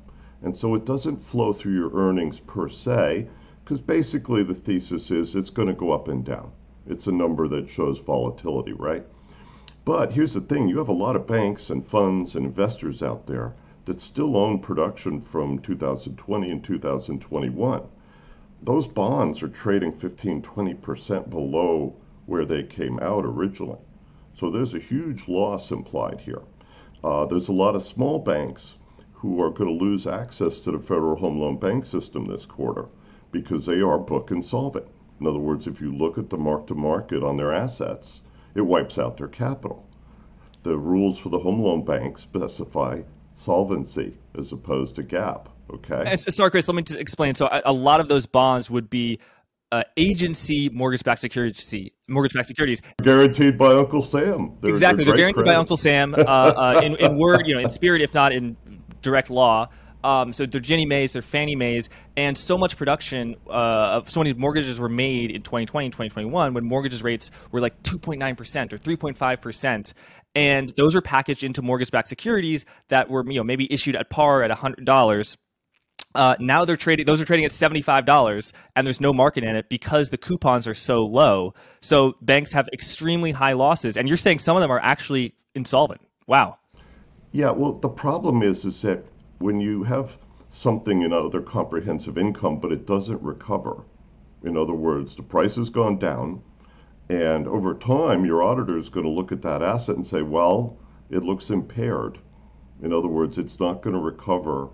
And 0.42 0.56
so 0.56 0.76
it 0.76 0.86
doesn't 0.86 1.18
flow 1.18 1.52
through 1.52 1.74
your 1.74 1.92
earnings 1.94 2.40
per 2.40 2.70
se, 2.70 3.28
because 3.66 3.82
basically 3.82 4.44
the 4.44 4.56
thesis 4.56 5.12
is 5.12 5.36
it's 5.36 5.50
going 5.50 5.68
to 5.68 5.74
go 5.74 5.92
up 5.92 6.08
and 6.08 6.24
down. 6.24 6.54
It's 6.88 7.08
a 7.08 7.12
number 7.12 7.50
that 7.50 7.70
shows 7.70 8.00
volatility, 8.00 8.72
right? 8.72 9.06
But 9.84 10.14
here's 10.14 10.36
the 10.36 10.42
thing 10.42 10.70
you 10.70 10.78
have 10.78 10.88
a 10.88 10.94
lot 10.94 11.18
of 11.18 11.28
banks 11.28 11.70
and 11.70 11.86
funds 11.86 12.38
and 12.38 12.46
investors 12.46 13.04
out 13.04 13.28
there 13.28 13.56
that 13.84 14.00
still 14.00 14.38
own 14.38 14.60
production 14.60 15.20
from 15.20 15.60
2020 15.60 16.50
and 16.50 16.64
2021 16.64 17.90
those 18.62 18.88
bonds 18.88 19.42
are 19.42 19.48
trading 19.48 19.94
15, 19.94 20.42
20% 20.42 21.30
below 21.30 21.96
where 22.26 22.46
they 22.46 22.64
came 22.64 23.00
out 23.00 23.26
originally. 23.26 23.80
So 24.34 24.52
there's 24.52 24.74
a 24.74 24.80
huge 24.80 25.28
loss 25.28 25.72
implied 25.72 26.22
here. 26.22 26.42
Uh, 27.04 27.26
there's 27.26 27.48
a 27.48 27.54
lot 27.54 27.76
of 27.76 27.82
small 27.82 28.20
banks 28.20 28.78
who 29.14 29.42
are 29.42 29.50
going 29.50 29.70
to 29.70 29.84
lose 29.84 30.08
access 30.08 30.60
to 30.62 30.72
the 30.72 30.80
federal 30.80 31.16
home 31.16 31.40
loan 31.40 31.58
bank 31.58 31.86
system 31.86 32.26
this 32.26 32.46
quarter 32.46 32.88
because 33.32 33.66
they 33.66 33.82
are 33.82 33.98
book 33.98 34.32
insolvent. 34.32 34.88
In 35.20 35.28
other 35.28 35.40
words, 35.40 35.68
if 35.68 35.82
you 35.82 35.94
look 35.94 36.18
at 36.18 36.30
the 36.30 36.38
mark 36.38 36.68
to 36.68 36.76
market 36.76 37.24
on 37.24 37.38
their 37.38 37.54
assets, 37.54 38.22
it 38.56 38.62
wipes 38.62 38.98
out 38.98 39.18
their 39.18 39.28
capital. 39.28 39.86
The 40.64 40.78
rules 40.78 41.18
for 41.20 41.30
the 41.30 41.40
home 41.40 41.62
loan 41.62 41.84
banks 41.84 42.22
specify 42.22 43.04
solvency 43.36 44.18
as 44.38 44.52
opposed 44.52 44.96
to 44.96 45.04
GAAP. 45.04 45.48
Okay. 45.72 46.04
And 46.06 46.20
so, 46.20 46.32
sorry, 46.32 46.52
Chris. 46.52 46.68
Let 46.68 46.76
me 46.76 46.84
just 46.84 47.00
explain. 47.00 47.36
So, 47.36 47.48
a, 47.48 47.62
a 47.66 47.74
lot 47.74 48.00
of 48.00 48.08
those 48.08 48.26
bonds 48.26 48.70
would 48.70 48.90
be 48.90 49.20
uh, 49.72 49.84
agency 49.98 50.70
mortgage-backed 50.70 51.22
security, 51.22 51.94
mortgage-backed 52.08 52.48
securities, 52.48 52.82
guaranteed 53.02 53.58
by 53.58 53.74
Uncle 53.74 54.04
Sam. 54.04 54.58
They're, 54.60 54.70
exactly, 54.72 55.04
they're, 55.04 55.12
they're 55.12 55.18
guaranteed 55.18 55.44
credits. 55.46 55.54
by 55.54 55.60
Uncle 55.60 55.78
Sam. 55.78 56.16
Uh, 56.16 56.18
uh, 56.18 56.82
in, 56.84 56.96
in, 56.96 57.18
word, 57.18 57.44
you 57.46 57.54
know, 57.54 57.60
in 57.60 57.70
spirit, 57.70 58.02
if 58.02 58.14
not 58.14 58.32
in 58.32 58.58
direct 59.02 59.30
law. 59.30 59.70
Um, 60.04 60.32
so 60.32 60.46
they're 60.46 60.62
Ginnie 60.62 60.86
Mae's, 60.86 61.14
they're 61.14 61.22
Fannie 61.22 61.56
Mays, 61.56 61.90
and 62.16 62.38
so 62.38 62.58
much 62.58 62.78
production 62.78 63.36
uh, 63.48 63.52
of 64.00 64.10
so 64.10 64.22
many 64.22 64.34
mortgages 64.34 64.80
were 64.80 64.88
made 64.88 65.30
in 65.30 65.42
2020 65.42 65.88
and 65.88 65.94
2021 65.94 66.54
when 66.54 66.64
mortgages 66.64 67.04
rates 67.04 67.32
were 67.52 67.60
like 67.60 67.84
2.9% 67.84 68.74
or 68.74 68.78
3.5%. 68.78 69.94
And 70.36 70.70
those 70.78 70.96
were 70.96 71.02
packaged 71.02 71.44
into 71.44 71.62
mortgage-backed 71.62 72.08
securities 72.08 72.64
that 72.88 73.10
were, 73.10 73.26
you 73.30 73.40
know, 73.40 73.44
maybe 73.44 73.72
issued 73.72 73.96
at 73.96 74.10
par 74.10 74.42
at 74.42 74.52
$100 74.52 75.38
uh, 76.16 76.36
now 76.40 76.66
they're 76.66 76.78
trading; 76.78 77.06
those 77.06 77.22
are 77.22 77.26
trading 77.26 77.46
at 77.46 77.52
seventy 77.52 77.82
five 77.82 78.06
dollars, 78.06 78.52
and 78.76 78.86
there's 78.86 79.02
no 79.02 79.14
market 79.14 79.44
in 79.44 79.56
it 79.56 79.70
because 79.70 80.10
the 80.10 80.18
coupons 80.18 80.68
are 80.68 80.74
so 80.74 81.00
low. 81.00 81.54
So 81.82 82.16
banks 82.22 82.52
have 82.52 82.68
extremely 82.74 83.32
high 83.32 83.54
losses, 83.54 83.98
and 83.98 84.08
you're 84.08 84.18
saying 84.18 84.40
some 84.40 84.58
of 84.58 84.62
them 84.62 84.72
are 84.72 84.80
actually 84.80 85.36
insolvent. 85.54 86.02
Wow. 86.28 86.58
Yeah. 87.32 87.52
Well, 87.52 87.74
the 87.74 87.90
problem 87.90 88.42
is, 88.42 88.66
is 88.66 88.82
that 88.82 89.06
when 89.38 89.62
you 89.62 89.84
have 89.84 90.18
something 90.50 91.04
in 91.04 91.14
other 91.14 91.42
comprehensive 91.42 92.18
income, 92.18 92.60
but 92.60 92.72
it 92.72 92.88
doesn't 92.88 93.22
recover. 93.22 93.84
In 94.44 94.58
other 94.58 94.74
words, 94.74 95.16
the 95.16 95.24
price 95.24 95.56
has 95.58 95.70
gone 95.70 96.00
down, 96.00 96.42
and 97.10 97.48
over 97.48 97.74
time, 97.74 98.26
your 98.26 98.42
auditor 98.42 98.78
is 98.78 98.90
going 98.90 99.06
to 99.06 99.12
look 99.12 99.32
at 99.32 99.42
that 99.42 99.62
asset 99.62 99.96
and 99.96 100.06
say, 100.06 100.22
well, 100.22 100.78
it 101.10 101.24
looks 101.24 101.50
impaired. 101.50 102.20
In 102.82 102.94
other 102.94 103.08
words, 103.08 103.38
it's 103.38 103.60
not 103.60 103.82
going 103.82 103.96
to 103.96 104.02
recover 104.02 104.70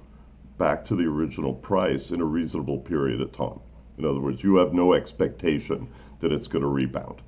back 0.57 0.85
to 0.85 0.95
the 0.95 1.05
original 1.05 1.53
price 1.53 2.11
in 2.11 2.21
a 2.21 2.25
reasonable 2.25 2.77
period 2.77 3.21
of 3.21 3.31
time. 3.31 3.59
In 3.97 4.05
other 4.05 4.19
words, 4.19 4.43
you 4.43 4.55
have 4.55 4.73
no 4.73 4.93
expectation 4.93 5.87
that 6.19 6.31
it's 6.31 6.47
going 6.47 6.61
to 6.61 6.67
rebound. 6.67 7.21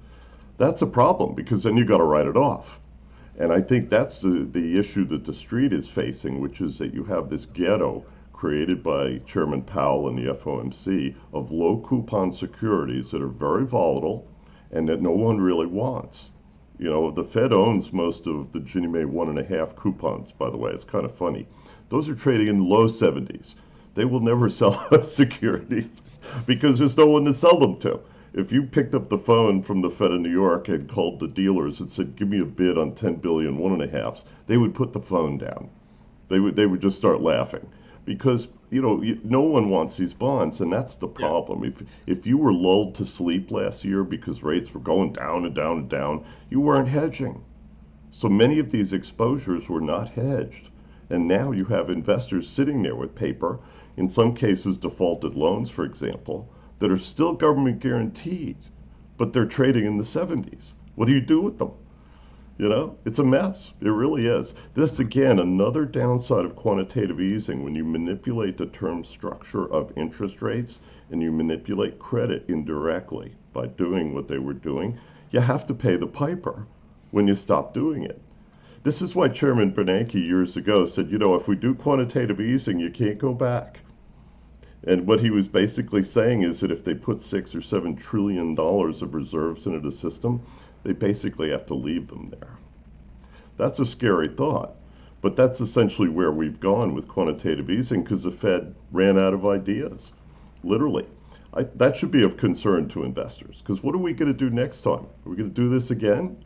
That's 0.57 0.81
a 0.81 0.87
problem 0.87 1.35
because 1.35 1.63
then 1.63 1.77
you've 1.77 1.87
got 1.87 1.97
to 1.97 2.03
write 2.03 2.27
it 2.27 2.37
off. 2.37 2.79
And 3.37 3.53
I 3.53 3.61
think 3.61 3.89
that's 3.89 4.21
the, 4.21 4.47
the 4.51 4.79
issue 4.79 5.05
that 5.05 5.23
the 5.23 5.33
street 5.33 5.71
is 5.71 5.87
facing, 5.87 6.39
which 6.39 6.59
is 6.59 6.77
that 6.79 6.93
you 6.93 7.03
have 7.03 7.29
this 7.29 7.45
ghetto 7.45 8.03
created 8.33 8.83
by 8.83 9.19
Chairman 9.19 9.61
Powell 9.61 10.09
and 10.09 10.17
the 10.17 10.33
FOMC 10.33 11.15
of 11.33 11.51
low 11.51 11.77
coupon 11.77 12.31
securities 12.31 13.11
that 13.11 13.21
are 13.21 13.27
very 13.27 13.65
volatile 13.65 14.27
and 14.71 14.87
that 14.89 15.01
no 15.01 15.11
one 15.11 15.39
really 15.39 15.65
wants. 15.65 16.29
You 16.79 16.89
know, 16.91 17.09
the 17.09 17.23
Fed 17.23 17.51
owns 17.53 17.91
most 17.91 18.27
of 18.27 18.51
the 18.51 18.59
Ginnie 18.59 18.87
Mae 18.87 19.05
one 19.05 19.29
and 19.29 19.39
a 19.39 19.43
half 19.43 19.75
coupons, 19.75 20.31
by 20.31 20.49
the 20.51 20.57
way. 20.57 20.71
It's 20.71 20.83
kind 20.83 21.05
of 21.05 21.15
funny. 21.15 21.47
Those 21.89 22.07
are 22.07 22.15
trading 22.15 22.47
in 22.47 22.69
low 22.69 22.87
70s. 22.87 23.55
They 23.95 24.05
will 24.05 24.19
never 24.19 24.47
sell 24.59 24.85
those 24.91 25.13
securities 25.15 26.03
because 26.45 26.77
there's 26.77 26.95
no 26.95 27.07
one 27.07 27.25
to 27.25 27.33
sell 27.33 27.57
them 27.57 27.77
to. 27.77 27.99
If 28.33 28.51
you 28.51 28.61
picked 28.61 28.93
up 28.93 29.09
the 29.09 29.17
phone 29.17 29.63
from 29.63 29.81
the 29.81 29.89
Fed 29.89 30.11
of 30.11 30.21
New 30.21 30.29
York 30.29 30.67
and 30.67 30.87
called 30.87 31.19
the 31.19 31.27
dealers 31.27 31.79
and 31.79 31.89
said, 31.89 32.15
"Give 32.15 32.27
me 32.27 32.39
a 32.39 32.45
bid 32.45 32.77
on 32.77 32.93
10 32.93 33.15
billion 33.15 33.57
one 33.57 33.73
and 33.73 33.81
a 33.81 33.87
halfs," 33.87 34.25
they 34.45 34.57
would 34.57 34.75
put 34.75 34.93
the 34.93 34.99
phone 34.99 35.39
down. 35.39 35.69
They 36.27 36.39
would 36.39 36.55
they 36.55 36.67
would 36.67 36.81
just 36.81 36.97
start 36.97 37.21
laughing 37.21 37.65
because 38.05 38.49
you 38.69 38.81
know, 38.81 39.01
no 39.23 39.41
one 39.41 39.69
wants 39.69 39.95
these 39.95 40.13
bonds, 40.13 40.59
and 40.59 40.71
that's 40.71 40.95
the 40.95 41.07
problem. 41.07 41.63
Yeah. 41.63 41.69
If 41.69 41.83
if 42.05 42.27
you 42.27 42.37
were 42.37 42.53
lulled 42.53 42.95
to 42.95 43.05
sleep 43.05 43.49
last 43.51 43.85
year 43.85 44.03
because 44.03 44.43
rates 44.43 44.73
were 44.73 44.81
going 44.81 45.13
down 45.13 45.45
and 45.45 45.55
down 45.55 45.77
and 45.77 45.89
down, 45.89 46.25
you 46.49 46.59
weren't 46.59 46.89
hedging. 46.89 47.43
So 48.11 48.27
many 48.27 48.59
of 48.59 48.71
these 48.71 48.93
exposures 48.93 49.69
were 49.69 49.81
not 49.81 50.09
hedged. 50.09 50.69
And 51.09 51.27
now 51.27 51.51
you 51.51 51.63
have 51.65 51.89
investors 51.89 52.49
sitting 52.49 52.81
there 52.81 52.95
with 52.95 53.15
paper, 53.15 53.59
in 53.95 54.09
some 54.09 54.33
cases 54.33 54.77
defaulted 54.77 55.35
loans, 55.35 55.69
for 55.69 55.85
example, 55.85 56.49
that 56.79 56.91
are 56.91 56.97
still 56.97 57.33
government 57.33 57.79
guaranteed, 57.79 58.57
but 59.17 59.31
they're 59.31 59.45
trading 59.45 59.85
in 59.85 59.97
the 59.97 60.03
70s. 60.03 60.73
What 60.95 61.05
do 61.05 61.13
you 61.13 61.21
do 61.21 61.39
with 61.39 61.57
them? 61.57 61.71
You 62.59 62.69
know, 62.69 62.97
it's 63.05 63.19
a 63.19 63.23
mess. 63.23 63.73
It 63.81 63.89
really 63.89 64.25
is. 64.25 64.55
This, 64.73 64.99
again, 64.99 65.37
another 65.37 65.85
downside 65.85 66.43
of 66.43 66.55
quantitative 66.55 67.21
easing 67.21 67.63
when 67.63 67.75
you 67.75 67.83
manipulate 67.83 68.57
the 68.57 68.65
term 68.65 69.03
structure 69.03 69.71
of 69.71 69.95
interest 69.95 70.41
rates 70.41 70.79
and 71.11 71.21
you 71.21 71.31
manipulate 71.31 71.99
credit 71.99 72.45
indirectly 72.47 73.35
by 73.53 73.67
doing 73.67 74.15
what 74.15 74.27
they 74.27 74.39
were 74.39 74.53
doing, 74.53 74.97
you 75.29 75.39
have 75.39 75.67
to 75.67 75.75
pay 75.75 75.97
the 75.97 76.07
piper 76.07 76.65
when 77.11 77.27
you 77.27 77.35
stop 77.35 77.75
doing 77.75 78.01
it. 78.01 78.19
This 78.81 79.03
is 79.03 79.13
why 79.13 79.27
Chairman 79.27 79.71
Bernanke 79.71 80.15
years 80.15 80.57
ago 80.57 80.85
said, 80.85 81.11
you 81.11 81.19
know, 81.19 81.35
if 81.35 81.47
we 81.47 81.55
do 81.55 81.75
quantitative 81.75 82.41
easing, 82.41 82.79
you 82.79 82.89
can't 82.89 83.19
go 83.19 83.35
back. 83.35 83.81
And 84.83 85.05
what 85.05 85.19
he 85.19 85.29
was 85.29 85.47
basically 85.47 86.03
saying 86.03 86.43
is 86.43 86.59
that 86.61 86.71
if 86.71 86.83
they 86.83 86.93
put 86.93 87.19
six 87.19 87.53
or 87.53 87.61
seven 87.61 87.95
trillion 87.95 88.55
dollars 88.55 89.01
of 89.01 89.13
reserves 89.13 89.67
into 89.67 89.79
the 89.79 89.91
system, 89.91 90.41
they 90.87 90.93
basically 90.93 91.49
have 91.49 91.65
to 91.65 91.73
leave 91.73 92.07
them 92.07 92.29
there. 92.29 92.57
That's 93.57 93.79
a 93.79 93.85
scary 93.85 94.29
thought. 94.29 94.75
But 95.19 95.35
that's 95.35 95.59
essentially 95.59 96.07
where 96.07 96.31
we've 96.31 96.59
gone 96.59 96.93
with 96.93 97.09
quantitative 97.09 97.69
easing 97.69 98.03
because 98.03 98.23
the 98.23 98.31
Fed 98.31 98.73
ran 98.91 99.19
out 99.19 99.33
of 99.33 99.45
ideas, 99.45 100.13
literally. 100.63 101.05
I, 101.53 101.63
that 101.75 101.97
should 101.97 102.11
be 102.11 102.23
of 102.23 102.37
concern 102.37 102.87
to 102.89 103.03
investors 103.03 103.61
because 103.61 103.83
what 103.83 103.95
are 103.95 103.97
we 103.97 104.13
going 104.13 104.31
to 104.31 104.37
do 104.37 104.49
next 104.49 104.81
time? 104.81 105.05
Are 105.25 105.29
we 105.29 105.35
going 105.35 105.49
to 105.49 105.61
do 105.61 105.69
this 105.69 105.91
again? 105.91 106.41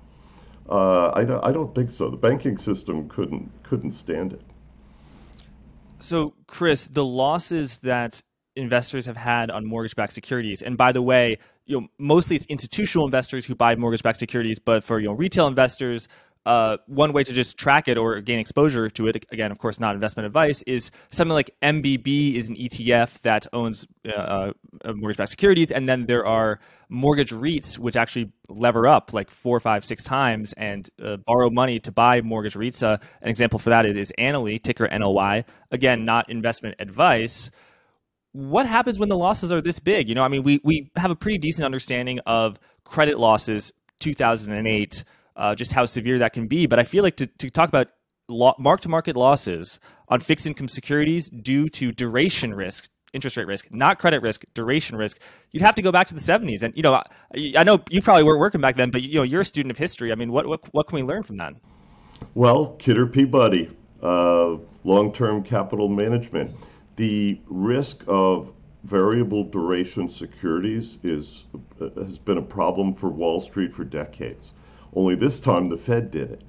Uh, 0.69 1.11
I, 1.13 1.23
don't, 1.23 1.43
I 1.45 1.51
don't 1.51 1.75
think 1.75 1.91
so. 1.91 2.09
The 2.09 2.17
banking 2.17 2.57
system 2.57 3.07
couldn't 3.09 3.51
couldn't 3.61 3.91
stand 3.91 4.33
it. 4.33 4.41
So, 5.99 6.33
Chris, 6.47 6.87
the 6.87 7.05
losses 7.05 7.79
that 7.79 8.21
investors 8.55 9.05
have 9.05 9.17
had 9.17 9.51
on 9.51 9.65
mortgage-backed 9.65 10.13
securities, 10.13 10.61
and 10.61 10.77
by 10.77 10.91
the 10.91 11.01
way, 11.01 11.37
you 11.71 11.79
know, 11.79 11.87
mostly 11.97 12.35
it's 12.35 12.45
institutional 12.47 13.05
investors 13.05 13.45
who 13.45 13.55
buy 13.55 13.75
mortgage-backed 13.75 14.19
securities, 14.19 14.59
but 14.59 14.83
for 14.83 14.99
you 14.99 15.07
know 15.07 15.13
retail 15.13 15.47
investors, 15.47 16.09
uh, 16.45 16.77
one 16.87 17.13
way 17.13 17.23
to 17.23 17.31
just 17.31 17.57
track 17.57 17.87
it 17.87 17.97
or 17.97 18.19
gain 18.19 18.39
exposure 18.39 18.89
to 18.89 19.07
it, 19.07 19.25
again, 19.31 19.51
of 19.51 19.57
course, 19.57 19.79
not 19.79 19.95
investment 19.95 20.25
advice, 20.25 20.63
is 20.63 20.91
something 21.11 21.33
like 21.33 21.55
MBB 21.61 22.33
is 22.35 22.49
an 22.49 22.57
ETF 22.57 23.21
that 23.21 23.47
owns 23.53 23.87
uh, 24.05 24.51
uh, 24.83 24.93
mortgage-backed 24.93 25.29
securities, 25.29 25.71
and 25.71 25.87
then 25.87 26.07
there 26.07 26.25
are 26.25 26.59
mortgage 26.89 27.31
REITs 27.31 27.79
which 27.79 27.95
actually 27.95 28.33
lever 28.49 28.85
up 28.85 29.13
like 29.13 29.31
four, 29.31 29.57
five, 29.61 29.85
six 29.85 30.03
times 30.03 30.51
and 30.57 30.89
uh, 31.01 31.15
borrow 31.25 31.49
money 31.49 31.79
to 31.79 31.91
buy 31.91 32.19
mortgage 32.19 32.55
REITs. 32.55 32.83
Uh, 32.83 32.97
an 33.21 33.29
example 33.29 33.59
for 33.59 33.69
that 33.69 33.85
is, 33.85 33.95
is 33.95 34.11
Annaly, 34.19 34.61
ticker 34.61 34.89
NLY. 34.89 35.45
Again, 35.71 36.03
not 36.03 36.29
investment 36.29 36.75
advice 36.79 37.49
what 38.33 38.65
happens 38.65 38.99
when 38.99 39.09
the 39.09 39.17
losses 39.17 39.51
are 39.51 39.61
this 39.61 39.79
big? 39.79 40.07
You 40.09 40.15
know, 40.15 40.23
I 40.23 40.27
mean, 40.27 40.43
we 40.43 40.61
we 40.63 40.91
have 40.95 41.11
a 41.11 41.15
pretty 41.15 41.37
decent 41.37 41.65
understanding 41.65 42.19
of 42.25 42.59
credit 42.83 43.19
losses 43.19 43.71
2008 43.99 45.03
uh, 45.35 45.55
just 45.55 45.73
how 45.73 45.85
severe 45.85 46.19
that 46.19 46.33
can 46.33 46.47
be. 46.47 46.65
But 46.65 46.79
I 46.79 46.83
feel 46.83 47.03
like 47.03 47.17
to, 47.17 47.27
to 47.27 47.49
talk 47.49 47.69
about 47.69 47.87
mark 48.29 48.81
to 48.81 48.89
market 48.89 49.15
losses 49.15 49.79
on 50.07 50.19
fixed 50.19 50.45
income 50.45 50.67
securities 50.67 51.29
due 51.29 51.67
to 51.69 51.91
duration 51.91 52.53
risk, 52.53 52.89
interest 53.13 53.37
rate 53.37 53.47
risk, 53.47 53.67
not 53.71 53.99
credit 53.99 54.21
risk, 54.21 54.45
duration 54.53 54.97
risk, 54.97 55.19
you'd 55.51 55.63
have 55.63 55.75
to 55.75 55.81
go 55.81 55.91
back 55.91 56.07
to 56.07 56.13
the 56.13 56.19
70s. 56.19 56.63
And, 56.63 56.75
you 56.75 56.83
know, 56.83 56.93
I, 56.93 57.03
I 57.57 57.63
know 57.63 57.81
you 57.89 58.01
probably 58.01 58.23
weren't 58.23 58.39
working 58.39 58.61
back 58.61 58.75
then, 58.75 58.89
but, 58.91 59.01
you 59.01 59.15
know, 59.15 59.23
you're 59.23 59.41
a 59.41 59.45
student 59.45 59.71
of 59.71 59.77
history. 59.77 60.11
I 60.11 60.15
mean, 60.15 60.31
what, 60.31 60.45
what, 60.47 60.61
what 60.73 60.87
can 60.87 60.97
we 60.97 61.03
learn 61.03 61.23
from 61.23 61.37
that? 61.37 61.53
Well, 62.35 62.75
Kidder 62.77 63.07
Peabody, 63.07 63.69
uh, 64.01 64.57
long 64.83 65.11
term 65.11 65.43
capital 65.43 65.89
management. 65.89 66.55
The 67.01 67.41
risk 67.47 68.03
of 68.07 68.53
variable 68.83 69.43
duration 69.43 70.07
securities 70.07 70.99
is 71.01 71.45
has 71.79 72.19
been 72.19 72.37
a 72.37 72.43
problem 72.43 72.93
for 72.93 73.09
Wall 73.09 73.41
Street 73.41 73.73
for 73.73 73.83
decades. 73.83 74.53
Only 74.93 75.15
this 75.15 75.39
time 75.39 75.67
the 75.67 75.77
Fed 75.77 76.11
did 76.11 76.29
it. 76.29 76.43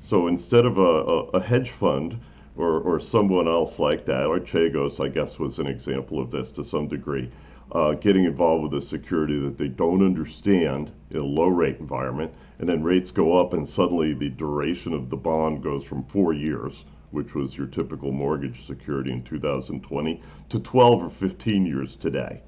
So 0.00 0.26
instead 0.26 0.66
of 0.66 0.78
a, 0.78 0.82
a, 0.82 1.18
a 1.26 1.40
hedge 1.40 1.70
fund 1.70 2.18
or, 2.56 2.80
or 2.80 2.98
someone 2.98 3.46
else 3.46 3.78
like 3.78 4.04
that, 4.06 4.26
Archegos, 4.26 4.98
I 4.98 5.10
guess, 5.10 5.38
was 5.38 5.60
an 5.60 5.68
example 5.68 6.18
of 6.18 6.32
this 6.32 6.50
to 6.50 6.64
some 6.64 6.88
degree, 6.88 7.30
uh, 7.70 7.92
getting 7.92 8.24
involved 8.24 8.64
with 8.64 8.82
a 8.82 8.84
security 8.84 9.38
that 9.38 9.58
they 9.58 9.68
don't 9.68 10.04
understand 10.04 10.90
in 11.10 11.18
a 11.18 11.24
low 11.24 11.46
rate 11.46 11.78
environment, 11.78 12.34
and 12.58 12.68
then 12.68 12.82
rates 12.82 13.12
go 13.12 13.38
up, 13.38 13.52
and 13.52 13.68
suddenly 13.68 14.12
the 14.12 14.30
duration 14.30 14.92
of 14.92 15.08
the 15.08 15.16
bond 15.16 15.62
goes 15.62 15.84
from 15.84 16.02
four 16.02 16.32
years, 16.32 16.84
which 17.10 17.34
was 17.34 17.56
your 17.56 17.66
typical 17.66 18.12
mortgage 18.12 18.66
security 18.66 19.12
in 19.12 19.22
2020, 19.22 20.20
to 20.48 20.58
12 20.58 21.02
or 21.02 21.10
15 21.10 21.66
years 21.66 21.96
today. 21.96 22.42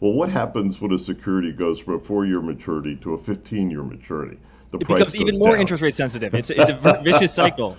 Well, 0.00 0.12
what 0.12 0.30
happens 0.30 0.80
when 0.80 0.92
a 0.92 0.98
security 0.98 1.52
goes 1.52 1.78
from 1.78 1.94
a 1.94 1.98
four-year 1.98 2.40
maturity 2.40 2.96
to 2.96 3.14
a 3.14 3.18
15-year 3.18 3.82
maturity? 3.82 4.38
The 4.70 4.78
it 4.78 4.88
becomes 4.88 5.16
even 5.16 5.38
more 5.38 5.52
down. 5.52 5.60
interest 5.60 5.82
rate 5.82 5.94
sensitive. 5.94 6.34
It's, 6.34 6.50
it's 6.50 6.70
a 6.70 7.00
vicious 7.04 7.34
cycle. 7.34 7.76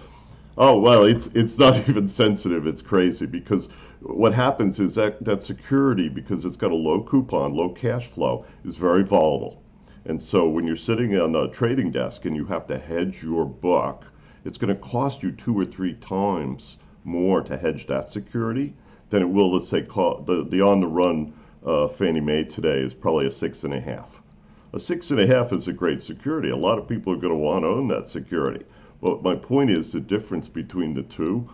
Oh 0.58 0.78
well, 0.78 1.06
it's 1.06 1.28
it's 1.28 1.58
not 1.58 1.78
even 1.90 2.08
sensitive. 2.08 2.68
It's 2.68 2.82
crazy 2.82 3.26
because 3.26 3.68
what 4.02 4.34
happens 4.34 4.80
is 4.80 4.96
that 4.96 5.24
that 5.24 5.44
security, 5.44 6.10
because 6.10 6.44
it's 6.44 6.58
got 6.58 6.72
a 6.72 6.76
low 6.76 7.02
coupon, 7.02 7.54
low 7.54 7.70
cash 7.70 8.08
flow, 8.08 8.46
is 8.66 8.76
very 8.76 9.04
volatile. 9.04 9.64
And 10.06 10.22
so 10.22 10.50
when 10.50 10.66
you're 10.66 10.76
sitting 10.76 11.18
on 11.18 11.36
a 11.36 11.48
trading 11.48 11.92
desk 11.92 12.26
and 12.26 12.36
you 12.36 12.46
have 12.46 12.66
to 12.68 12.78
hedge 12.78 13.24
your 13.24 13.46
book, 13.46 14.11
it's 14.46 14.58
going 14.58 14.74
to 14.74 14.82
cost 14.82 15.24
you 15.24 15.32
two 15.32 15.58
or 15.58 15.66
three 15.66 15.94
times 15.96 16.78
more 17.04 17.42
to 17.42 17.58
hedge 17.58 17.88
that 17.88 18.10
security 18.10 18.74
than 19.10 19.22
it 19.22 19.30
will, 19.30 19.54
let's 19.54 19.68
say, 19.68 19.82
the 19.82 20.46
the 20.50 20.62
on 20.62 20.80
the 20.80 20.88
run 20.88 21.34
uh, 21.66 21.88
Fannie 21.88 22.22
Mae 22.22 22.44
today 22.44 22.80
is 22.80 22.94
probably 22.94 23.28
a 23.28 23.32
six 23.32 23.64
and 23.64 23.74
a 23.74 23.80
half. 23.80 24.22
A 24.74 24.80
six 24.80 25.12
and 25.12 25.20
a 25.20 25.28
half 25.28 25.52
is 25.52 25.68
a 25.68 25.74
great 25.74 26.02
security. 26.02 26.50
A 26.50 26.56
lot 26.56 26.80
of 26.80 26.88
people 26.88 27.14
are 27.14 27.18
going 27.18 27.34
to 27.34 27.40
want 27.40 27.64
to 27.64 27.68
own 27.68 27.88
that 27.90 28.08
security. 28.08 28.66
But 29.02 29.22
my 29.22 29.36
point 29.36 29.70
is 29.70 29.92
the 29.92 30.00
difference 30.00 30.48
between 30.48 30.94
the 30.94 31.04
two 31.04 31.48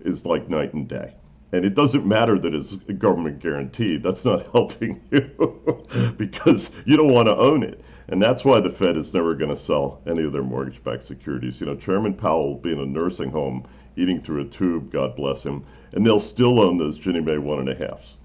is 0.00 0.26
like 0.26 0.48
night 0.48 0.74
and 0.74 0.88
day. 0.88 1.14
And 1.52 1.64
it 1.64 1.74
doesn't 1.74 2.04
matter 2.04 2.38
that 2.38 2.54
it's 2.54 2.74
government 2.74 3.38
guaranteed. 3.38 4.02
That's 4.02 4.24
not 4.24 4.46
helping 4.52 5.00
you 5.10 6.14
because 6.16 6.70
you 6.84 6.96
don't 6.96 7.12
want 7.12 7.26
to 7.26 7.36
own 7.36 7.62
it. 7.62 7.80
And 8.08 8.22
that's 8.22 8.44
why 8.44 8.60
the 8.60 8.70
Fed 8.70 8.96
is 8.96 9.14
never 9.14 9.34
going 9.34 9.50
to 9.50 9.56
sell 9.56 10.00
any 10.06 10.24
of 10.24 10.32
their 10.32 10.42
mortgage 10.42 10.82
backed 10.82 11.04
securities. 11.04 11.60
You 11.60 11.66
know, 11.66 11.76
Chairman 11.76 12.14
Powell 12.14 12.48
will 12.48 12.60
be 12.60 12.72
in 12.72 12.80
a 12.80 12.86
nursing 12.86 13.30
home 13.30 13.66
eating 13.96 14.20
through 14.20 14.42
a 14.42 14.44
tube, 14.44 14.90
God 14.90 15.16
bless 15.16 15.42
him, 15.42 15.64
and 15.92 16.04
they'll 16.04 16.20
still 16.20 16.60
own 16.60 16.76
those 16.76 16.98
Ginnie 16.98 17.20
Mae 17.20 17.38
one 17.38 17.60
and 17.60 17.68
a 17.68 17.74
halfs. 17.74 18.18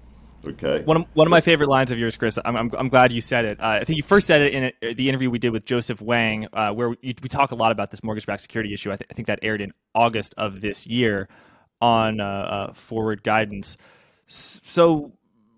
Okay. 0.46 0.82
One 0.84 0.96
of, 0.96 1.04
one 1.12 1.26
of 1.26 1.30
my 1.30 1.40
favorite 1.40 1.68
lines 1.68 1.90
of 1.90 1.98
yours, 1.98 2.16
Chris. 2.16 2.38
I'm, 2.44 2.56
I'm, 2.56 2.70
I'm 2.76 2.88
glad 2.88 3.12
you 3.12 3.20
said 3.20 3.44
it. 3.44 3.60
Uh, 3.60 3.78
I 3.80 3.84
think 3.84 3.98
you 3.98 4.02
first 4.02 4.26
said 4.26 4.40
it 4.40 4.54
in 4.54 4.72
a, 4.82 4.94
the 4.94 5.08
interview 5.08 5.28
we 5.28 5.38
did 5.38 5.50
with 5.50 5.66
Joseph 5.66 6.00
Wang, 6.00 6.46
uh, 6.52 6.72
where 6.72 6.90
we, 6.90 6.96
we, 7.02 7.28
talk 7.28 7.52
a 7.52 7.54
lot 7.54 7.72
about 7.72 7.90
this 7.90 8.02
mortgage-backed 8.02 8.40
security 8.40 8.72
issue. 8.72 8.90
I, 8.90 8.96
th- 8.96 9.06
I, 9.10 9.14
think 9.14 9.28
that 9.28 9.38
aired 9.42 9.60
in 9.60 9.72
August 9.94 10.34
of 10.38 10.62
this 10.62 10.86
year 10.86 11.28
on 11.82 12.20
uh, 12.20 12.24
uh 12.24 12.72
forward 12.72 13.22
guidance. 13.22 13.76
So 14.26 15.12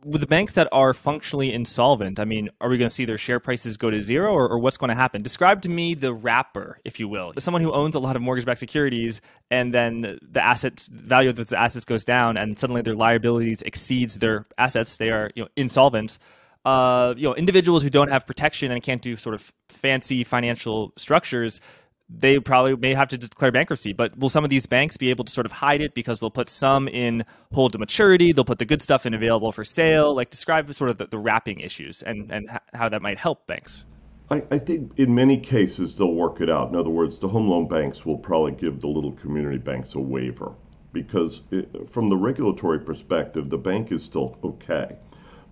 with 0.05 0.20
the 0.20 0.26
banks 0.26 0.55
that 0.55 0.68
are 0.72 0.92
functionally 0.94 1.53
insolvent, 1.53 2.18
I 2.18 2.24
mean, 2.24 2.50
are 2.61 2.68
we 2.68 2.78
going 2.78 2.88
to 2.88 2.94
see 2.94 3.05
their 3.05 3.18
share 3.18 3.40
prices 3.40 3.76
go 3.76 3.90
to 3.90 4.03
zero 4.03 4.32
or, 4.32 4.48
or, 4.48 4.59
what's 4.59 4.76
going 4.76 4.88
to 4.88 4.94
happen? 4.94 5.22
Describe 5.22 5.62
to 5.62 5.68
me 5.68 5.94
the 5.94 6.12
wrapper, 6.12 6.78
if 6.84 6.98
you 6.98 7.09
will. 7.09 7.32
Someone 7.38 7.62
who 7.62 7.72
owns 7.72 7.94
a 7.94 7.98
lot 7.98 8.16
of 8.16 8.22
mortgage 8.22 8.44
backed 8.44 8.59
securities 8.59 9.20
and 9.50 9.72
then 9.72 10.18
the 10.22 10.44
asset 10.44 10.86
value 10.90 11.30
of 11.30 11.36
those 11.36 11.53
assets 11.53 11.84
goes 11.84 12.05
down 12.05 12.36
and 12.36 12.59
suddenly 12.59 12.82
their 12.82 12.96
liabilities 12.96 13.62
exceeds 13.62 14.18
their 14.18 14.46
assets. 14.59 14.96
They 14.96 15.11
are 15.11 15.30
you 15.34 15.44
know, 15.44 15.48
insolvent. 15.57 16.18
Uh, 16.64 17.14
you 17.16 17.28
know, 17.28 17.34
individuals 17.34 17.82
who 17.82 17.90
don't 17.90 18.09
have 18.09 18.26
protection 18.26 18.70
and 18.70 18.82
can't 18.82 19.03
do 19.03 19.16
sort 19.16 19.34
of 19.34 19.53
fancy 19.68 20.24
financial 20.24 20.92
structures 20.96 21.61
they 22.09 22.38
probably 22.38 22.76
may 22.76 22.94
have 22.94 23.09
to 23.09 23.18
declare 23.18 23.53
bankruptcy. 23.53 23.92
But 23.92 24.18
will 24.18 24.28
some 24.28 24.44
of 24.44 24.50
these 24.50 24.66
banks 24.66 24.96
be 24.96 25.11
able 25.11 25.24
to 25.24 25.32
sort 25.32 25.46
of 25.46 25.53
hide 25.53 25.80
it 25.80 25.94
because 25.94 26.20
they'll 26.20 26.30
put 26.30 26.48
some 26.48 26.88
in 26.88 27.24
hold 27.53 27.72
to 27.72 27.78
maturity, 27.78 28.32
they'll 28.32 28.44
put 28.44 28.59
the 28.59 28.64
good 28.64 28.82
stuff 28.82 29.07
in 29.07 29.14
available 29.14 29.53
for 29.53 29.64
sale? 29.64 30.14
Like 30.14 30.30
describe 30.30 30.72
sort 30.74 30.90
of 30.90 30.98
the, 30.98 31.07
the 31.07 31.18
wrapping 31.18 31.61
issues 31.61 32.03
and, 32.03 32.30
and 32.30 32.48
how 32.74 32.88
that 32.88 33.03
might 33.03 33.18
help 33.18 33.46
banks. 33.46 33.84
I, 34.30 34.42
I, 34.50 34.59
think 34.59 34.92
in 34.98 35.14
many 35.14 35.36
cases 35.36 35.96
they'll 35.96 36.14
work 36.14 36.40
it 36.40 36.48
out. 36.48 36.70
In 36.70 36.76
other 36.76 36.90
words, 36.90 37.18
the 37.18 37.28
home 37.28 37.48
loan 37.48 37.68
banks 37.68 38.07
will 38.07 38.16
probably 38.16 38.53
give 38.53 38.80
the 38.80 38.88
little 38.88 39.12
community 39.12 39.59
banks 39.59 39.94
a 39.94 40.00
waiver 40.00 40.55
because 40.92 41.42
it, 41.50 41.88
from 41.88 42.09
the 42.09 42.16
regulatory 42.16 42.78
perspective, 42.78 43.50
the 43.50 43.59
bank 43.59 43.92
is 43.92 44.03
still 44.03 44.38
okay. 44.44 44.96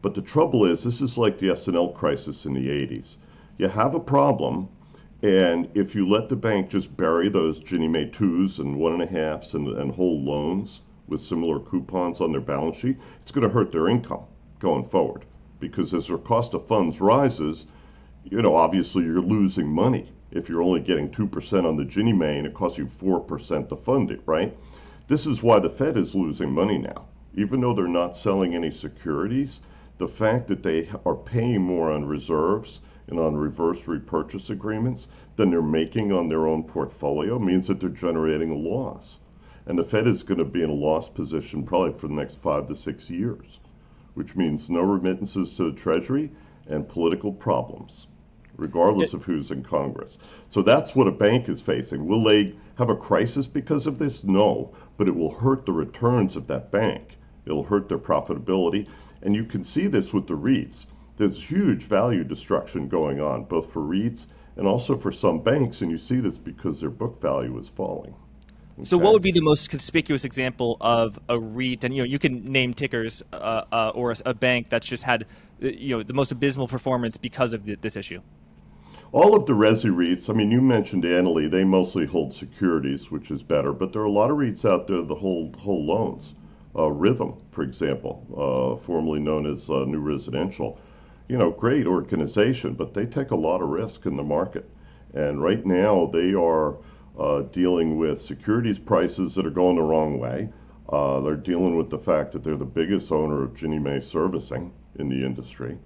But 0.03 0.15
the 0.15 0.23
trouble 0.23 0.65
is, 0.65 0.83
this 0.83 1.03
is 1.03 1.19
like 1.19 1.39
the 1.39 1.51
S&L 1.51 1.89
crisis 1.89 2.47
in 2.47 2.55
the 2.55 2.69
80s. 2.69 3.19
You 3.59 3.69
have 3.69 3.95
a 3.95 4.01
problem, 4.01 4.69
and 5.23 5.69
if 5.75 5.95
you 5.95 6.09
let 6.09 6.29
the 6.31 6.37
bank 6.37 6.71
just 6.71 6.97
bury 6.97 7.29
those 7.29 7.59
Ginnie 7.61 7.89
Mae 7.89 8.07
twos 8.07 8.59
and 8.59 8.77
one 8.77 8.95
and 8.95 9.03
a 9.03 9.07
halfs 9.07 9.53
and, 9.53 9.69
and 9.69 9.93
whole 9.93 10.23
loans 10.23 10.81
with 11.09 11.21
similar 11.21 11.61
coupons 11.61 12.21
on 12.21 12.33
their 12.33 12.41
balance 12.41 12.77
sheet, 12.77 12.97
it's 13.21 13.31
going 13.31 13.47
to 13.47 13.53
hurt 13.53 13.71
their 13.71 13.89
income 13.89 14.25
going 14.59 14.85
forward 14.85 15.27
because 15.59 15.93
as 15.93 16.09
their 16.09 16.17
cost 16.17 16.55
of 16.55 16.67
funds 16.67 17.01
rises, 17.01 17.67
you 18.25 18.41
know, 18.41 18.57
obviously 18.57 19.05
you're 19.05 19.21
losing 19.21 19.69
money. 19.69 20.11
If 20.31 20.49
you're 20.49 20.63
only 20.63 20.81
getting 20.81 21.11
2% 21.11 21.67
on 21.67 21.77
the 21.77 21.85
Ginnie 21.85 22.13
Mae 22.15 22.39
and 22.39 22.47
it 22.47 22.55
costs 22.55 22.79
you 22.79 22.87
4% 22.87 23.69
to 23.69 23.77
fund 23.77 24.11
it, 24.11 24.23
right? 24.25 24.57
This 25.07 25.27
is 25.27 25.43
why 25.43 25.59
the 25.59 25.69
Fed 25.69 25.99
is 25.99 26.15
losing 26.15 26.51
money 26.53 26.79
now. 26.79 27.07
Even 27.35 27.61
though 27.61 27.75
they're 27.75 27.89
not 27.89 28.17
selling 28.17 28.55
any 28.55 28.71
securities, 28.71 29.61
the 29.99 30.09
fact 30.09 30.49
that 30.49 30.63
they 30.63 30.89
are 31.05 31.15
paying 31.15 31.61
more 31.61 31.91
on 31.91 32.07
reserves 32.07 32.81
and 33.11 33.21
on 33.21 33.37
reverse 33.37 33.89
repurchase 33.89 34.51
agreements 34.51 35.09
than 35.37 35.51
they're 35.51 35.63
making 35.63 36.13
on 36.13 36.29
their 36.29 36.47
own 36.47 36.63
portfolio 36.63 37.39
means 37.39 37.67
that 37.67 37.81
they're 37.81 37.89
generating 37.89 38.53
a 38.53 38.57
loss. 38.57 39.19
And 39.67 39.79
the 39.79 39.83
Fed 39.83 40.07
is 40.07 40.23
going 40.23 40.39
to 40.39 40.45
be 40.45 40.63
in 40.63 40.71
a 40.71 40.75
loss 40.75 41.09
position 41.09 41.65
probably 41.65 41.93
for 41.93 42.09
the 42.09 42.15
next 42.15 42.41
five 42.41 42.67
to 42.69 42.75
six 42.75 43.11
years, 43.11 43.61
which 44.15 44.37
means 44.37 44.71
no 44.71 44.81
remittances 44.81 45.55
to 45.55 45.65
the 45.65 45.77
Treasury 45.77 46.31
and 46.67 46.89
political 46.89 47.33
problems, 47.33 48.07
regardless 48.57 49.13
of 49.13 49.25
who's 49.25 49.51
in 49.51 49.63
Congress. 49.63 50.19
So 50.49 50.63
that's 50.63 50.95
what 50.95 51.09
a 51.09 51.13
bank 51.13 51.49
is 51.49 51.61
facing. 51.61 52.07
Will 52.07 52.25
they 52.25 52.55
have 52.77 52.91
a 52.91 52.97
crisis 52.97 53.47
because 53.47 53.87
of 53.87 53.99
this? 53.99 54.25
No, 54.25 54.73
but 54.97 55.09
it 55.09 55.15
will 55.15 55.35
hurt 55.35 55.67
the 55.67 55.73
returns 55.73 56.37
of 56.37 56.47
that 56.47 56.71
bank. 56.71 57.19
It'll 57.45 57.65
hurt 57.65 57.89
their 57.89 57.99
profitability. 57.99 58.87
And 59.23 59.35
you 59.35 59.45
can 59.45 59.63
see 59.63 59.87
this 59.87 60.13
with 60.13 60.27
the 60.27 60.37
REITs 60.37 60.87
there's 61.21 61.43
huge 61.43 61.83
value 61.83 62.25
destruction 62.25 62.89
going 62.89 63.21
on, 63.21 63.45
both 63.45 63.71
for 63.71 63.83
REITs 63.83 64.27
and 64.57 64.67
also 64.67 64.97
for 64.97 65.13
some 65.13 65.39
banks, 65.39 65.83
and 65.83 65.91
you 65.91 65.99
see 65.99 66.19
this 66.19 66.39
because 66.39 66.81
their 66.81 66.91
book 66.91 67.21
value 67.21 67.59
is 67.59 67.69
falling. 67.69 68.15
Okay. 68.79 68.85
So, 68.85 68.97
what 68.97 69.13
would 69.13 69.23
be 69.23 69.31
the 69.31 69.43
most 69.43 69.69
conspicuous 69.69 70.25
example 70.25 70.79
of 70.81 71.19
a 71.29 71.39
REIT? 71.39 71.85
And 71.85 71.95
you 71.95 72.03
know, 72.03 72.07
you 72.07 72.19
can 72.19 72.51
name 72.51 72.73
tickers 72.73 73.23
uh, 73.35 73.65
uh, 73.71 73.93
or 73.95 74.13
a, 74.13 74.17
a, 74.25 74.35
bank 74.35 74.71
that's 74.71 74.87
just 74.87 75.03
had 75.03 75.27
uh, 75.63 75.67
you 75.69 75.97
know 75.97 76.03
the 76.03 76.15
most 76.15 76.33
abysmal 76.33 76.67
performance 76.67 77.19
because 77.19 77.53
of 77.53 77.67
the, 77.67 77.75
this 77.77 77.97
issue. 77.97 78.23
All 79.13 79.37
of 79.37 79.45
the 79.45 79.53
resi 79.53 79.95
REITs. 79.95 80.31
I 80.31 80.33
mean, 80.33 80.51
you 80.51 80.63
mentioned 80.63 81.05
Annaly. 81.05 81.51
They 81.51 81.65
mostly 81.65 82.07
hold 82.07 82.33
securities, 82.33 83.11
which 83.11 83.31
is 83.31 83.43
better, 83.43 83.75
but 83.75 83.93
there 83.93 84.01
are 84.01 84.07
a 84.07 84.11
lot 84.11 84.31
of 84.31 84.39
REITs 84.39 84.65
out 84.65 84.87
there 84.87 85.03
that 85.03 85.15
hold 85.15 85.57
hold 85.57 85.85
loans. 85.85 86.33
Uh, 86.75 86.89
Rithm, 86.89 87.37
for 87.51 87.63
example, 87.63 88.25
uh, 88.33 88.81
formerly 88.81 89.21
known 89.21 89.45
as 89.45 89.69
uh, 89.69 89.85
New 89.87 89.99
Residential 89.99 90.79
you 91.31 91.39
know, 91.39 91.53
great 91.53 91.87
organization, 91.87 92.75
but 92.75 92.93
they 92.93 93.07
take 93.07 93.31
a 93.31 93.37
lot 93.37 93.63
of 93.63 93.69
risk 93.69 94.05
in 94.05 94.17
the 94.17 94.23
market. 94.23 94.69
And 95.15 95.41
right 95.41 95.65
now, 95.65 96.07
they 96.13 96.35
are 96.35 96.79
uh, 97.17 97.43
dealing 97.53 97.99
with 97.99 98.21
securities 98.21 98.81
prices 98.81 99.37
that 99.37 99.47
are 99.47 99.51
going 99.51 99.77
the 99.77 99.83
wrong 99.83 100.19
way. 100.19 100.49
Uh, 100.89 101.21
they're 101.21 101.37
dealing 101.37 101.77
with 101.77 101.89
the 101.89 102.01
fact 102.01 102.33
that 102.33 102.43
they're 102.43 102.57
the 102.57 102.65
biggest 102.65 103.13
owner 103.13 103.45
of 103.45 103.55
Ginnie 103.55 103.79
Mae 103.79 104.01
servicing 104.01 104.73
in 104.99 105.09
the 105.09 105.25
industry, 105.25 105.79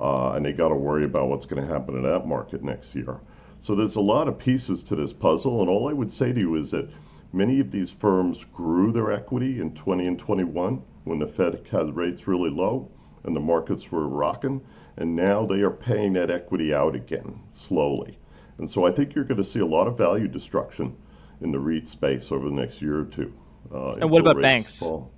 uh, 0.00 0.34
and 0.34 0.46
they 0.46 0.52
got 0.52 0.68
to 0.68 0.76
worry 0.76 1.04
about 1.04 1.28
what's 1.28 1.46
going 1.46 1.66
to 1.66 1.72
happen 1.72 1.96
in 1.96 2.04
that 2.04 2.28
market 2.28 2.62
next 2.62 2.94
year. 2.94 3.18
So 3.60 3.74
there's 3.74 3.96
a 3.96 4.00
lot 4.00 4.28
of 4.28 4.38
pieces 4.38 4.84
to 4.84 4.94
this 4.94 5.12
puzzle, 5.12 5.62
and 5.62 5.68
all 5.68 5.88
I 5.88 5.94
would 5.94 6.12
say 6.12 6.32
to 6.32 6.38
you 6.38 6.54
is 6.54 6.70
that 6.70 6.88
many 7.32 7.58
of 7.58 7.72
these 7.72 7.90
firms 7.90 8.44
grew 8.44 8.92
their 8.92 9.10
equity 9.10 9.60
in 9.60 9.74
20 9.74 10.06
and 10.06 10.18
21 10.18 10.80
when 11.02 11.18
the 11.18 11.26
Fed 11.26 11.66
had 11.72 11.96
rates 11.96 12.28
really 12.28 12.50
low 12.50 12.88
and 13.24 13.34
the 13.34 13.40
markets 13.40 13.90
were 13.90 14.08
rocking, 14.08 14.60
and 14.96 15.14
now 15.14 15.46
they 15.46 15.60
are 15.60 15.70
paying 15.70 16.12
that 16.14 16.30
equity 16.30 16.74
out 16.74 16.94
again 16.94 17.38
slowly. 17.54 18.18
And 18.58 18.68
so 18.68 18.86
I 18.86 18.90
think 18.90 19.14
you're 19.14 19.24
going 19.24 19.38
to 19.38 19.44
see 19.44 19.60
a 19.60 19.66
lot 19.66 19.86
of 19.86 19.96
value 19.96 20.28
destruction 20.28 20.96
in 21.40 21.50
the 21.50 21.58
REIT 21.58 21.88
space 21.88 22.30
over 22.30 22.48
the 22.48 22.54
next 22.54 22.80
year 22.80 23.00
or 23.00 23.04
two. 23.04 23.32
Uh, 23.72 23.94
and 23.94 24.10
what 24.10 24.20
about 24.20 24.40
banks? 24.40 24.78
Fall. 24.78 25.10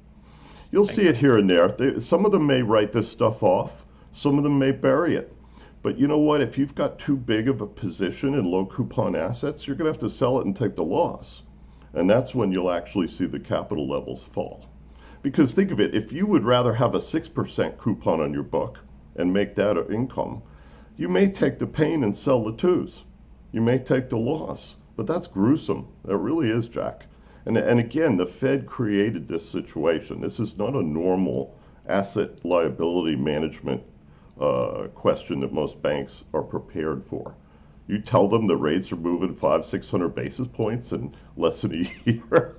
You'll 0.71 0.85
see 0.85 1.07
it 1.07 1.17
here 1.17 1.37
and 1.37 1.49
there. 1.49 1.69
They, 1.69 2.01
some 2.01 2.25
of 2.25 2.33
them 2.33 2.47
may 2.47 2.63
write 2.63 2.93
this 2.93 3.09
stuff 3.09 3.43
off, 3.43 3.85
some 4.13 4.39
of 4.39 4.45
them 4.45 4.59
may 4.59 4.73
bury 4.73 5.15
it. 5.17 5.33
But 5.83 5.99
you 5.99 6.09
know 6.09 6.19
what? 6.19 6.41
If 6.41 6.57
you've 6.57 6.75
got 6.75 6.99
too 6.99 7.17
big 7.17 7.47
of 7.47 7.61
a 7.61 7.67
position 7.67 8.35
in 8.35 8.47
low 8.47 8.65
coupon 8.65 9.15
assets, 9.15 9.67
you're 9.67 9.77
going 9.77 9.85
to 9.85 9.93
have 9.93 10.01
to 10.01 10.09
sell 10.09 10.41
it 10.41 10.47
and 10.47 10.57
take 10.57 10.77
the 10.77 10.85
loss. 10.85 11.43
And 11.93 12.09
that's 12.09 12.35
when 12.35 12.51
you'll 12.51 12.71
actually 12.71 13.07
see 13.07 13.27
the 13.27 13.39
capital 13.39 13.87
levels 13.87 14.25
fall. 14.25 14.67
Because 15.25 15.55
think 15.55 15.70
of 15.70 15.81
it, 15.81 15.95
if 15.95 16.12
you 16.12 16.27
would 16.27 16.45
rather 16.45 16.75
have 16.75 16.95
a 16.95 16.99
6% 16.99 17.79
coupon 17.79 18.20
on 18.20 18.35
your 18.35 18.43
book 18.43 18.81
and 19.16 19.33
make 19.33 19.55
that 19.55 19.79
an 19.79 19.91
income, 19.91 20.43
you 20.99 21.09
may 21.09 21.31
take 21.31 21.59
the 21.59 21.66
pain 21.66 22.05
and 22.05 22.14
sell 22.14 22.45
the 22.45 22.53
twos. 22.53 23.05
You 23.51 23.62
may 23.62 23.79
take 23.79 24.11
the 24.11 24.18
loss. 24.18 24.77
But 24.97 25.07
that's 25.07 25.27
gruesome. 25.27 25.89
It 26.07 26.14
really 26.14 26.51
is, 26.51 26.68
Jack. 26.68 27.07
And, 27.47 27.57
and 27.57 27.81
again, 27.81 28.18
the 28.18 28.27
Fed 28.27 28.66
created 28.66 29.27
this 29.27 29.49
situation. 29.49 30.20
This 30.20 30.39
is 30.41 30.59
not 30.59 30.75
a 30.75 30.83
normal 30.83 31.57
asset 31.89 32.45
liability 32.45 33.16
management 33.16 33.83
uh, 34.39 34.89
question 34.95 35.41
that 35.41 35.55
most 35.55 35.81
banks 35.81 36.25
are 36.35 36.43
prepared 36.43 37.03
for. 37.03 37.35
You 37.87 37.99
tell 37.99 38.29
them 38.29 38.47
the 38.47 38.57
rates 38.57 38.93
are 38.93 38.97
moving 38.97 39.35
five, 39.35 39.64
six 39.64 39.91
hundred 39.91 40.14
basis 40.14 40.49
points 40.49 40.93
in 40.93 41.14
less 41.39 41.62
than 41.62 41.87
a 41.87 41.91
year. 42.11 42.57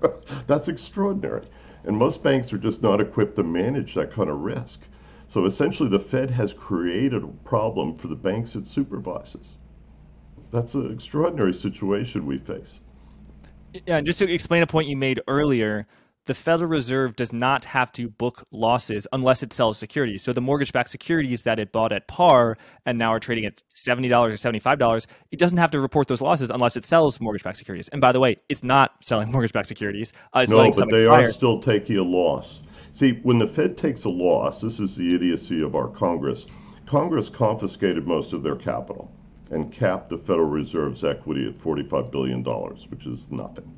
That's 0.48 0.68
extraordinary. 0.68 1.46
And 1.86 1.98
most 1.98 2.24
banks 2.24 2.52
are 2.52 2.58
just 2.58 2.82
not 2.82 3.00
equipped 3.00 3.36
to 3.36 3.44
manage 3.44 3.94
that 3.94 4.12
kind 4.12 4.30
of 4.30 4.40
risk. 4.40 4.82
So 5.28 5.46
essentially, 5.46 5.90
the 5.90 6.00
Fed 6.00 6.30
has 6.32 6.54
created 6.54 7.24
a 7.24 7.28
problem 7.28 7.96
for 7.96 8.08
the 8.08 8.16
banks 8.16 8.56
it 8.56 8.68
supervises. 8.68 9.58
That's 10.52 10.76
an 10.76 10.92
extraordinary 10.92 11.54
situation 11.54 12.26
we 12.26 12.38
face. 12.38 12.82
Yeah, 13.86 13.98
and 13.98 14.06
just 14.06 14.20
to 14.20 14.32
explain 14.32 14.62
a 14.62 14.68
point 14.68 14.88
you 14.88 14.96
made 14.96 15.22
earlier, 15.28 15.86
the 16.26 16.34
Federal 16.34 16.70
Reserve 16.70 17.16
does 17.16 17.32
not 17.32 17.66
have 17.66 17.92
to 17.94 18.10
book 18.10 18.46
losses 18.52 19.08
unless 19.12 19.44
it 19.44 19.54
sells 19.54 19.78
securities. 19.78 20.24
So 20.24 20.34
the 20.34 20.42
mortgage-backed 20.42 20.90
securities 20.90 21.44
that 21.44 21.60
it 21.60 21.72
bought 21.72 21.94
at 21.94 22.08
par 22.08 22.58
and 22.86 22.98
now 22.98 23.12
are 23.12 23.20
trading 23.20 23.46
at 23.46 23.62
seventy 23.74 24.08
dollars 24.08 24.34
or 24.34 24.38
seventy-five 24.38 24.80
dollars, 24.80 25.08
it 25.32 25.40
doesn't 25.40 25.58
have 25.58 25.72
to 25.72 25.80
report 25.80 26.08
those 26.08 26.22
losses 26.22 26.50
unless 26.50 26.76
it 26.76 26.86
sells 26.86 27.20
mortgage-backed 27.20 27.58
securities. 27.58 27.90
And 27.90 28.02
by 28.02 28.12
the 28.12 28.20
way, 28.20 28.38
it's 28.50 28.64
not 28.64 28.92
selling 29.04 29.32
mortgage-backed 29.32 29.68
securities. 29.68 30.14
Uh, 30.34 30.40
it's 30.40 30.52
no, 30.52 30.72
but 30.72 30.90
they 30.90 31.06
are 31.06 31.32
still 31.32 31.60
taking 31.60 31.98
a 31.98 32.04
loss. 32.04 32.62
See, 32.92 33.20
when 33.24 33.40
the 33.40 33.48
Fed 33.48 33.78
takes 33.78 34.06
a 34.06 34.10
loss, 34.10 34.62
this 34.62 34.80
is 34.80 34.96
the 34.96 35.14
idiocy 35.14 35.62
of 35.62 35.76
our 35.76 35.90
Congress. 35.90 36.46
Congress 36.86 37.30
confiscated 37.30 38.08
most 38.08 38.34
of 38.34 38.44
their 38.44 38.56
capital 38.56 39.12
and 39.52 39.72
capped 39.72 40.10
the 40.10 40.18
Federal 40.18 40.48
Reserve's 40.48 41.04
equity 41.04 41.48
at 41.48 41.54
$45 41.54 42.12
billion, 42.12 42.44
which 42.44 43.06
is 43.06 43.30
nothing. 43.30 43.72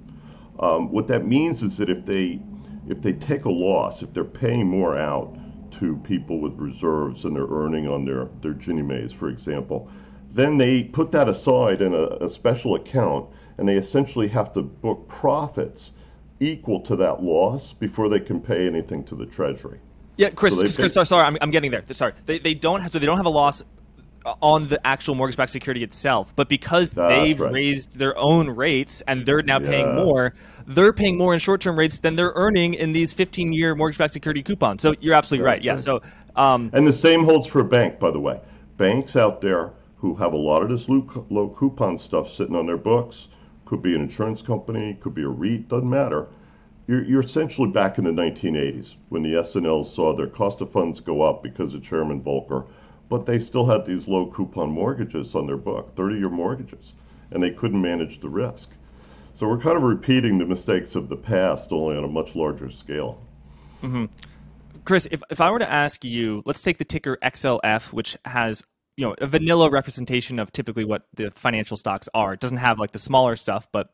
Um, 0.59 0.91
what 0.91 1.07
that 1.07 1.25
means 1.25 1.63
is 1.63 1.77
that 1.77 1.89
if 1.89 2.05
they 2.05 2.39
if 2.87 3.01
they 3.01 3.13
take 3.13 3.45
a 3.45 3.51
loss, 3.51 4.01
if 4.01 4.13
they're 4.13 4.23
paying 4.23 4.67
more 4.67 4.97
out 4.97 5.37
to 5.71 5.97
people 5.97 6.39
with 6.39 6.53
reserves 6.53 7.25
and 7.25 7.35
they're 7.35 7.47
earning 7.47 7.87
on 7.87 8.05
their 8.05 8.29
their 8.41 8.53
Ginnie 8.53 8.81
Mae's, 8.81 9.13
for 9.13 9.29
example, 9.29 9.89
then 10.31 10.57
they 10.57 10.83
put 10.83 11.11
that 11.11 11.27
aside 11.27 11.81
in 11.81 11.93
a, 11.93 12.07
a 12.23 12.29
special 12.29 12.75
account 12.75 13.29
and 13.57 13.67
they 13.67 13.75
essentially 13.75 14.27
have 14.27 14.53
to 14.53 14.61
book 14.61 15.07
profits 15.07 15.91
equal 16.39 16.79
to 16.81 16.95
that 16.95 17.23
loss 17.23 17.73
before 17.73 18.09
they 18.09 18.19
can 18.19 18.39
pay 18.39 18.67
anything 18.67 19.03
to 19.03 19.15
the 19.15 19.25
Treasury. 19.25 19.79
Yeah, 20.17 20.29
Chris, 20.31 20.55
so 20.55 20.61
Chris, 20.61 20.77
Chris 20.77 21.09
sorry, 21.09 21.25
I'm, 21.25 21.37
I'm 21.41 21.51
getting 21.51 21.71
there. 21.71 21.83
Sorry, 21.91 22.13
they, 22.25 22.39
they 22.39 22.53
don't 22.53 22.81
have, 22.81 22.91
so 22.91 22.99
they 22.99 23.05
don't 23.05 23.17
have 23.17 23.25
a 23.25 23.31
loss 23.31 23.63
on 24.41 24.67
the 24.67 24.85
actual 24.85 25.15
mortgage-backed 25.15 25.51
security 25.51 25.83
itself, 25.83 26.33
but 26.35 26.49
because 26.49 26.91
That's 26.91 27.09
they've 27.09 27.39
right. 27.39 27.51
raised 27.51 27.97
their 27.97 28.17
own 28.17 28.49
rates 28.49 29.01
and 29.07 29.25
they're 29.25 29.41
now 29.41 29.59
yes. 29.59 29.69
paying 29.69 29.95
more, 29.95 30.33
they're 30.65 30.93
paying 30.93 31.17
more 31.17 31.33
in 31.33 31.39
short-term 31.39 31.77
rates 31.77 31.99
than 31.99 32.15
they're 32.15 32.33
earning 32.35 32.73
in 32.73 32.93
these 32.93 33.13
15-year 33.13 33.75
mortgage-backed 33.75 34.13
security 34.13 34.43
coupons. 34.43 34.81
So 34.81 34.93
you're 34.99 35.15
absolutely 35.15 35.45
That's 35.45 35.57
right. 35.57 35.63
Yeah. 35.63 35.75
So 35.77 36.01
um, 36.37 36.69
and 36.73 36.85
the 36.85 36.93
same 36.93 37.23
holds 37.23 37.47
for 37.47 37.59
a 37.59 37.65
bank, 37.65 37.99
by 37.99 38.11
the 38.11 38.19
way. 38.19 38.39
Banks 38.77 39.15
out 39.15 39.41
there 39.41 39.71
who 39.97 40.13
have 40.15 40.33
a 40.33 40.37
lot 40.37 40.61
of 40.61 40.69
this 40.69 40.87
low, 40.87 41.25
low 41.29 41.49
coupon 41.49 41.97
stuff 41.97 42.29
sitting 42.29 42.55
on 42.55 42.67
their 42.67 42.77
books 42.77 43.27
could 43.65 43.81
be 43.81 43.95
an 43.95 44.01
insurance 44.01 44.41
company, 44.41 44.97
could 45.01 45.13
be 45.13 45.23
a 45.23 45.27
REIT, 45.27 45.67
doesn't 45.67 45.89
matter. 45.89 46.27
You're, 46.87 47.03
you're 47.03 47.23
essentially 47.23 47.69
back 47.69 47.97
in 47.97 48.05
the 48.05 48.11
1980s 48.11 48.95
when 49.09 49.23
the 49.23 49.35
S&Ls 49.35 49.93
saw 49.93 50.15
their 50.15 50.27
cost 50.27 50.61
of 50.61 50.71
funds 50.71 51.01
go 51.01 51.21
up 51.21 51.43
because 51.43 51.73
of 51.73 51.83
Chairman 51.83 52.21
Volcker 52.21 52.65
but 53.09 53.25
they 53.25 53.39
still 53.39 53.65
had 53.65 53.85
these 53.85 54.07
low 54.07 54.27
coupon 54.27 54.69
mortgages 54.69 55.35
on 55.35 55.47
their 55.47 55.57
book, 55.57 55.95
30 55.95 56.17
year 56.17 56.29
mortgages, 56.29 56.93
and 57.31 57.41
they 57.41 57.51
couldn't 57.51 57.81
manage 57.81 58.19
the 58.19 58.29
risk. 58.29 58.71
So 59.33 59.47
we're 59.47 59.59
kind 59.59 59.77
of 59.77 59.83
repeating 59.83 60.37
the 60.37 60.45
mistakes 60.45 60.95
of 60.95 61.09
the 61.09 61.15
past, 61.15 61.71
only 61.71 61.95
on 61.95 62.03
a 62.03 62.07
much 62.07 62.35
larger 62.35 62.69
scale. 62.69 63.21
Mm-hmm. 63.83 64.05
Chris, 64.83 65.07
if, 65.11 65.21
if 65.29 65.41
I 65.41 65.51
were 65.51 65.59
to 65.59 65.71
ask 65.71 66.03
you, 66.03 66.41
let's 66.45 66.61
take 66.61 66.77
the 66.77 66.85
ticker 66.85 67.17
XLF, 67.23 67.93
which 67.93 68.17
has 68.25 68.63
you 68.95 69.05
know 69.05 69.15
a 69.19 69.27
vanilla 69.27 69.69
representation 69.69 70.39
of 70.39 70.51
typically 70.51 70.85
what 70.85 71.03
the 71.13 71.29
financial 71.31 71.77
stocks 71.77 72.09
are. 72.13 72.33
It 72.33 72.39
doesn't 72.39 72.57
have 72.57 72.79
like 72.79 72.91
the 72.91 72.99
smaller 72.99 73.35
stuff, 73.35 73.67
but 73.71 73.89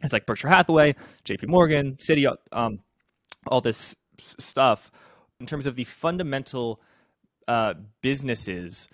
it's 0.00 0.12
like 0.12 0.26
Berkshire 0.26 0.48
Hathaway, 0.48 0.94
J.P. 1.24 1.46
Morgan, 1.48 1.96
Citi, 1.96 2.26
um, 2.52 2.78
all 3.46 3.60
this 3.60 3.94
stuff. 4.38 4.90
In 5.40 5.46
terms 5.46 5.66
of 5.66 5.76
the 5.76 5.84
fundamental 5.84 6.80
uh, 7.48 7.74
businesses, 8.02 8.86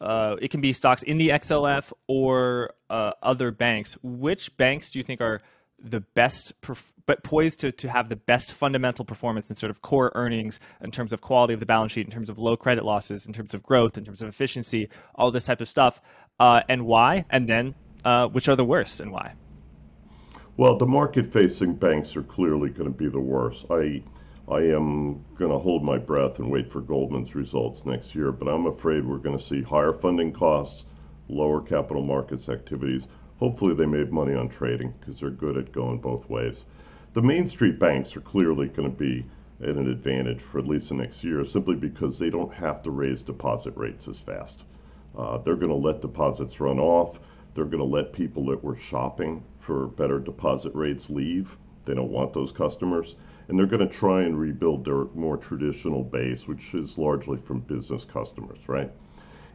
uh, 0.00 0.36
it 0.40 0.50
can 0.50 0.60
be 0.60 0.72
stocks 0.72 1.02
in 1.02 1.18
the 1.18 1.28
XLF 1.28 1.92
or 2.08 2.72
uh, 2.88 3.12
other 3.22 3.50
banks. 3.50 3.96
Which 4.02 4.56
banks 4.56 4.90
do 4.90 4.98
you 4.98 5.02
think 5.02 5.20
are 5.20 5.40
the 5.78 6.00
best, 6.00 6.60
perf- 6.60 6.92
but 7.06 7.22
poised 7.22 7.60
to, 7.60 7.72
to 7.72 7.88
have 7.88 8.08
the 8.08 8.16
best 8.16 8.52
fundamental 8.52 9.04
performance 9.04 9.50
in 9.50 9.56
sort 9.56 9.70
of 9.70 9.82
core 9.82 10.12
earnings 10.14 10.60
in 10.82 10.90
terms 10.90 11.12
of 11.12 11.20
quality 11.20 11.54
of 11.54 11.60
the 11.60 11.66
balance 11.66 11.92
sheet, 11.92 12.06
in 12.06 12.12
terms 12.12 12.28
of 12.28 12.38
low 12.38 12.56
credit 12.56 12.84
losses, 12.84 13.26
in 13.26 13.32
terms 13.32 13.54
of 13.54 13.62
growth, 13.62 13.96
in 13.96 14.04
terms 14.04 14.22
of 14.22 14.28
efficiency, 14.28 14.88
all 15.14 15.30
this 15.30 15.44
type 15.44 15.60
of 15.60 15.68
stuff, 15.68 16.00
uh, 16.38 16.62
and 16.68 16.86
why? 16.86 17.24
And 17.30 17.46
then 17.46 17.74
uh, 18.04 18.28
which 18.28 18.48
are 18.48 18.56
the 18.56 18.64
worst 18.64 19.00
and 19.00 19.12
why? 19.12 19.34
Well, 20.56 20.76
the 20.76 20.86
market-facing 20.86 21.76
banks 21.76 22.16
are 22.16 22.22
clearly 22.22 22.70
going 22.70 22.90
to 22.90 22.96
be 22.96 23.08
the 23.08 23.20
worst. 23.20 23.66
I 23.70 24.02
I 24.50 24.62
am 24.62 25.24
going 25.36 25.52
to 25.52 25.58
hold 25.58 25.84
my 25.84 25.96
breath 25.96 26.40
and 26.40 26.50
wait 26.50 26.68
for 26.68 26.80
Goldman's 26.80 27.36
results 27.36 27.86
next 27.86 28.16
year, 28.16 28.32
but 28.32 28.48
I'm 28.48 28.66
afraid 28.66 29.04
we're 29.04 29.18
going 29.18 29.38
to 29.38 29.44
see 29.44 29.62
higher 29.62 29.92
funding 29.92 30.32
costs, 30.32 30.86
lower 31.28 31.60
capital 31.60 32.02
markets 32.02 32.48
activities. 32.48 33.06
Hopefully, 33.38 33.74
they 33.74 33.86
made 33.86 34.10
money 34.10 34.34
on 34.34 34.48
trading 34.48 34.92
because 34.98 35.20
they're 35.20 35.30
good 35.30 35.56
at 35.56 35.70
going 35.70 35.98
both 35.98 36.28
ways. 36.28 36.66
The 37.12 37.22
Main 37.22 37.46
Street 37.46 37.78
banks 37.78 38.16
are 38.16 38.22
clearly 38.22 38.66
going 38.66 38.90
to 38.90 38.96
be 38.96 39.24
at 39.62 39.76
an 39.76 39.88
advantage 39.88 40.42
for 40.42 40.58
at 40.58 40.66
least 40.66 40.88
the 40.88 40.96
next 40.96 41.22
year 41.22 41.44
simply 41.44 41.76
because 41.76 42.18
they 42.18 42.28
don't 42.28 42.52
have 42.52 42.82
to 42.82 42.90
raise 42.90 43.22
deposit 43.22 43.76
rates 43.76 44.08
as 44.08 44.18
fast. 44.18 44.64
Uh, 45.16 45.38
they're 45.38 45.54
going 45.54 45.68
to 45.70 45.76
let 45.76 46.00
deposits 46.00 46.58
run 46.58 46.80
off. 46.80 47.20
They're 47.54 47.66
going 47.66 47.78
to 47.78 47.84
let 47.84 48.12
people 48.12 48.46
that 48.46 48.64
were 48.64 48.74
shopping 48.76 49.44
for 49.60 49.86
better 49.86 50.18
deposit 50.18 50.74
rates 50.74 51.08
leave. 51.08 51.56
They 51.84 51.94
don't 51.94 52.10
want 52.10 52.32
those 52.32 52.52
customers 52.52 53.16
and 53.50 53.58
they're 53.58 53.66
going 53.66 53.86
to 53.86 53.92
try 53.92 54.22
and 54.22 54.38
rebuild 54.38 54.84
their 54.84 55.06
more 55.14 55.36
traditional 55.36 56.04
base, 56.04 56.46
which 56.46 56.72
is 56.72 56.96
largely 56.96 57.36
from 57.36 57.58
business 57.60 58.04
customers, 58.04 58.68
right? 58.68 58.92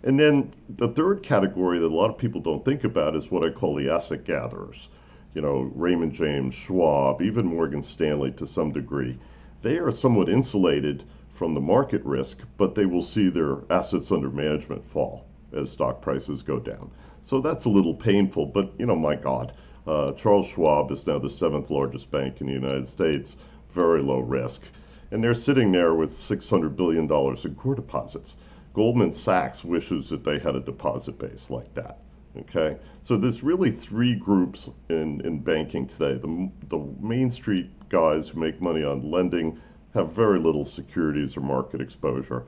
And 0.03 0.19
then 0.19 0.51
the 0.67 0.89
third 0.89 1.23
category 1.23 1.79
that 1.79 1.85
a 1.85 1.95
lot 1.95 2.09
of 2.09 2.17
people 2.17 2.41
don't 2.41 2.65
think 2.65 2.83
about 2.83 3.15
is 3.15 3.31
what 3.31 3.45
I 3.45 3.51
call 3.51 3.73
the 3.73 3.89
asset 3.89 4.25
gatherers. 4.25 4.89
You 5.33 5.41
know, 5.41 5.71
Raymond 5.73 6.11
James, 6.11 6.53
Schwab, 6.53 7.21
even 7.21 7.45
Morgan 7.45 7.81
Stanley 7.81 8.31
to 8.33 8.45
some 8.45 8.73
degree. 8.73 9.17
They 9.61 9.77
are 9.79 9.91
somewhat 9.91 10.27
insulated 10.27 11.05
from 11.33 11.53
the 11.53 11.61
market 11.61 12.03
risk, 12.03 12.39
but 12.57 12.75
they 12.75 12.85
will 12.85 13.01
see 13.01 13.29
their 13.29 13.59
assets 13.69 14.11
under 14.11 14.29
management 14.29 14.85
fall 14.85 15.25
as 15.53 15.71
stock 15.71 16.01
prices 16.01 16.43
go 16.43 16.59
down. 16.59 16.91
So 17.21 17.39
that's 17.39 17.65
a 17.65 17.69
little 17.69 17.95
painful, 17.95 18.47
but 18.47 18.73
you 18.77 18.85
know, 18.85 18.95
my 18.95 19.15
God, 19.15 19.53
uh, 19.87 20.11
Charles 20.13 20.47
Schwab 20.47 20.91
is 20.91 21.05
now 21.05 21.19
the 21.19 21.29
seventh 21.29 21.69
largest 21.69 22.11
bank 22.11 22.41
in 22.41 22.47
the 22.47 22.53
United 22.53 22.87
States 22.87 23.37
very 23.75 24.01
low 24.01 24.19
risk. 24.19 24.63
And 25.11 25.23
they're 25.23 25.33
sitting 25.33 25.71
there 25.71 25.93
with 25.93 26.09
$600 26.09 26.75
billion 26.75 27.03
in 27.03 27.55
core 27.55 27.75
deposits. 27.75 28.37
Goldman 28.73 29.13
Sachs 29.13 29.63
wishes 29.63 30.09
that 30.09 30.23
they 30.23 30.39
had 30.39 30.55
a 30.55 30.59
deposit 30.59 31.19
base 31.19 31.49
like 31.49 31.73
that. 31.75 31.99
Okay, 32.37 32.77
so 33.01 33.15
there's 33.15 33.43
really 33.43 33.71
three 33.71 34.13
groups 34.13 34.69
in, 34.89 35.21
in 35.21 35.39
banking 35.39 35.87
today. 35.87 36.15
The, 36.15 36.51
the 36.67 36.79
Main 36.99 37.31
Street 37.31 37.69
guys 37.87 38.27
who 38.27 38.41
make 38.41 38.59
money 38.59 38.83
on 38.83 39.09
lending 39.09 39.57
have 39.93 40.11
very 40.11 40.39
little 40.39 40.65
securities 40.65 41.37
or 41.37 41.41
market 41.41 41.79
exposure. 41.79 42.45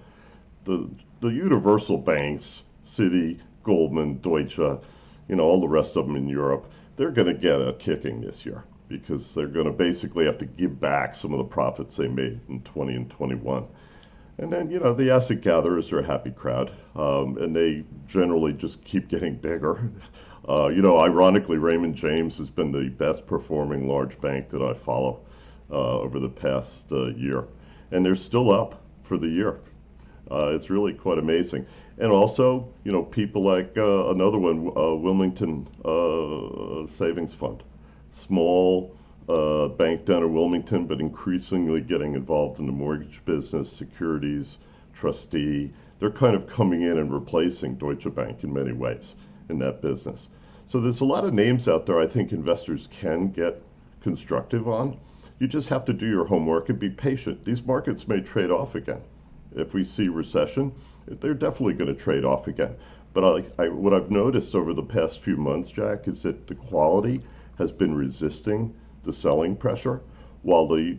The, 0.66 0.90
the 1.22 1.30
universal 1.30 1.98
banks, 1.98 2.66
Citi, 2.84 3.40
Goldman, 3.64 4.20
Deutsche, 4.20 4.58
you 4.58 5.36
know, 5.36 5.44
all 5.44 5.62
the 5.62 5.68
rest 5.70 5.96
of 5.96 6.06
them 6.06 6.18
in 6.18 6.28
Europe, 6.28 6.70
they're 6.98 7.12
going 7.12 7.28
to 7.28 7.34
get 7.34 7.62
a 7.62 7.74
kicking 7.74 8.20
this 8.20 8.46
year 8.46 8.64
because 8.90 9.34
they're 9.34 9.48
going 9.48 9.66
to 9.66 9.72
basically 9.72 10.26
have 10.26 10.38
to 10.40 10.46
give 10.46 10.80
back 10.80 11.16
some 11.16 11.32
of 11.32 11.38
the 11.38 11.44
profits 11.44 11.96
they 11.96 12.08
made 12.08 12.40
in 12.50 12.62
20 12.62 12.96
and 12.96 13.10
21. 13.10 13.66
And 14.40 14.54
then, 14.54 14.70
you 14.70 14.80
know, 14.80 14.94
the 14.94 15.12
asset 15.12 15.42
gatherers 15.42 15.92
are 15.92 16.00
a 16.00 16.06
happy 16.06 16.32
crowd, 16.32 16.72
um, 16.96 17.38
and 17.38 17.56
they 17.56 17.84
generally 18.08 18.54
just 18.54 18.84
keep 18.84 19.08
getting 19.08 19.36
bigger. 19.36 19.92
Uh, 20.50 20.70
you 20.70 20.82
know, 20.82 20.98
ironically, 20.98 21.58
Raymond 21.58 21.94
James 21.94 22.38
has 22.38 22.50
been 22.50 22.72
the 22.72 22.88
best 22.88 23.28
performing 23.28 23.86
large 23.86 24.18
bank 24.22 24.48
that 24.48 24.62
I 24.62 24.74
follow 24.74 25.20
uh, 25.70 26.00
over 26.00 26.20
the 26.20 26.30
past 26.30 26.90
uh, 26.94 27.08
year. 27.08 27.44
And 27.92 28.06
they're 28.06 28.16
still 28.16 28.50
up 28.50 28.82
for 29.04 29.18
the 29.18 29.28
year. 29.28 29.60
Uh, 30.32 30.52
it's 30.54 30.70
really 30.70 30.94
quite 30.94 31.18
amazing. 31.18 31.66
And 32.00 32.12
also, 32.12 32.68
you 32.84 32.92
know, 32.92 33.04
people 33.04 33.44
like 33.44 33.78
uh, 33.78 34.10
another 34.10 34.38
one, 34.38 34.68
uh, 34.76 34.96
Wilmington 34.96 35.68
Savings 36.88 37.34
Fund 37.34 37.64
small 38.12 38.96
uh, 39.30 39.68
bank 39.68 40.06
down 40.06 40.24
in 40.24 40.34
Wilmington, 40.34 40.86
but 40.86 41.00
increasingly 41.00 41.82
getting 41.82 42.16
involved 42.16 42.60
in 42.60 42.66
the 42.66 42.72
mortgage 42.72 43.24
business, 43.26 43.72
securities, 43.72 44.58
trustee. 44.94 45.72
They're 46.00 46.10
kind 46.10 46.36
of 46.36 46.48
coming 46.48 46.84
in 46.84 46.98
and 46.98 47.14
replacing 47.14 47.76
Deutsche 47.76 48.14
Bank 48.14 48.44
in 48.44 48.54
many 48.54 48.72
ways 48.72 49.16
in 49.50 49.60
that 49.60 49.82
business. 49.82 50.30
So 50.66 50.80
there's 50.80 51.02
a 51.02 51.06
lot 51.06 51.24
of 51.24 51.34
names 51.34 51.68
out 51.68 51.86
there 51.86 52.00
I 52.00 52.08
think 52.08 52.32
investors 52.32 52.88
can 52.92 53.32
get 53.32 53.62
constructive 54.02 54.68
on. 54.68 54.98
You 55.40 55.48
just 55.48 55.70
have 55.70 55.86
to 55.86 55.94
do 55.94 56.08
your 56.08 56.26
homework 56.26 56.70
and 56.70 56.80
be 56.80 56.90
patient. 56.90 57.44
These 57.44 57.64
markets 57.64 58.08
may 58.08 58.22
trade 58.22 58.52
off 58.52 58.76
again. 58.76 59.02
If 59.60 59.74
we 59.74 59.84
see 59.84 60.08
recession, 60.08 60.74
they're 61.08 61.34
definitely 61.34 61.74
going 61.74 61.94
to 61.94 62.02
trade 62.02 62.26
off 62.26 62.48
again. 62.48 62.76
But 63.14 63.46
I, 63.58 63.64
I, 63.64 63.70
what 63.70 63.94
I've 63.94 64.12
noticed 64.12 64.54
over 64.56 64.74
the 64.74 64.84
past 64.84 65.22
few 65.22 65.38
months, 65.38 65.72
Jack, 65.72 66.08
is 66.08 66.24
that 66.24 66.48
the 66.48 66.56
quality 66.56 67.22
has 67.58 67.72
been 67.72 67.96
resisting 67.96 68.74
the 69.04 69.14
selling 69.14 69.56
pressure, 69.56 70.02
while 70.44 70.68
the 70.68 70.98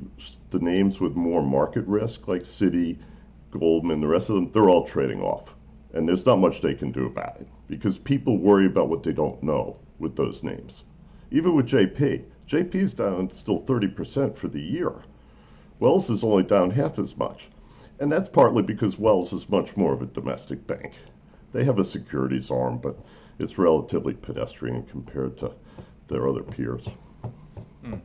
the 0.50 0.58
names 0.58 1.00
with 1.00 1.14
more 1.14 1.42
market 1.42 1.86
risk, 1.86 2.26
like 2.26 2.42
Citi, 2.42 2.98
Goldman, 3.50 4.00
the 4.00 4.08
rest 4.08 4.30
of 4.30 4.36
them, 4.36 4.50
they're 4.50 4.68
all 4.68 4.86
trading 4.86 5.20
off. 5.20 5.54
And 5.92 6.08
there's 6.08 6.26
not 6.26 6.38
much 6.38 6.60
they 6.60 6.74
can 6.74 6.90
do 6.90 7.06
about 7.06 7.40
it 7.40 7.48
because 7.66 7.98
people 7.98 8.38
worry 8.38 8.66
about 8.66 8.88
what 8.88 9.02
they 9.02 9.12
don't 9.12 9.42
know 9.42 9.76
with 9.98 10.16
those 10.16 10.42
names. 10.42 10.84
Even 11.30 11.54
with 11.54 11.68
JP, 11.68 12.24
JP's 12.48 12.94
down 12.94 13.30
still 13.30 13.60
30% 13.60 14.34
for 14.34 14.48
the 14.48 14.60
year. 14.60 14.92
Wells 15.78 16.10
is 16.10 16.24
only 16.24 16.42
down 16.42 16.70
half 16.70 16.98
as 16.98 17.16
much. 17.16 17.50
And 18.00 18.10
that's 18.10 18.28
partly 18.28 18.62
because 18.62 18.98
Wells 18.98 19.32
is 19.32 19.48
much 19.48 19.76
more 19.76 19.92
of 19.92 20.02
a 20.02 20.06
domestic 20.06 20.66
bank. 20.66 20.94
They 21.52 21.64
have 21.64 21.78
a 21.78 21.84
securities 21.84 22.50
arm, 22.50 22.78
but 22.78 22.98
it's 23.38 23.58
relatively 23.58 24.14
pedestrian 24.14 24.84
compared 24.84 25.36
to 25.38 25.52
their 26.08 26.28
other 26.28 26.42
peers. 26.42 26.88
Mm. 27.84 28.00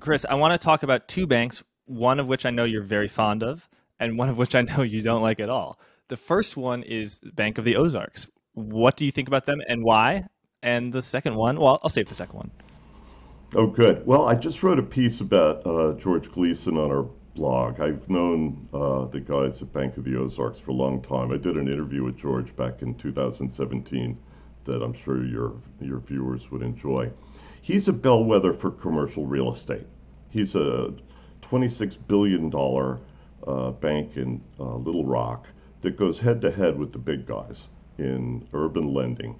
Chris, 0.00 0.24
I 0.28 0.34
want 0.34 0.58
to 0.58 0.64
talk 0.64 0.82
about 0.82 1.08
two 1.08 1.26
banks, 1.26 1.64
one 1.86 2.20
of 2.20 2.26
which 2.26 2.46
I 2.46 2.50
know 2.50 2.64
you're 2.64 2.82
very 2.82 3.08
fond 3.08 3.42
of, 3.42 3.68
and 3.98 4.16
one 4.16 4.28
of 4.28 4.38
which 4.38 4.54
I 4.54 4.62
know 4.62 4.82
you 4.82 5.00
don't 5.02 5.22
like 5.22 5.40
at 5.40 5.50
all. 5.50 5.78
The 6.08 6.16
first 6.16 6.56
one 6.56 6.82
is 6.84 7.18
Bank 7.34 7.58
of 7.58 7.64
the 7.64 7.76
Ozarks. 7.76 8.28
What 8.54 8.96
do 8.96 9.04
you 9.04 9.10
think 9.10 9.28
about 9.28 9.46
them 9.46 9.60
and 9.68 9.82
why? 9.82 10.26
And 10.62 10.92
the 10.92 11.02
second 11.02 11.34
one, 11.34 11.58
well, 11.60 11.80
I'll 11.82 11.90
save 11.90 12.08
the 12.08 12.14
second 12.14 12.36
one. 12.36 12.50
Oh, 13.54 13.66
good. 13.66 14.06
Well, 14.06 14.28
I 14.28 14.34
just 14.34 14.62
wrote 14.62 14.78
a 14.78 14.82
piece 14.82 15.20
about 15.20 15.66
uh, 15.66 15.94
George 15.94 16.30
Gleason 16.30 16.76
on 16.76 16.90
our 16.90 17.06
blog. 17.38 17.78
I've 17.78 18.10
known 18.10 18.68
uh, 18.74 19.04
the 19.04 19.20
guys 19.20 19.62
at 19.62 19.72
Bank 19.72 19.96
of 19.96 20.02
the 20.02 20.16
Ozarks 20.16 20.58
for 20.58 20.72
a 20.72 20.74
long 20.74 21.00
time. 21.00 21.30
I 21.30 21.36
did 21.36 21.56
an 21.56 21.68
interview 21.68 22.02
with 22.02 22.16
George 22.16 22.54
back 22.56 22.82
in 22.82 22.96
2017 22.96 24.18
that 24.64 24.82
I'm 24.82 24.92
sure 24.92 25.24
your 25.24 25.54
your 25.80 26.00
viewers 26.00 26.50
would 26.50 26.62
enjoy. 26.62 27.10
He's 27.62 27.86
a 27.86 27.92
bellwether 27.92 28.52
for 28.52 28.72
commercial 28.72 29.24
real 29.24 29.52
estate. 29.52 29.86
He's 30.30 30.56
a 30.56 30.92
26 31.42 31.96
billion 31.96 32.50
dollar 32.50 32.98
uh, 33.46 33.70
bank 33.70 34.16
in 34.16 34.42
uh, 34.58 34.74
Little 34.74 35.04
Rock 35.04 35.46
that 35.82 35.96
goes 35.96 36.18
head 36.18 36.40
to 36.40 36.50
head 36.50 36.76
with 36.76 36.92
the 36.92 36.98
big 36.98 37.24
guys 37.24 37.68
in 37.98 38.48
urban 38.52 38.92
lending. 38.92 39.38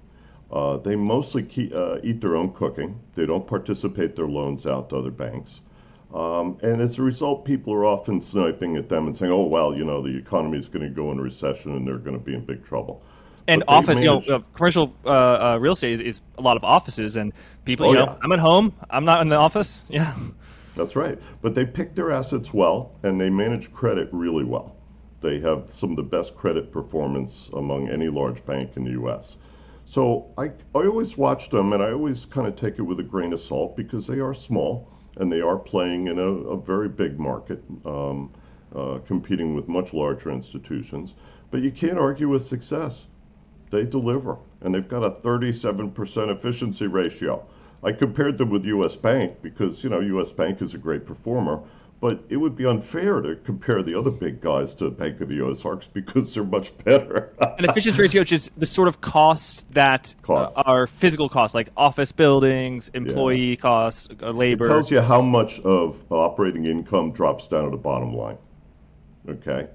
Uh, 0.49 0.77
they 0.77 0.95
mostly 0.95 1.43
keep, 1.43 1.75
uh, 1.75 1.97
eat 2.01 2.21
their 2.21 2.37
own 2.37 2.53
cooking. 2.53 2.97
They 3.13 3.25
don't 3.25 3.45
participate 3.45 4.15
their 4.15 4.27
loans 4.29 4.65
out 4.65 4.89
to 4.89 4.97
other 4.97 5.11
banks. 5.11 5.61
Um, 6.13 6.57
and 6.63 6.81
as 6.81 6.97
a 6.97 7.03
result, 7.03 7.45
people 7.45 7.73
are 7.73 7.85
often 7.85 8.19
sniping 8.19 8.77
at 8.77 8.89
them 8.89 9.05
and 9.05 9.15
saying, 9.15 9.31
oh, 9.31 9.43
well, 9.43 9.75
you 9.75 9.85
know, 9.85 10.01
the 10.01 10.17
economy 10.17 10.57
is 10.57 10.67
going 10.67 10.81
to 10.81 10.89
go 10.89 11.11
into 11.11 11.21
recession 11.21 11.75
and 11.75 11.87
they're 11.87 11.99
going 11.99 12.17
to 12.17 12.23
be 12.23 12.33
in 12.33 12.45
big 12.45 12.65
trouble 12.65 13.03
and 13.49 13.63
office, 13.67 13.99
you 13.99 14.05
know, 14.05 14.19
uh, 14.29 14.39
commercial 14.53 14.93
uh, 15.05 15.09
uh, 15.09 15.57
real 15.59 15.73
estate 15.73 15.93
is, 15.93 16.01
is, 16.01 16.21
a 16.37 16.41
lot 16.41 16.55
of 16.55 16.63
offices 16.63 17.17
and 17.17 17.33
people. 17.65 17.87
Oh, 17.87 17.91
you 17.91 17.97
know, 17.97 18.05
yeah. 18.05 18.17
I'm 18.21 18.31
at 18.31 18.39
home. 18.39 18.73
I'm 18.89 19.05
not 19.05 19.21
in 19.21 19.29
the 19.29 19.35
office. 19.35 19.83
Yeah, 19.89 20.15
that's 20.75 20.95
right. 20.95 21.19
But 21.41 21.55
they 21.55 21.65
pick 21.65 21.95
their 21.95 22.11
assets 22.11 22.53
well, 22.53 22.91
and 23.03 23.19
they 23.19 23.29
manage 23.29 23.73
credit 23.73 24.07
really 24.11 24.43
well. 24.43 24.75
They 25.19 25.39
have 25.39 25.69
some 25.69 25.89
of 25.89 25.97
the 25.97 26.03
best 26.03 26.35
credit 26.35 26.71
performance 26.71 27.49
among 27.53 27.89
any 27.89 28.07
large 28.07 28.45
bank 28.45 28.77
in 28.77 28.83
the 28.85 28.91
U.S. 28.91 29.37
So 29.85 30.31
I, 30.37 30.45
I 30.75 30.85
always 30.85 31.17
watch 31.17 31.49
them, 31.49 31.73
and 31.73 31.81
I 31.81 31.91
always 31.91 32.25
kind 32.25 32.47
of 32.47 32.55
take 32.55 32.77
it 32.77 32.83
with 32.83 32.99
a 32.99 33.03
grain 33.03 33.33
of 33.33 33.39
salt 33.39 33.75
because 33.75 34.05
they 34.05 34.19
are 34.19 34.33
small 34.33 34.87
and 35.17 35.31
they 35.31 35.41
are 35.41 35.57
playing 35.57 36.07
in 36.07 36.19
a, 36.19 36.27
a 36.27 36.57
very 36.57 36.89
big 36.89 37.19
market, 37.19 37.63
um, 37.85 38.31
uh, 38.75 38.99
competing 39.05 39.55
with 39.55 39.67
much 39.67 39.93
larger 39.93 40.31
institutions. 40.31 41.15
But 41.51 41.61
you 41.61 41.71
can't 41.71 41.97
argue 41.97 42.29
with 42.29 42.45
success 42.45 43.07
they 43.69 43.85
deliver, 43.85 44.37
and 44.61 44.73
they've 44.73 44.87
got 44.87 45.05
a 45.05 45.11
37% 45.11 46.31
efficiency 46.31 46.87
ratio. 46.87 47.45
I 47.83 47.91
compared 47.91 48.37
them 48.37 48.49
with 48.49 48.65
U.S. 48.65 48.95
Bank 48.95 49.41
because 49.41 49.83
you 49.83 49.89
know 49.89 49.99
U.S. 49.99 50.31
Bank 50.31 50.61
is 50.61 50.73
a 50.73 50.77
great 50.77 51.05
performer, 51.05 51.61
but 52.01 52.23
it 52.29 52.37
would 52.37 52.55
be 52.55 52.65
unfair 52.65 53.21
to 53.21 53.35
compare 53.37 53.83
the 53.83 53.93
other 53.93 54.11
big 54.11 54.39
guys 54.39 54.73
to 54.73 54.89
Bank 54.89 55.19
of 55.19 55.27
the 55.27 55.41
Ozarks 55.41 55.87
because 55.87 56.33
they're 56.33 56.43
much 56.45 56.75
better. 56.79 57.33
An 57.57 57.65
efficiency 57.65 58.01
ratio 58.01 58.21
which 58.21 58.31
is 58.31 58.49
the 58.57 58.65
sort 58.65 58.87
of 58.87 59.01
cost 59.01 59.71
that 59.73 60.15
Cost. 60.21 60.57
Uh, 60.57 60.63
are 60.65 60.87
physical 60.87 61.27
costs, 61.27 61.53
like 61.53 61.69
office 61.75 62.11
buildings, 62.11 62.89
employee 62.93 63.57
costs, 63.57 64.07
uh, 64.21 64.31
labor. 64.31 64.65
It 64.65 64.69
tells 64.69 64.91
you 64.91 65.01
how 65.01 65.21
much 65.21 65.59
of 65.61 66.01
operating 66.09 66.65
income 66.65 67.11
drops 67.11 67.47
down 67.47 67.65
to 67.65 67.71
the 67.71 67.77
bottom 67.77 68.13
line. 68.13 68.37
Okay? 69.27 69.67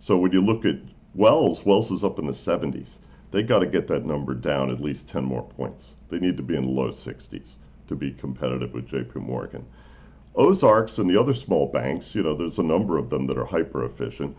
So 0.00 0.18
when 0.18 0.32
you 0.32 0.40
look 0.40 0.64
at 0.66 0.76
Wells, 1.14 1.64
Wells 1.64 1.90
is 1.90 2.04
up 2.04 2.18
in 2.18 2.26
the 2.26 2.32
70s. 2.32 2.98
They 3.30 3.42
got 3.42 3.60
to 3.60 3.66
get 3.66 3.86
that 3.86 4.04
number 4.04 4.34
down 4.34 4.70
at 4.70 4.80
least 4.80 5.08
10 5.08 5.24
more 5.24 5.42
points. 5.42 5.94
They 6.08 6.18
need 6.18 6.36
to 6.36 6.42
be 6.42 6.56
in 6.56 6.64
the 6.64 6.70
low 6.70 6.88
60s 6.88 7.56
to 7.86 7.94
be 7.94 8.12
competitive 8.12 8.74
with 8.74 8.88
JP 8.88 9.16
Morgan. 9.16 9.64
Ozarks 10.40 10.98
and 10.98 11.10
the 11.10 11.20
other 11.20 11.34
small 11.34 11.66
banks, 11.66 12.14
you 12.14 12.22
know, 12.22 12.34
there's 12.34 12.58
a 12.58 12.62
number 12.62 12.96
of 12.96 13.10
them 13.10 13.26
that 13.26 13.36
are 13.36 13.44
hyper 13.44 13.84
efficient. 13.84 14.34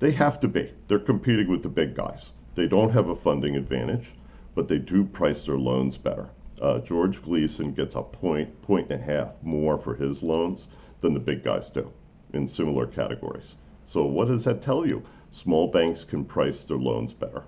They 0.00 0.10
have 0.10 0.40
to 0.40 0.48
be. 0.48 0.72
They're 0.88 0.98
competing 0.98 1.46
with 1.46 1.62
the 1.62 1.68
big 1.68 1.94
guys. 1.94 2.32
They 2.56 2.66
don't 2.66 2.90
have 2.90 3.08
a 3.08 3.14
funding 3.14 3.54
advantage, 3.54 4.16
but 4.56 4.66
they 4.66 4.80
do 4.80 5.04
price 5.04 5.42
their 5.42 5.56
loans 5.56 5.96
better. 5.96 6.30
Uh, 6.60 6.80
George 6.80 7.22
Gleason 7.22 7.72
gets 7.72 7.94
a 7.94 8.02
point, 8.02 8.62
point 8.62 8.90
and 8.90 9.00
a 9.00 9.04
half 9.04 9.40
more 9.44 9.78
for 9.78 9.94
his 9.94 10.24
loans 10.24 10.66
than 10.98 11.14
the 11.14 11.20
big 11.20 11.44
guys 11.44 11.70
do 11.70 11.88
in 12.32 12.48
similar 12.48 12.88
categories. 12.88 13.54
So, 13.84 14.04
what 14.04 14.26
does 14.26 14.42
that 14.46 14.60
tell 14.60 14.84
you? 14.84 15.04
Small 15.30 15.68
banks 15.68 16.02
can 16.02 16.24
price 16.24 16.64
their 16.64 16.78
loans 16.78 17.12
better. 17.12 17.44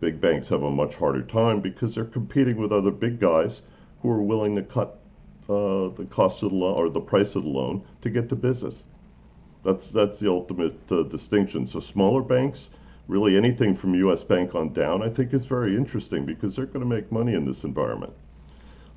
Big 0.00 0.20
banks 0.20 0.48
have 0.48 0.64
a 0.64 0.70
much 0.70 0.96
harder 0.96 1.22
time 1.22 1.60
because 1.60 1.94
they're 1.94 2.04
competing 2.06 2.56
with 2.56 2.72
other 2.72 2.90
big 2.90 3.20
guys 3.20 3.62
who 4.02 4.10
are 4.10 4.20
willing 4.20 4.56
to 4.56 4.62
cut 4.62 4.99
uh, 5.50 5.88
the 5.88 6.06
cost 6.10 6.42
of 6.42 6.50
the 6.50 6.54
loan 6.56 6.74
or 6.76 6.88
the 6.88 7.00
price 7.00 7.34
of 7.34 7.42
the 7.42 7.48
loan 7.48 7.82
to 8.02 8.10
get 8.10 8.28
to 8.28 8.36
business. 8.36 8.84
That's 9.64 9.90
that's 9.90 10.18
the 10.20 10.30
ultimate 10.30 10.78
uh, 10.90 11.02
distinction. 11.02 11.66
So 11.66 11.80
smaller 11.80 12.22
banks, 12.22 12.70
really 13.08 13.36
anything 13.36 13.74
from 13.74 13.94
U.S. 13.96 14.22
Bank 14.24 14.54
on 14.54 14.72
down, 14.72 15.02
I 15.02 15.08
think 15.10 15.34
is 15.34 15.46
very 15.46 15.76
interesting 15.76 16.24
because 16.24 16.56
they're 16.56 16.66
going 16.66 16.80
to 16.80 16.86
make 16.96 17.10
money 17.12 17.34
in 17.34 17.44
this 17.44 17.64
environment. 17.64 18.12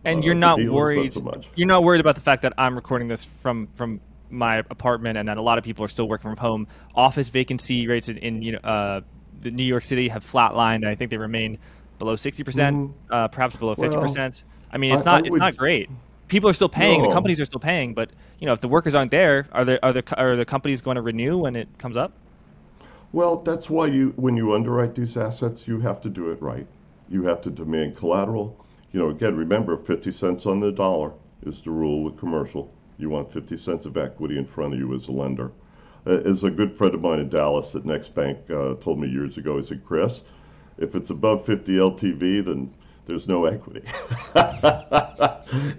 And 0.05 0.19
Uh, 0.19 0.25
you're 0.25 0.35
not 0.35 0.57
dealers, 0.57 1.15
not 1.17 1.25
worried. 1.25 1.43
so. 1.45 1.49
You're 1.55 1.67
not 1.67 1.83
worried 1.83 2.01
about 2.01 2.15
the 2.15 2.21
fact 2.21 2.41
that 2.43 2.53
I'm 2.57 2.75
recording 2.75 3.07
this 3.07 3.25
from 3.25 3.67
from 3.73 3.99
my 4.29 4.57
apartment, 4.69 5.17
and 5.17 5.27
that 5.27 5.37
a 5.37 5.41
lot 5.41 5.57
of 5.57 5.63
people 5.63 5.83
are 5.85 5.89
still 5.89 6.07
working 6.07 6.29
from 6.29 6.37
home. 6.37 6.67
Office 6.95 7.29
vacancy 7.29 7.87
rates 7.87 8.07
in, 8.09 8.17
in 8.19 8.41
you 8.41 8.51
know 8.53 8.59
uh, 8.59 9.01
the 9.41 9.51
New 9.51 9.63
York 9.65 9.83
City 9.83 10.07
have 10.09 10.23
flatlined. 10.25 10.75
And 10.83 10.87
I 10.87 10.95
think 10.95 11.09
they 11.11 11.17
remain 11.17 11.57
below 11.99 12.15
60 12.15 12.43
percent, 12.43 12.91
uh, 13.09 13.27
perhaps 13.27 13.55
below 13.55 13.75
50 13.75 13.97
percent. 13.97 14.43
I 14.71 14.77
mean, 14.77 14.93
it's 14.93 15.05
I- 15.05 15.11
I 15.11 15.15
not 15.15 15.25
it's 15.25 15.31
would- 15.31 15.39
not 15.39 15.57
great. 15.57 15.89
People 16.33 16.49
are 16.49 16.53
still 16.53 16.67
paying. 16.67 17.03
The 17.03 17.09
companies 17.09 17.39
are 17.39 17.45
still 17.45 17.59
paying, 17.59 17.93
but 17.93 18.09
you 18.39 18.47
know, 18.47 18.53
if 18.53 18.59
the 18.59 18.67
workers 18.67 18.95
aren't 18.95 19.11
there, 19.11 19.47
are 19.51 19.63
there 19.63 19.79
are 19.85 19.93
the 19.93 20.03
are 20.17 20.35
the 20.35 20.45
companies 20.45 20.81
going 20.81 20.95
to 20.95 21.01
renew 21.03 21.37
when 21.37 21.55
it 21.55 21.67
comes 21.77 21.95
up? 21.95 22.11
Well, 23.11 23.35
that's 23.43 23.69
why 23.69 23.85
you, 23.85 24.13
when 24.15 24.35
you 24.35 24.55
underwrite 24.55 24.95
these 24.95 25.15
assets, 25.15 25.67
you 25.67 25.79
have 25.81 26.01
to 26.01 26.09
do 26.09 26.31
it 26.31 26.41
right. 26.41 26.65
You 27.07 27.23
have 27.25 27.41
to 27.41 27.51
demand 27.51 27.95
collateral. 27.95 28.65
You 28.93 28.99
know, 28.99 29.09
again, 29.09 29.37
remember, 29.37 29.77
50 29.77 30.11
cents 30.11 30.47
on 30.47 30.59
the 30.59 30.71
dollar 30.71 31.11
is 31.45 31.61
the 31.61 31.69
rule 31.69 32.03
with 32.03 32.17
commercial. 32.17 32.73
You 32.97 33.11
want 33.11 33.31
50 33.31 33.55
cents 33.55 33.85
of 33.85 33.95
equity 33.95 34.39
in 34.39 34.45
front 34.45 34.73
of 34.73 34.79
you 34.79 34.91
as 34.95 35.09
a 35.09 35.11
lender. 35.11 35.51
Uh, 36.07 36.17
As 36.25 36.43
a 36.43 36.49
good 36.49 36.75
friend 36.75 36.95
of 36.95 37.01
mine 37.01 37.19
in 37.19 37.29
Dallas 37.29 37.75
at 37.75 37.83
NexBank 37.83 38.49
uh, 38.49 38.81
told 38.81 38.99
me 38.99 39.07
years 39.07 39.37
ago, 39.37 39.57
he 39.57 39.61
said, 39.63 39.85
Chris, 39.85 40.23
if 40.79 40.95
it's 40.95 41.11
above 41.11 41.45
50 41.45 41.73
LTV, 41.73 42.43
then 42.43 42.73
there's 43.05 43.27
no 43.27 43.45
equity. 43.45 43.83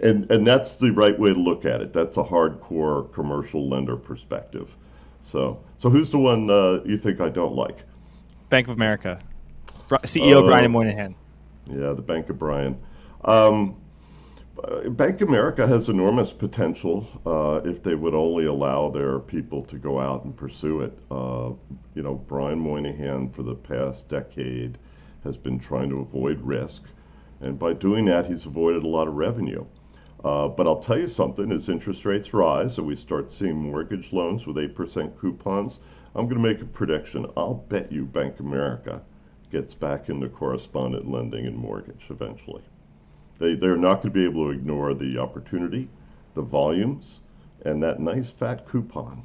and, 0.02 0.30
and 0.30 0.46
that's 0.46 0.76
the 0.76 0.90
right 0.90 1.18
way 1.18 1.32
to 1.32 1.38
look 1.38 1.64
at 1.64 1.80
it. 1.80 1.92
That's 1.92 2.16
a 2.16 2.22
hardcore 2.22 3.12
commercial 3.12 3.68
lender 3.68 3.96
perspective. 3.96 4.76
So, 5.22 5.62
so 5.76 5.88
who's 5.88 6.10
the 6.10 6.18
one 6.18 6.50
uh, 6.50 6.82
you 6.84 6.96
think 6.96 7.20
I 7.20 7.30
don't 7.30 7.54
like? 7.54 7.78
Bank 8.50 8.68
of 8.68 8.76
America, 8.76 9.18
CEO 9.88 10.36
Oh. 10.36 10.46
Brian 10.46 10.70
Moynihan. 10.70 11.14
Yeah, 11.66 11.92
the 11.92 12.02
Bank 12.02 12.28
of 12.28 12.38
Brian. 12.38 12.78
Um, 13.24 13.76
uh, 14.62 14.88
Bank 14.90 15.20
of 15.22 15.28
America 15.28 15.66
has 15.66 15.88
enormous 15.88 16.32
potential 16.32 17.06
uh, 17.26 17.68
if 17.68 17.82
they 17.82 17.94
would 17.94 18.14
only 18.14 18.44
allow 18.46 18.90
their 18.90 19.18
people 19.18 19.62
to 19.64 19.76
go 19.76 19.98
out 19.98 20.24
and 20.24 20.36
pursue 20.36 20.82
it. 20.82 20.96
Uh, 21.10 21.52
you 21.94 22.02
know, 22.02 22.14
Brian 22.14 22.58
Moynihan 22.58 23.30
for 23.30 23.42
the 23.42 23.54
past 23.54 24.08
decade 24.08 24.78
has 25.24 25.36
been 25.38 25.58
trying 25.58 25.88
to 25.88 26.00
avoid 26.00 26.40
risk, 26.42 26.84
and 27.45 27.59
by 27.59 27.72
doing 27.72 28.07
that, 28.07 28.26
he's 28.26 28.47
avoided 28.47 28.82
a 28.82 28.88
lot 28.88 29.07
of 29.07 29.14
revenue. 29.14 29.64
Uh, 30.24 30.49
but 30.49 30.66
I'll 30.66 30.78
tell 30.78 30.99
you 30.99 31.09
something: 31.09 31.53
as 31.53 31.68
interest 31.68 32.05
rates 32.05 32.32
rise 32.32 32.78
and 32.78 32.86
we 32.86 32.97
start 32.97 33.30
seeing 33.30 33.57
mortgage 33.57 34.12
loans 34.12 34.47
with 34.47 34.59
eight 34.59 34.74
percent 34.74 35.18
coupons, 35.20 35.80
I'm 36.14 36.26
going 36.26 36.42
to 36.42 36.49
make 36.49 36.62
a 36.62 36.64
prediction. 36.64 37.26
I'll 37.36 37.55
bet 37.55 37.92
you 37.92 38.07
Bank 38.07 38.40
America 38.40 39.03
gets 39.51 39.74
back 39.74 40.09
into 40.09 40.28
correspondent 40.28 41.11
lending 41.11 41.47
and 41.47 41.57
mortgage 41.57 42.07
eventually. 42.11 42.62
They, 43.38 43.55
they're 43.55 43.76
not 43.76 44.03
going 44.03 44.12
to 44.12 44.18
be 44.18 44.24
able 44.24 44.47
to 44.47 44.51
ignore 44.51 44.95
the 44.95 45.18
opportunity, 45.18 45.88
the 46.34 46.42
volumes, 46.42 47.20
and 47.64 47.82
that 47.82 48.01
nice 48.01 48.30
fat 48.30 48.66
coupon. 48.66 49.22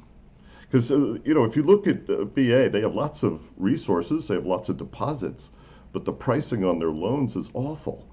Because, 0.60 0.90
uh, 0.92 1.18
you 1.24 1.34
know, 1.34 1.44
if 1.44 1.56
you 1.56 1.62
look 1.62 1.86
at 1.86 2.08
uh, 2.08 2.24
BA, 2.24 2.68
they 2.68 2.80
have 2.80 2.94
lots 2.94 3.22
of 3.22 3.42
resources, 3.56 4.28
they 4.28 4.34
have 4.34 4.46
lots 4.46 4.68
of 4.68 4.76
deposits, 4.76 5.50
but 5.92 6.04
the 6.04 6.12
pricing 6.12 6.64
on 6.64 6.78
their 6.78 6.92
loans 6.92 7.34
is 7.34 7.50
awful. 7.54 8.06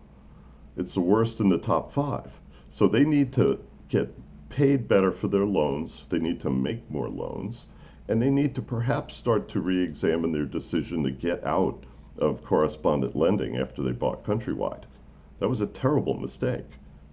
It's 0.78 0.94
the 0.94 1.02
worst 1.02 1.40
in 1.40 1.50
the 1.50 1.58
top 1.58 1.92
five. 1.92 2.40
So 2.70 2.88
they 2.88 3.04
need 3.04 3.34
to 3.34 3.60
get 3.90 4.14
paid 4.50 4.88
better 4.88 5.12
for 5.12 5.28
their 5.28 5.46
loans, 5.46 6.06
they 6.10 6.20
need 6.20 6.40
to 6.42 6.52
make 6.52 6.90
more 6.92 7.10
loans, 7.10 7.66
and 8.08 8.22
they 8.22 8.30
need 8.30 8.54
to 8.56 8.62
perhaps 8.62 9.16
start 9.16 9.50
to 9.50 9.60
re 9.60 9.82
examine 9.82 10.32
their 10.32 10.46
decision 10.46 11.04
to 11.04 11.12
get 11.12 11.44
out 11.44 11.84
of 12.20 12.44
correspondent 12.44 13.16
lending 13.16 13.58
after 13.58 13.82
they 13.82 13.92
bought 13.92 14.24
Countrywide. 14.24 14.84
That 15.40 15.50
was 15.50 15.62
a 15.62 15.68
terrible 15.68 16.14
mistake. 16.14 16.66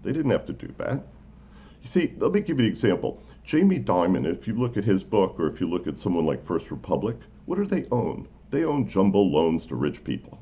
They 0.03 0.13
didn't 0.13 0.33
have 0.33 0.45
to 0.45 0.53
do 0.53 0.73
that. 0.77 1.03
You 1.81 1.89
see, 1.89 2.15
let 2.19 2.33
me 2.33 2.41
give 2.41 2.59
you 2.59 2.67
an 2.67 2.71
example. 2.71 3.23
Jamie 3.45 3.79
Dimon, 3.79 4.27
if 4.27 4.47
you 4.47 4.55
look 4.55 4.77
at 4.77 4.85
his 4.85 5.03
book 5.03 5.41
or 5.41 5.47
if 5.47 5.59
you 5.59 5.69
look 5.69 5.87
at 5.87 5.99
someone 5.99 6.27
like 6.27 6.45
First 6.45 6.71
Republic, 6.71 7.17
what 7.47 7.57
do 7.57 7.65
they 7.65 7.87
own? 7.91 8.29
They 8.51 8.65
own 8.65 8.87
jumbo 8.87 9.21
loans 9.21 9.65
to 9.67 9.77
rich 9.77 10.05
people. 10.05 10.39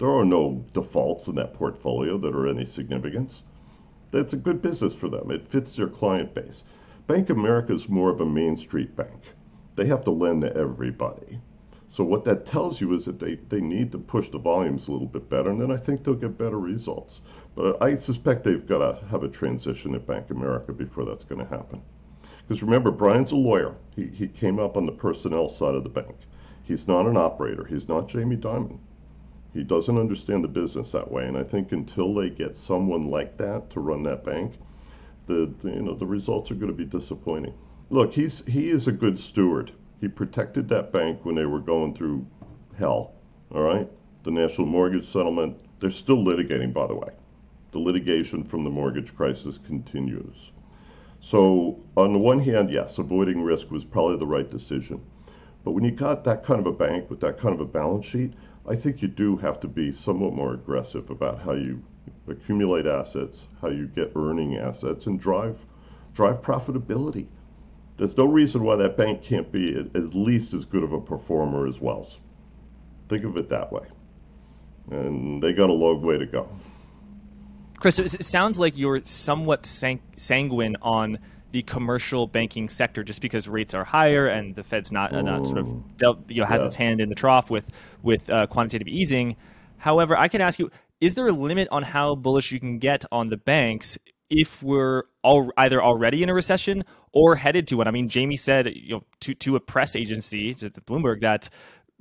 There 0.00 0.16
are 0.16 0.24
no 0.24 0.64
defaults 0.72 1.28
in 1.28 1.34
that 1.34 1.52
portfolio 1.52 2.16
that 2.16 2.34
are 2.34 2.48
any 2.48 2.64
significance. 2.64 3.42
That's 4.10 4.32
a 4.32 4.38
good 4.38 4.62
business 4.62 4.94
for 4.94 5.10
them. 5.10 5.30
It 5.30 5.46
fits 5.46 5.76
their 5.76 5.88
client 5.88 6.32
base. 6.34 6.64
Bank 7.06 7.28
of 7.28 7.36
America 7.36 7.74
is 7.74 7.86
more 7.86 8.08
of 8.08 8.22
a 8.22 8.24
Main 8.24 8.56
Street 8.56 8.96
bank. 8.96 9.34
They 9.76 9.84
have 9.88 10.02
to 10.04 10.10
lend 10.10 10.40
to 10.40 10.56
everybody. 10.56 11.38
So 11.88 12.02
what 12.02 12.24
that 12.24 12.46
tells 12.46 12.80
you 12.80 12.94
is 12.94 13.04
that 13.04 13.18
they, 13.18 13.34
they 13.50 13.60
need 13.60 13.92
to 13.92 13.98
push 13.98 14.30
the 14.30 14.38
volumes 14.38 14.88
a 14.88 14.92
little 14.92 15.06
bit 15.06 15.28
better, 15.28 15.50
and 15.50 15.60
then 15.60 15.70
I 15.70 15.76
think 15.76 16.02
they'll 16.02 16.14
get 16.14 16.38
better 16.38 16.58
results. 16.58 17.20
But 17.54 17.82
I 17.82 17.94
suspect 17.94 18.44
they've 18.44 18.66
got 18.66 18.78
to 18.78 19.06
have 19.08 19.22
a 19.22 19.28
transition 19.28 19.94
at 19.94 20.06
Bank 20.06 20.30
of 20.30 20.38
America 20.38 20.72
before 20.72 21.04
that's 21.04 21.24
going 21.24 21.44
to 21.46 21.54
happen. 21.54 21.82
Because 22.48 22.62
remember, 22.62 22.90
Brian's 22.90 23.32
a 23.32 23.36
lawyer. 23.36 23.74
He, 23.94 24.06
he 24.06 24.28
came 24.28 24.58
up 24.58 24.78
on 24.78 24.86
the 24.86 24.92
personnel 24.92 25.50
side 25.50 25.74
of 25.74 25.82
the 25.82 25.90
bank. 25.90 26.16
He's 26.62 26.88
not 26.88 27.04
an 27.04 27.18
operator. 27.18 27.66
He's 27.66 27.86
not 27.86 28.08
Jamie 28.08 28.38
Dimon. 28.38 28.78
He 29.52 29.64
doesn't 29.64 29.98
understand 29.98 30.44
the 30.44 30.48
business 30.48 30.92
that 30.92 31.10
way, 31.10 31.26
and 31.26 31.36
I 31.36 31.42
think 31.42 31.72
until 31.72 32.14
they 32.14 32.30
get 32.30 32.56
someone 32.56 33.10
like 33.10 33.36
that 33.38 33.68
to 33.70 33.80
run 33.80 34.04
that 34.04 34.22
bank, 34.22 34.54
the, 35.26 35.52
the 35.60 35.70
you 35.70 35.82
know 35.82 35.94
the 35.94 36.06
results 36.06 36.50
are 36.50 36.54
going 36.54 36.68
to 36.68 36.72
be 36.72 36.84
disappointing. 36.84 37.54
Look, 37.90 38.12
he's 38.12 38.44
he 38.46 38.68
is 38.68 38.86
a 38.86 38.92
good 38.92 39.18
steward. 39.18 39.72
He 40.00 40.08
protected 40.08 40.68
that 40.68 40.92
bank 40.92 41.24
when 41.24 41.34
they 41.34 41.46
were 41.46 41.60
going 41.60 41.94
through 41.94 42.26
hell. 42.78 43.14
All 43.52 43.62
right, 43.62 43.90
the 44.22 44.30
national 44.30 44.68
mortgage 44.68 45.04
settlement. 45.04 45.58
They're 45.80 45.90
still 45.90 46.18
litigating, 46.18 46.72
by 46.72 46.86
the 46.86 46.94
way. 46.94 47.10
The 47.72 47.78
litigation 47.78 48.44
from 48.44 48.64
the 48.64 48.70
mortgage 48.70 49.14
crisis 49.16 49.58
continues. 49.58 50.52
So, 51.20 51.78
on 51.96 52.12
the 52.12 52.18
one 52.18 52.40
hand, 52.40 52.70
yes, 52.70 52.98
avoiding 52.98 53.42
risk 53.42 53.70
was 53.70 53.84
probably 53.84 54.16
the 54.16 54.26
right 54.26 54.48
decision. 54.48 55.00
But 55.64 55.72
when 55.72 55.84
you 55.84 55.90
got 55.90 56.24
that 56.24 56.42
kind 56.42 56.60
of 56.60 56.66
a 56.66 56.72
bank 56.72 57.10
with 57.10 57.20
that 57.20 57.38
kind 57.38 57.54
of 57.54 57.60
a 57.60 57.66
balance 57.66 58.06
sheet, 58.06 58.32
I 58.68 58.76
think 58.76 59.02
you 59.02 59.08
do 59.08 59.36
have 59.38 59.58
to 59.60 59.68
be 59.68 59.90
somewhat 59.92 60.34
more 60.34 60.54
aggressive 60.54 61.10
about 61.10 61.40
how 61.40 61.52
you 61.52 61.82
accumulate 62.28 62.86
assets, 62.86 63.46
how 63.60 63.68
you 63.68 63.86
get 63.86 64.12
earning 64.14 64.56
assets, 64.56 65.06
and 65.06 65.18
drive 65.18 65.64
drive 66.12 66.42
profitability. 66.42 67.26
There's 67.96 68.16
no 68.16 68.24
reason 68.24 68.64
why 68.64 68.76
that 68.76 68.96
bank 68.96 69.22
can't 69.22 69.50
be 69.52 69.76
at 69.76 70.14
least 70.14 70.54
as 70.54 70.64
good 70.64 70.82
of 70.82 70.92
a 70.92 71.00
performer 71.00 71.66
as 71.66 71.80
Wells. 71.80 72.18
Think 73.08 73.24
of 73.24 73.36
it 73.36 73.48
that 73.50 73.72
way. 73.72 73.86
And 74.90 75.42
they 75.42 75.52
got 75.52 75.70
a 75.70 75.74
long 75.74 76.02
way 76.02 76.18
to 76.18 76.26
go. 76.26 76.48
Chris, 77.78 77.98
it 77.98 78.24
sounds 78.24 78.58
like 78.58 78.76
you're 78.76 79.00
somewhat 79.04 79.64
sang- 79.64 80.02
sanguine 80.16 80.76
on 80.82 81.18
the 81.52 81.62
commercial 81.62 82.26
banking 82.26 82.68
sector 82.68 83.02
just 83.02 83.20
because 83.20 83.48
rates 83.48 83.74
are 83.74 83.84
higher 83.84 84.26
and 84.26 84.54
the 84.54 84.62
Fed's 84.62 84.92
not, 84.92 85.12
uh, 85.12 85.22
not 85.22 85.46
sort 85.46 85.58
of 85.58 85.96
dealt, 85.96 86.18
you 86.28 86.40
know, 86.40 86.46
has 86.46 86.64
its 86.64 86.76
hand 86.76 87.00
in 87.00 87.08
the 87.08 87.14
trough 87.14 87.50
with 87.50 87.64
with 88.02 88.30
uh, 88.30 88.46
quantitative 88.46 88.88
easing. 88.88 89.36
However, 89.78 90.16
I 90.16 90.28
can 90.28 90.40
ask 90.40 90.58
you: 90.58 90.70
Is 91.00 91.14
there 91.14 91.26
a 91.28 91.32
limit 91.32 91.68
on 91.70 91.82
how 91.82 92.14
bullish 92.14 92.52
you 92.52 92.60
can 92.60 92.78
get 92.78 93.04
on 93.10 93.28
the 93.28 93.36
banks 93.36 93.98
if 94.30 94.62
we're 94.62 95.02
all 95.22 95.50
either 95.56 95.82
already 95.82 96.22
in 96.22 96.28
a 96.28 96.34
recession 96.34 96.84
or 97.12 97.34
headed 97.34 97.66
to 97.66 97.76
one. 97.76 97.88
I 97.88 97.90
mean, 97.90 98.08
Jamie 98.08 98.36
said 98.36 98.72
you 98.74 98.94
know 98.94 99.04
to 99.20 99.34
to 99.34 99.56
a 99.56 99.60
press 99.60 99.96
agency 99.96 100.54
to 100.54 100.70
the 100.70 100.80
Bloomberg 100.80 101.20
that 101.20 101.50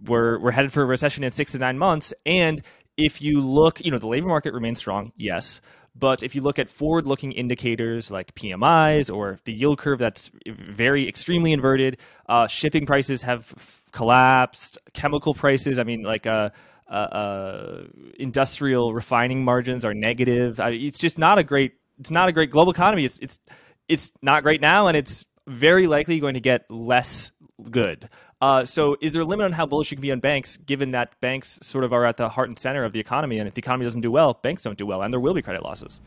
we're 0.06 0.40
we're 0.40 0.52
headed 0.52 0.72
for 0.72 0.84
a 0.84 0.86
recession 0.86 1.24
in 1.24 1.32
six 1.32 1.52
to 1.54 1.58
nine 1.58 1.78
months. 1.78 2.14
And 2.26 2.62
if 2.98 3.22
you 3.22 3.40
look, 3.40 3.84
you 3.84 3.92
know, 3.92 3.98
the 3.98 4.08
labor 4.08 4.28
market 4.28 4.54
remains 4.54 4.78
strong, 4.78 5.12
yes. 5.18 5.62
But 5.96 6.24
if 6.24 6.36
you 6.36 6.42
look 6.42 6.60
at 6.60 6.70
forward 6.70 7.06
looking 7.06 7.32
indicators 7.32 8.10
like 8.10 8.34
PMIs 8.36 9.14
or 9.14 9.40
the 9.46 9.54
yield 9.54 9.80
curve 9.80 10.00
that's 10.00 10.32
very 10.48 11.08
extremely 11.08 11.52
inverted, 11.52 11.98
uh, 12.28 12.48
shipping 12.48 12.86
prices 12.86 13.24
have 13.24 13.54
f- 13.58 13.84
collapsed, 13.92 14.78
chemical 14.94 15.34
prices, 15.34 15.80
I 15.80 15.84
mean, 15.84 16.04
like 16.04 16.26
uh, 16.26 16.50
uh, 16.90 16.94
uh 16.94 17.84
industrial 18.18 18.94
refining 18.94 19.44
margins 19.44 19.86
are 19.86 19.94
negative. 19.94 20.60
I 20.60 20.70
it's 20.70 20.98
just 20.98 21.18
not 21.18 21.38
a 21.38 21.44
great. 21.44 21.74
It's 22.00 22.12
not 22.12 22.30
a 22.30 22.32
great 22.32 22.50
global 22.50 22.72
economy. 22.72 23.06
It's 23.06 23.18
it's 23.20 23.40
it's 23.88 24.12
not 24.22 24.44
great 24.44 24.62
now, 24.62 24.88
and 24.88 24.96
it's 24.96 25.26
very 25.48 25.88
likely 25.88 26.20
going 26.20 26.36
to 26.36 26.40
get 26.40 26.70
less 26.70 27.32
good. 27.70 28.10
Uh, 28.42 28.64
so, 28.64 28.96
is 29.02 29.12
there 29.12 29.22
a 29.22 29.26
limit 29.26 29.44
on 29.44 29.52
how 29.52 29.66
bullish 29.66 29.92
you 29.92 29.98
can 29.98 30.02
be 30.02 30.14
on 30.14 30.20
banks, 30.22 30.56
given 30.56 30.92
that 30.92 31.20
banks 31.20 31.60
sort 31.62 31.84
of 31.84 31.92
are 31.92 32.06
at 32.06 32.16
the 32.16 32.30
heart 32.30 32.48
and 32.48 32.58
center 32.58 32.86
of 32.86 32.94
the 32.94 33.00
economy? 33.00 33.38
And 33.38 33.48
if 33.50 33.54
the 33.54 33.60
economy 33.60 33.86
doesn't 33.86 34.00
do 34.00 34.12
well, 34.12 34.34
banks 34.34 34.64
don't 34.64 34.78
do 34.78 34.86
well, 34.86 35.02
and 35.02 35.12
there 35.12 35.20
will 35.20 35.34
be 35.34 35.42
credit 35.42 35.62
losses. 35.62 36.00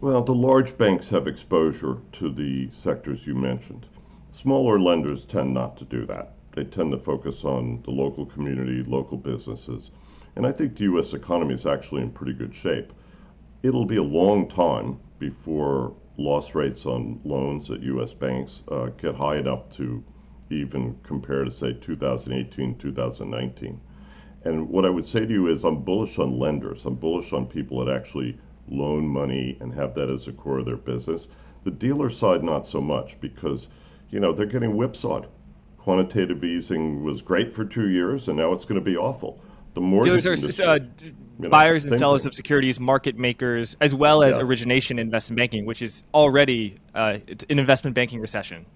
Well, 0.00 0.22
the 0.22 0.34
large 0.34 0.76
banks 0.76 1.08
have 1.08 1.26
exposure 1.26 1.98
to 2.12 2.30
the 2.30 2.68
sectors 2.72 3.26
you 3.26 3.34
mentioned. 3.34 3.86
Smaller 4.30 4.78
lenders 4.78 5.24
tend 5.24 5.54
not 5.54 5.76
to 5.78 5.84
do 5.86 6.04
that. 6.06 6.34
They 6.52 6.64
tend 6.64 6.92
to 6.92 6.98
focus 6.98 7.44
on 7.44 7.80
the 7.82 7.92
local 7.92 8.26
community, 8.26 8.82
local 8.82 9.16
businesses. 9.16 9.90
And 10.36 10.46
I 10.46 10.52
think 10.52 10.76
the 10.76 10.84
U.S. 10.84 11.14
economy 11.14 11.54
is 11.54 11.64
actually 11.64 12.02
in 12.02 12.10
pretty 12.10 12.34
good 12.34 12.54
shape. 12.54 12.92
It'll 13.62 13.86
be 13.86 13.96
a 13.96 14.02
long 14.02 14.48
time 14.48 15.00
before 15.18 15.96
loss 16.18 16.54
rates 16.54 16.84
on 16.84 17.20
loans 17.24 17.70
at 17.70 17.80
U.S. 17.80 18.12
banks 18.12 18.62
uh, 18.70 18.86
get 18.98 19.14
high 19.14 19.36
enough 19.36 19.68
to 19.76 20.04
even 20.50 20.98
compare 21.02 21.44
to 21.44 21.50
say 21.50 21.72
2018, 21.72 22.76
2019. 22.76 23.80
And 24.44 24.68
what 24.68 24.84
I 24.84 24.90
would 24.90 25.06
say 25.06 25.20
to 25.20 25.32
you 25.32 25.48
is 25.48 25.64
I'm 25.64 25.82
bullish 25.82 26.18
on 26.18 26.38
lenders. 26.38 26.84
I'm 26.84 26.94
bullish 26.94 27.32
on 27.32 27.46
people 27.46 27.84
that 27.84 27.94
actually 27.94 28.38
loan 28.68 29.06
money 29.06 29.56
and 29.60 29.72
have 29.74 29.94
that 29.94 30.10
as 30.10 30.28
a 30.28 30.32
core 30.32 30.58
of 30.58 30.66
their 30.66 30.76
business. 30.76 31.28
The 31.64 31.70
dealer 31.70 32.10
side, 32.10 32.42
not 32.42 32.66
so 32.66 32.80
much 32.80 33.20
because, 33.20 33.68
you 34.10 34.20
know, 34.20 34.32
they're 34.32 34.46
getting 34.46 34.76
whipsawed. 34.76 35.28
Quantitative 35.76 36.44
easing 36.44 37.02
was 37.02 37.22
great 37.22 37.52
for 37.52 37.64
two 37.64 37.88
years, 37.88 38.28
and 38.28 38.36
now 38.36 38.52
it's 38.52 38.64
going 38.64 38.80
to 38.80 38.84
be 38.84 38.96
awful. 38.96 39.40
The 39.74 39.80
more 39.80 40.02
dealers 40.02 40.26
are 40.26 40.68
uh, 40.68 40.78
you 41.02 41.14
know, 41.38 41.48
buyers 41.48 41.84
and 41.84 41.96
sellers 41.98 42.22
thing. 42.22 42.30
of 42.30 42.34
securities, 42.34 42.80
market 42.80 43.16
makers, 43.16 43.76
as 43.80 43.94
well 43.94 44.22
as 44.22 44.36
yes. 44.36 44.44
origination 44.44 44.98
investment 44.98 45.38
banking, 45.38 45.66
which 45.66 45.82
is 45.82 46.02
already 46.14 46.78
uh, 46.94 47.18
an 47.48 47.58
investment 47.58 47.94
banking 47.94 48.20
recession. 48.20 48.66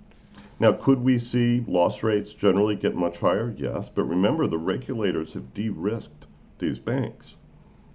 Now, 0.62 0.70
could 0.70 1.00
we 1.00 1.18
see 1.18 1.64
loss 1.66 2.04
rates 2.04 2.34
generally 2.34 2.76
get 2.76 2.94
much 2.94 3.18
higher? 3.18 3.52
Yes, 3.58 3.88
but 3.88 4.04
remember 4.04 4.46
the 4.46 4.58
regulators 4.58 5.34
have 5.34 5.52
de 5.52 5.68
risked 5.70 6.28
these 6.60 6.78
banks. 6.78 7.34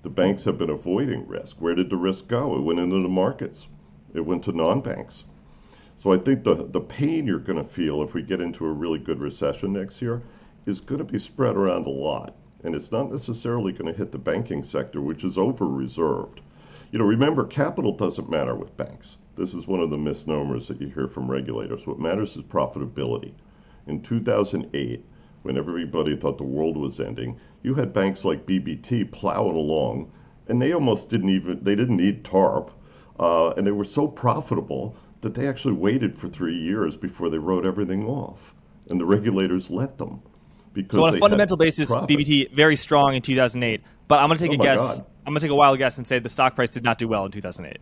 The 0.01 0.09
banks 0.09 0.43
have 0.43 0.57
been 0.57 0.69
avoiding 0.69 1.25
risk. 1.25 1.61
Where 1.61 1.75
did 1.75 1.89
the 1.89 1.95
risk 1.95 2.27
go? 2.27 2.57
It 2.57 2.63
went 2.63 2.79
into 2.79 3.01
the 3.01 3.07
markets, 3.07 3.69
it 4.13 4.19
went 4.19 4.43
to 4.43 4.51
non 4.51 4.81
banks. 4.81 5.23
So 5.95 6.11
I 6.11 6.17
think 6.17 6.43
the, 6.43 6.67
the 6.69 6.81
pain 6.81 7.25
you're 7.25 7.39
going 7.39 7.57
to 7.57 7.63
feel 7.63 8.01
if 8.03 8.13
we 8.13 8.21
get 8.21 8.41
into 8.41 8.65
a 8.65 8.73
really 8.73 8.99
good 8.99 9.21
recession 9.21 9.71
next 9.71 10.01
year 10.01 10.21
is 10.65 10.81
going 10.81 10.99
to 10.99 11.05
be 11.05 11.19
spread 11.19 11.55
around 11.55 11.85
a 11.85 11.89
lot. 11.89 12.35
And 12.65 12.75
it's 12.75 12.91
not 12.91 13.09
necessarily 13.09 13.71
going 13.71 13.89
to 13.89 13.97
hit 13.97 14.11
the 14.11 14.17
banking 14.17 14.61
sector, 14.61 14.99
which 14.99 15.23
is 15.23 15.37
over 15.37 15.65
reserved. 15.65 16.41
You 16.91 16.99
know, 16.99 17.05
remember, 17.05 17.45
capital 17.45 17.93
doesn't 17.93 18.29
matter 18.29 18.55
with 18.55 18.75
banks. 18.75 19.19
This 19.37 19.53
is 19.53 19.67
one 19.67 19.81
of 19.81 19.89
the 19.89 19.97
misnomers 19.97 20.67
that 20.67 20.81
you 20.81 20.89
hear 20.89 21.07
from 21.07 21.29
regulators. 21.29 21.85
What 21.85 21.99
matters 21.99 22.35
is 22.35 22.41
profitability. 22.43 23.33
In 23.85 24.01
2008, 24.01 25.05
when 25.43 25.57
everybody 25.57 26.15
thought 26.17 26.37
the 26.37 26.43
world 26.43 26.75
was 26.75 26.99
ending, 26.99 27.39
you 27.61 27.75
had 27.75 27.93
banks 27.93 28.25
like 28.25 28.45
BB&T 28.45 29.05
plowing 29.05 29.55
along, 29.55 30.11
and 30.47 30.61
they 30.61 30.73
almost 30.73 31.09
didn't 31.09 31.29
even 31.29 31.63
they 31.63 31.75
didn't 31.75 31.97
need 31.97 32.23
TARP, 32.23 32.71
uh, 33.19 33.51
and 33.51 33.65
they 33.65 33.71
were 33.71 33.83
so 33.83 34.07
profitable 34.07 34.95
that 35.21 35.33
they 35.33 35.47
actually 35.47 35.73
waited 35.73 36.15
for 36.15 36.27
three 36.27 36.57
years 36.57 36.97
before 36.97 37.29
they 37.29 37.37
wrote 37.37 37.65
everything 37.65 38.05
off, 38.05 38.55
and 38.89 38.99
the 38.99 39.05
regulators 39.05 39.69
let 39.69 39.97
them. 39.97 40.21
Because 40.73 40.97
so 40.97 41.05
on 41.05 41.15
a 41.15 41.19
fundamental 41.19 41.57
basis, 41.57 41.89
profits. 41.89 42.11
BB&T 42.11 42.49
very 42.53 42.75
strong 42.75 43.15
in 43.15 43.21
2008. 43.21 43.81
But 44.07 44.19
I'm 44.19 44.27
going 44.29 44.37
to 44.37 44.47
take 44.47 44.57
oh 44.59 44.61
a 44.61 44.65
guess. 44.65 44.79
God. 44.79 45.05
I'm 45.25 45.33
going 45.33 45.39
to 45.39 45.45
take 45.45 45.51
a 45.51 45.55
wild 45.55 45.77
guess 45.77 45.97
and 45.97 46.07
say 46.07 46.19
the 46.19 46.29
stock 46.29 46.55
price 46.55 46.71
did 46.71 46.83
not 46.83 46.97
do 46.97 47.07
well 47.07 47.25
in 47.25 47.31
2008. 47.31 47.77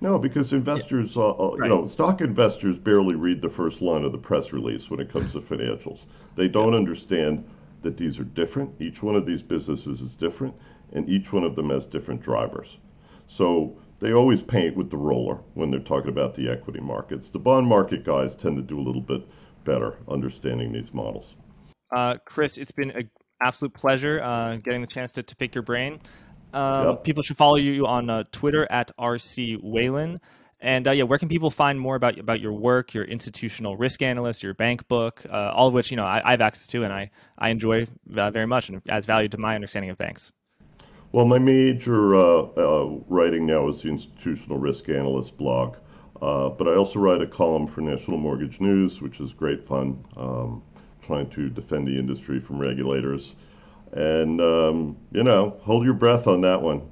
No, 0.00 0.18
because 0.18 0.52
investors, 0.52 1.16
uh, 1.16 1.30
uh, 1.30 1.56
right. 1.56 1.68
you 1.68 1.74
know, 1.74 1.86
stock 1.86 2.20
investors 2.20 2.76
barely 2.76 3.14
read 3.14 3.40
the 3.40 3.48
first 3.48 3.80
line 3.80 4.04
of 4.04 4.12
the 4.12 4.18
press 4.18 4.52
release 4.52 4.90
when 4.90 5.00
it 5.00 5.10
comes 5.10 5.32
to 5.32 5.40
financials. 5.40 6.06
They 6.34 6.48
don't 6.48 6.72
yeah. 6.72 6.78
understand 6.78 7.48
that 7.82 7.96
these 7.96 8.20
are 8.20 8.24
different. 8.24 8.70
Each 8.80 9.02
one 9.02 9.16
of 9.16 9.26
these 9.26 9.42
businesses 9.42 10.00
is 10.00 10.14
different, 10.14 10.54
and 10.92 11.08
each 11.08 11.32
one 11.32 11.44
of 11.44 11.54
them 11.54 11.70
has 11.70 11.86
different 11.86 12.20
drivers. 12.20 12.78
So 13.26 13.76
they 14.00 14.12
always 14.12 14.42
paint 14.42 14.76
with 14.76 14.90
the 14.90 14.96
roller 14.96 15.40
when 15.54 15.70
they're 15.70 15.80
talking 15.80 16.10
about 16.10 16.34
the 16.34 16.48
equity 16.48 16.80
markets. 16.80 17.30
The 17.30 17.38
bond 17.38 17.66
market 17.66 18.04
guys 18.04 18.34
tend 18.34 18.56
to 18.56 18.62
do 18.62 18.78
a 18.78 18.82
little 18.82 19.00
bit 19.00 19.26
better 19.64 19.96
understanding 20.08 20.72
these 20.72 20.92
models. 20.92 21.36
Uh, 21.94 22.16
Chris, 22.26 22.58
it's 22.58 22.72
been 22.72 22.90
an 22.90 23.10
absolute 23.40 23.72
pleasure 23.72 24.20
uh, 24.22 24.56
getting 24.56 24.80
the 24.80 24.86
chance 24.86 25.12
to, 25.12 25.22
to 25.22 25.36
pick 25.36 25.54
your 25.54 25.62
brain. 25.62 26.00
Um, 26.52 26.88
yep. 26.88 27.04
People 27.04 27.22
should 27.22 27.36
follow 27.36 27.56
you 27.56 27.86
on 27.86 28.08
uh, 28.08 28.24
Twitter 28.32 28.66
at 28.70 28.90
RC 28.98 29.60
Whalen. 29.62 30.20
And 30.60 30.88
uh, 30.88 30.92
yeah, 30.92 31.04
where 31.04 31.18
can 31.18 31.28
people 31.28 31.50
find 31.50 31.78
more 31.78 31.96
about 31.96 32.18
about 32.18 32.40
your 32.40 32.52
work, 32.52 32.94
your 32.94 33.04
institutional 33.04 33.76
risk 33.76 34.00
analyst, 34.00 34.42
your 34.42 34.54
bank 34.54 34.88
book, 34.88 35.22
uh, 35.28 35.52
all 35.54 35.68
of 35.68 35.74
which 35.74 35.90
you 35.90 35.96
know 35.96 36.06
I, 36.06 36.22
I, 36.24 36.30
have 36.30 36.40
access 36.40 36.66
to 36.68 36.82
and 36.82 36.92
I 36.92 37.10
I 37.38 37.50
enjoy 37.50 37.86
uh, 38.16 38.30
very 38.30 38.46
much 38.46 38.70
and 38.70 38.80
adds 38.88 39.04
value 39.04 39.28
to 39.28 39.38
my 39.38 39.54
understanding 39.54 39.90
of 39.90 39.98
banks. 39.98 40.32
Well, 41.12 41.26
my 41.26 41.38
major 41.38 42.16
uh, 42.16 42.42
uh, 42.56 42.98
writing 43.06 43.46
now 43.46 43.68
is 43.68 43.82
the 43.82 43.90
institutional 43.90 44.58
risk 44.58 44.88
analyst 44.88 45.36
blog, 45.36 45.76
but 46.20 46.66
I 46.66 46.74
also 46.74 47.00
write 47.00 47.20
a 47.20 47.26
column 47.26 47.66
for 47.66 47.82
National 47.82 48.16
Mortgage 48.16 48.60
News, 48.60 49.02
which 49.02 49.20
is 49.20 49.32
great 49.32 49.62
fun, 49.62 50.02
um, 50.16 50.62
trying 51.00 51.28
to 51.30 51.50
defend 51.50 51.86
the 51.86 51.98
industry 51.98 52.40
from 52.40 52.58
regulators. 52.58 53.36
And, 53.96 54.42
um, 54.42 54.96
you 55.10 55.24
know, 55.24 55.56
hold 55.62 55.84
your 55.84 55.94
breath 55.94 56.26
on 56.26 56.42
that 56.42 56.60
one. 56.60 56.82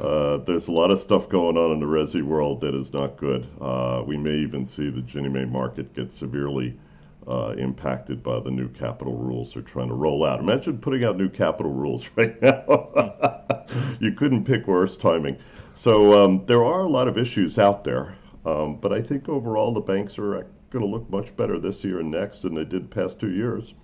Uh, 0.00 0.38
there's 0.38 0.68
a 0.68 0.72
lot 0.72 0.92
of 0.92 1.00
stuff 1.00 1.28
going 1.28 1.56
on 1.56 1.72
in 1.72 1.80
the 1.80 1.86
resi 1.86 2.22
world 2.22 2.60
that 2.60 2.74
is 2.76 2.92
not 2.92 3.16
good. 3.16 3.48
Uh, 3.60 4.02
we 4.06 4.16
may 4.16 4.36
even 4.36 4.64
see 4.64 4.88
the 4.88 5.02
Ginnie 5.02 5.28
Mae 5.28 5.44
market 5.44 5.92
get 5.94 6.12
severely 6.12 6.78
uh, 7.26 7.54
impacted 7.58 8.22
by 8.22 8.38
the 8.38 8.50
new 8.50 8.68
capital 8.68 9.16
rules 9.16 9.52
they're 9.52 9.62
trying 9.64 9.88
to 9.88 9.94
roll 9.94 10.24
out. 10.24 10.38
Imagine 10.38 10.78
putting 10.78 11.04
out 11.04 11.16
new 11.16 11.28
capital 11.28 11.72
rules 11.72 12.08
right 12.16 12.40
now. 12.40 13.64
you 13.98 14.12
couldn't 14.12 14.44
pick 14.44 14.68
worse 14.68 14.96
timing. 14.96 15.36
So 15.74 16.24
um, 16.24 16.46
there 16.46 16.64
are 16.64 16.82
a 16.82 16.88
lot 16.88 17.08
of 17.08 17.18
issues 17.18 17.58
out 17.58 17.82
there, 17.82 18.14
um, 18.46 18.76
but 18.76 18.92
I 18.92 19.02
think 19.02 19.28
overall 19.28 19.74
the 19.74 19.80
banks 19.80 20.20
are 20.20 20.46
going 20.70 20.84
to 20.84 20.90
look 20.90 21.10
much 21.10 21.36
better 21.36 21.58
this 21.58 21.82
year 21.82 21.98
and 21.98 22.12
next 22.12 22.42
than 22.42 22.54
they 22.54 22.64
did 22.64 22.90
past 22.90 23.18
two 23.18 23.32
years. 23.32 23.74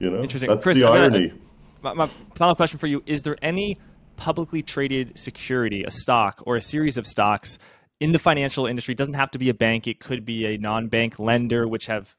You 0.00 0.10
know, 0.10 0.20
Interesting. 0.22 0.50
That's 0.50 0.64
Chris, 0.64 0.78
the 0.78 0.86
irony. 0.88 1.28
Gonna, 1.28 1.40
my, 1.82 1.92
my 1.94 2.06
final 2.34 2.54
question 2.54 2.78
for 2.78 2.86
you 2.86 3.02
is 3.06 3.22
there 3.22 3.36
any 3.42 3.78
publicly 4.16 4.62
traded 4.62 5.18
security, 5.18 5.84
a 5.84 5.90
stock 5.90 6.42
or 6.46 6.56
a 6.56 6.60
series 6.60 6.98
of 6.98 7.06
stocks 7.06 7.58
in 8.00 8.12
the 8.12 8.18
financial 8.18 8.66
industry? 8.66 8.92
It 8.92 8.98
doesn't 8.98 9.14
have 9.14 9.30
to 9.32 9.38
be 9.38 9.48
a 9.48 9.54
bank, 9.54 9.86
it 9.86 10.00
could 10.00 10.24
be 10.24 10.46
a 10.46 10.58
non 10.58 10.88
bank 10.88 11.18
lender, 11.18 11.68
which 11.68 11.86
have 11.86 12.14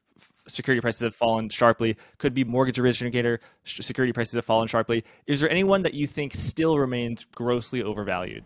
security 0.46 0.80
prices 0.80 1.02
have 1.02 1.14
fallen 1.14 1.48
sharply, 1.48 1.96
could 2.18 2.34
be 2.34 2.44
mortgage 2.44 2.78
originator, 2.78 3.40
security 3.64 4.12
prices 4.12 4.34
have 4.34 4.44
fallen 4.44 4.66
sharply. 4.66 5.04
Is 5.26 5.40
there 5.40 5.50
anyone 5.50 5.82
that 5.82 5.94
you 5.94 6.06
think 6.06 6.34
still 6.34 6.78
remains 6.78 7.24
grossly 7.34 7.82
overvalued? 7.82 8.44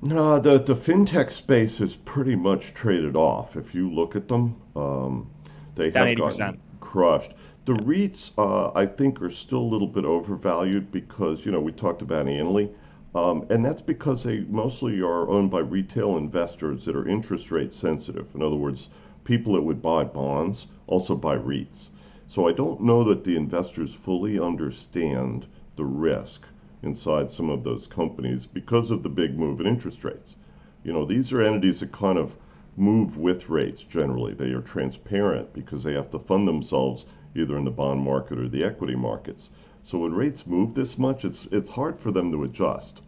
No, 0.00 0.38
the, 0.38 0.58
the 0.58 0.74
fintech 0.74 1.30
space 1.30 1.80
is 1.80 1.94
pretty 1.94 2.34
much 2.34 2.74
traded 2.74 3.14
off. 3.14 3.56
If 3.56 3.72
you 3.74 3.88
look 3.88 4.16
at 4.16 4.26
them, 4.26 4.60
um, 4.74 5.30
they 5.76 5.90
Down 5.90 6.08
have 6.08 6.16
80%. 6.16 6.38
gotten 6.38 6.60
crushed. 6.82 7.32
The 7.64 7.74
REITs, 7.74 8.32
uh, 8.36 8.72
I 8.74 8.84
think, 8.84 9.22
are 9.22 9.30
still 9.30 9.60
a 9.60 9.72
little 9.72 9.86
bit 9.86 10.04
overvalued 10.04 10.92
because, 10.92 11.46
you 11.46 11.52
know, 11.52 11.60
we 11.60 11.72
talked 11.72 12.02
about 12.02 12.26
Annaly. 12.26 12.68
Um, 13.14 13.46
and 13.50 13.64
that's 13.64 13.80
because 13.80 14.24
they 14.24 14.40
mostly 14.48 15.00
are 15.00 15.28
owned 15.28 15.50
by 15.50 15.60
retail 15.60 16.16
investors 16.16 16.84
that 16.84 16.96
are 16.96 17.06
interest 17.06 17.50
rate 17.50 17.72
sensitive. 17.72 18.34
In 18.34 18.42
other 18.42 18.56
words, 18.56 18.88
people 19.24 19.52
that 19.52 19.62
would 19.62 19.80
buy 19.80 20.02
bonds 20.02 20.66
also 20.86 21.14
buy 21.14 21.36
REITs. 21.36 21.90
So 22.26 22.48
I 22.48 22.52
don't 22.52 22.80
know 22.80 23.04
that 23.04 23.24
the 23.24 23.36
investors 23.36 23.94
fully 23.94 24.40
understand 24.40 25.46
the 25.76 25.84
risk 25.84 26.46
inside 26.82 27.30
some 27.30 27.48
of 27.48 27.62
those 27.62 27.86
companies 27.86 28.46
because 28.46 28.90
of 28.90 29.02
the 29.02 29.08
big 29.08 29.38
move 29.38 29.60
in 29.60 29.66
interest 29.66 30.04
rates. 30.04 30.36
You 30.82 30.92
know, 30.92 31.04
these 31.04 31.32
are 31.32 31.40
entities 31.40 31.80
that 31.80 31.92
kind 31.92 32.18
of 32.18 32.36
move 32.76 33.16
with 33.16 33.48
rates 33.48 33.84
generally. 33.84 34.34
They 34.34 34.52
are 34.52 34.62
transparent 34.62 35.52
because 35.52 35.82
they 35.82 35.92
have 35.92 36.10
to 36.10 36.18
fund 36.18 36.48
themselves 36.48 37.06
either 37.34 37.56
in 37.56 37.64
the 37.64 37.70
bond 37.70 38.00
market 38.00 38.38
or 38.38 38.48
the 38.48 38.64
equity 38.64 38.94
markets. 38.94 39.50
So 39.82 39.98
when 39.98 40.14
rates 40.14 40.46
move 40.46 40.74
this 40.74 40.98
much, 40.98 41.24
it's 41.24 41.46
it's 41.50 41.70
hard 41.70 41.98
for 41.98 42.10
them 42.10 42.30
to 42.32 42.44
adjust. 42.44 43.02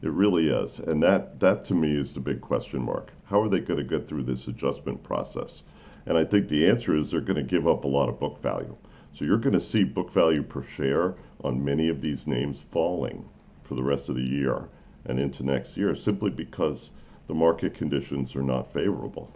It 0.00 0.10
really 0.10 0.48
is. 0.48 0.78
And 0.78 1.02
that, 1.02 1.40
that 1.40 1.64
to 1.64 1.74
me 1.74 1.96
is 1.96 2.12
the 2.12 2.20
big 2.20 2.40
question 2.40 2.82
mark. 2.82 3.12
How 3.24 3.42
are 3.42 3.48
they 3.48 3.58
going 3.58 3.78
to 3.78 3.98
get 3.98 4.06
through 4.06 4.22
this 4.22 4.46
adjustment 4.46 5.02
process? 5.02 5.64
And 6.06 6.16
I 6.16 6.24
think 6.24 6.48
the 6.48 6.68
answer 6.68 6.96
is 6.96 7.10
they're 7.10 7.20
going 7.20 7.36
to 7.36 7.42
give 7.42 7.66
up 7.66 7.82
a 7.84 7.88
lot 7.88 8.08
of 8.08 8.20
book 8.20 8.40
value. 8.40 8.76
So 9.12 9.24
you're 9.24 9.38
going 9.38 9.54
to 9.54 9.60
see 9.60 9.82
book 9.82 10.12
value 10.12 10.44
per 10.44 10.62
share 10.62 11.16
on 11.42 11.64
many 11.64 11.88
of 11.88 12.00
these 12.00 12.28
names 12.28 12.60
falling 12.60 13.28
for 13.64 13.74
the 13.74 13.82
rest 13.82 14.08
of 14.08 14.14
the 14.14 14.22
year 14.22 14.68
and 15.04 15.18
into 15.18 15.42
next 15.42 15.76
year 15.76 15.94
simply 15.96 16.30
because 16.30 16.92
the 17.28 17.34
market 17.34 17.74
conditions 17.74 18.34
are 18.34 18.42
not 18.42 18.72
favorable. 18.72 19.30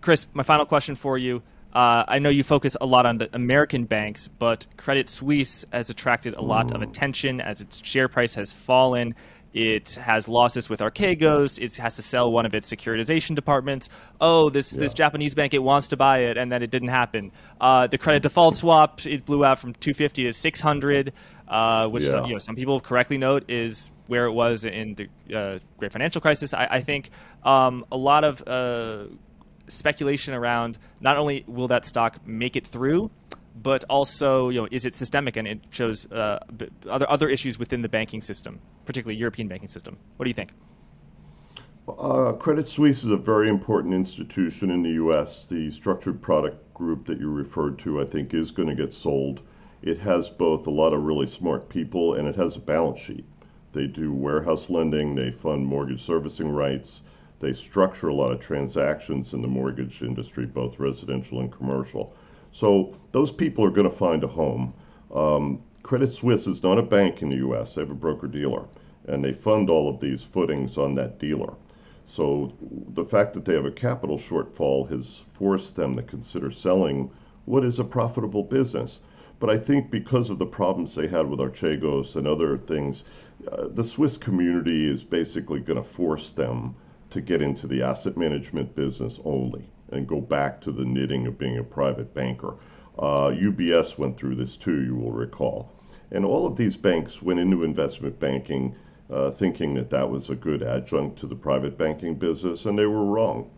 Chris, 0.00 0.26
my 0.34 0.42
final 0.42 0.66
question 0.66 0.94
for 0.94 1.16
you. 1.18 1.42
Uh, 1.72 2.04
I 2.08 2.18
know 2.18 2.30
you 2.30 2.42
focus 2.42 2.76
a 2.80 2.86
lot 2.86 3.04
on 3.04 3.18
the 3.18 3.28
American 3.34 3.84
banks, 3.84 4.28
but 4.28 4.66
Credit 4.78 5.08
Suisse 5.08 5.64
has 5.72 5.90
attracted 5.90 6.34
a 6.34 6.40
lot 6.40 6.72
of 6.72 6.80
attention 6.80 7.40
as 7.40 7.60
its 7.60 7.84
share 7.84 8.08
price 8.08 8.34
has 8.34 8.52
fallen. 8.52 9.14
It 9.52 9.94
has 9.94 10.28
losses 10.28 10.68
with 10.68 10.80
Archegos. 10.80 11.58
It 11.58 11.76
has 11.76 11.96
to 11.96 12.02
sell 12.02 12.30
one 12.30 12.44
of 12.44 12.54
its 12.54 12.70
securitization 12.70 13.34
departments. 13.34 13.88
Oh, 14.20 14.50
this 14.50 14.72
yeah. 14.72 14.80
this 14.80 14.92
Japanese 14.92 15.34
bank 15.34 15.54
it 15.54 15.62
wants 15.62 15.88
to 15.88 15.96
buy 15.96 16.18
it, 16.18 16.36
and 16.36 16.52
then 16.52 16.62
it 16.62 16.70
didn't 16.70 16.88
happen. 16.88 17.32
Uh, 17.58 17.86
the 17.86 17.96
credit 17.96 18.22
default 18.22 18.54
swap 18.54 19.04
it 19.06 19.24
blew 19.24 19.44
out 19.44 19.58
from 19.58 19.72
250 19.72 20.24
to 20.24 20.32
600, 20.32 21.12
uh, 21.48 21.88
which 21.88 22.04
yeah. 22.04 22.10
some, 22.10 22.26
you 22.26 22.32
know 22.32 22.38
some 22.38 22.56
people 22.56 22.80
correctly 22.80 23.18
note 23.18 23.44
is 23.48 23.90
where 24.06 24.26
it 24.26 24.32
was 24.32 24.64
in 24.64 24.94
the 24.94 25.08
uh, 25.34 25.58
great 25.78 25.92
financial 25.92 26.20
crisis. 26.20 26.54
I, 26.54 26.66
I 26.70 26.80
think 26.80 27.10
um, 27.42 27.84
a 27.90 27.96
lot 27.96 28.24
of 28.24 28.46
uh, 28.46 29.06
speculation 29.66 30.34
around 30.34 30.78
not 31.00 31.16
only 31.16 31.44
will 31.46 31.68
that 31.68 31.84
stock 31.84 32.26
make 32.26 32.56
it 32.56 32.66
through, 32.66 33.10
but 33.62 33.84
also 33.88 34.48
you 34.48 34.60
know 34.60 34.68
is 34.70 34.86
it 34.86 34.94
systemic 34.94 35.36
and 35.36 35.48
it 35.48 35.60
shows 35.70 36.10
uh, 36.12 36.38
other 36.88 37.08
other 37.10 37.28
issues 37.28 37.58
within 37.58 37.82
the 37.82 37.88
banking 37.88 38.20
system, 38.20 38.60
particularly 38.84 39.18
European 39.18 39.48
banking 39.48 39.68
system. 39.68 39.96
What 40.16 40.24
do 40.24 40.30
you 40.30 40.34
think? 40.34 40.52
Uh, 41.88 42.32
Credit 42.32 42.66
Suisse 42.66 43.04
is 43.04 43.10
a 43.10 43.16
very 43.16 43.48
important 43.48 43.94
institution 43.94 44.70
in 44.72 44.82
the 44.82 44.90
U.S. 44.90 45.46
The 45.46 45.70
structured 45.70 46.20
product 46.20 46.74
group 46.74 47.06
that 47.06 47.20
you 47.20 47.30
referred 47.30 47.78
to, 47.80 48.00
I 48.00 48.04
think, 48.04 48.34
is 48.34 48.50
going 48.50 48.68
to 48.68 48.74
get 48.74 48.92
sold. 48.92 49.42
It 49.86 49.98
has 49.98 50.28
both 50.28 50.66
a 50.66 50.70
lot 50.72 50.92
of 50.92 51.04
really 51.04 51.28
smart 51.28 51.68
people 51.68 52.14
and 52.14 52.26
it 52.26 52.34
has 52.34 52.56
a 52.56 52.60
balance 52.60 52.98
sheet. 52.98 53.24
They 53.70 53.86
do 53.86 54.12
warehouse 54.12 54.68
lending, 54.68 55.14
they 55.14 55.30
fund 55.30 55.64
mortgage 55.64 56.02
servicing 56.02 56.50
rights, 56.50 57.02
they 57.38 57.52
structure 57.52 58.08
a 58.08 58.14
lot 58.14 58.32
of 58.32 58.40
transactions 58.40 59.32
in 59.32 59.42
the 59.42 59.46
mortgage 59.46 60.02
industry, 60.02 60.44
both 60.44 60.80
residential 60.80 61.38
and 61.38 61.52
commercial. 61.52 62.12
So 62.50 62.96
those 63.12 63.30
people 63.30 63.64
are 63.64 63.70
going 63.70 63.88
to 63.88 63.96
find 63.96 64.24
a 64.24 64.26
home. 64.26 64.74
Um, 65.14 65.62
Credit 65.84 66.08
Suisse 66.08 66.48
is 66.48 66.64
not 66.64 66.78
a 66.78 66.82
bank 66.82 67.22
in 67.22 67.28
the 67.28 67.36
U.S. 67.36 67.76
They 67.76 67.82
have 67.82 67.90
a 67.90 67.94
broker 67.94 68.26
dealer, 68.26 68.64
and 69.06 69.24
they 69.24 69.32
fund 69.32 69.70
all 69.70 69.88
of 69.88 70.00
these 70.00 70.24
footings 70.24 70.78
on 70.78 70.96
that 70.96 71.20
dealer. 71.20 71.54
So 72.06 72.52
the 72.88 73.04
fact 73.04 73.34
that 73.34 73.44
they 73.44 73.54
have 73.54 73.66
a 73.66 73.70
capital 73.70 74.18
shortfall 74.18 74.90
has 74.90 75.18
forced 75.32 75.76
them 75.76 75.94
to 75.94 76.02
consider 76.02 76.50
selling 76.50 77.08
what 77.44 77.64
is 77.64 77.78
a 77.78 77.84
profitable 77.84 78.42
business. 78.42 78.98
But 79.38 79.50
I 79.50 79.58
think 79.58 79.90
because 79.90 80.30
of 80.30 80.38
the 80.38 80.46
problems 80.46 80.94
they 80.94 81.08
had 81.08 81.28
with 81.28 81.40
Archegos 81.40 82.16
and 82.16 82.26
other 82.26 82.56
things, 82.56 83.04
uh, 83.50 83.68
the 83.68 83.84
Swiss 83.84 84.16
community 84.16 84.88
is 84.88 85.04
basically 85.04 85.60
going 85.60 85.76
to 85.76 85.84
force 85.84 86.32
them 86.32 86.74
to 87.10 87.20
get 87.20 87.42
into 87.42 87.66
the 87.66 87.82
asset 87.82 88.16
management 88.16 88.74
business 88.74 89.20
only 89.24 89.70
and 89.90 90.08
go 90.08 90.20
back 90.20 90.60
to 90.62 90.72
the 90.72 90.84
knitting 90.84 91.26
of 91.26 91.38
being 91.38 91.58
a 91.58 91.62
private 91.62 92.14
banker. 92.14 92.54
Uh, 92.98 93.28
UBS 93.28 93.98
went 93.98 94.16
through 94.16 94.34
this 94.34 94.56
too, 94.56 94.82
you 94.82 94.96
will 94.96 95.12
recall. 95.12 95.70
And 96.10 96.24
all 96.24 96.46
of 96.46 96.56
these 96.56 96.76
banks 96.76 97.20
went 97.20 97.40
into 97.40 97.62
investment 97.62 98.18
banking 98.18 98.74
uh, 99.10 99.30
thinking 99.30 99.74
that 99.74 99.90
that 99.90 100.08
was 100.10 100.30
a 100.30 100.34
good 100.34 100.62
adjunct 100.62 101.18
to 101.18 101.26
the 101.26 101.34
private 101.34 101.78
banking 101.78 102.14
business, 102.14 102.66
and 102.66 102.78
they 102.78 102.86
were 102.86 103.04
wrong. 103.04 103.50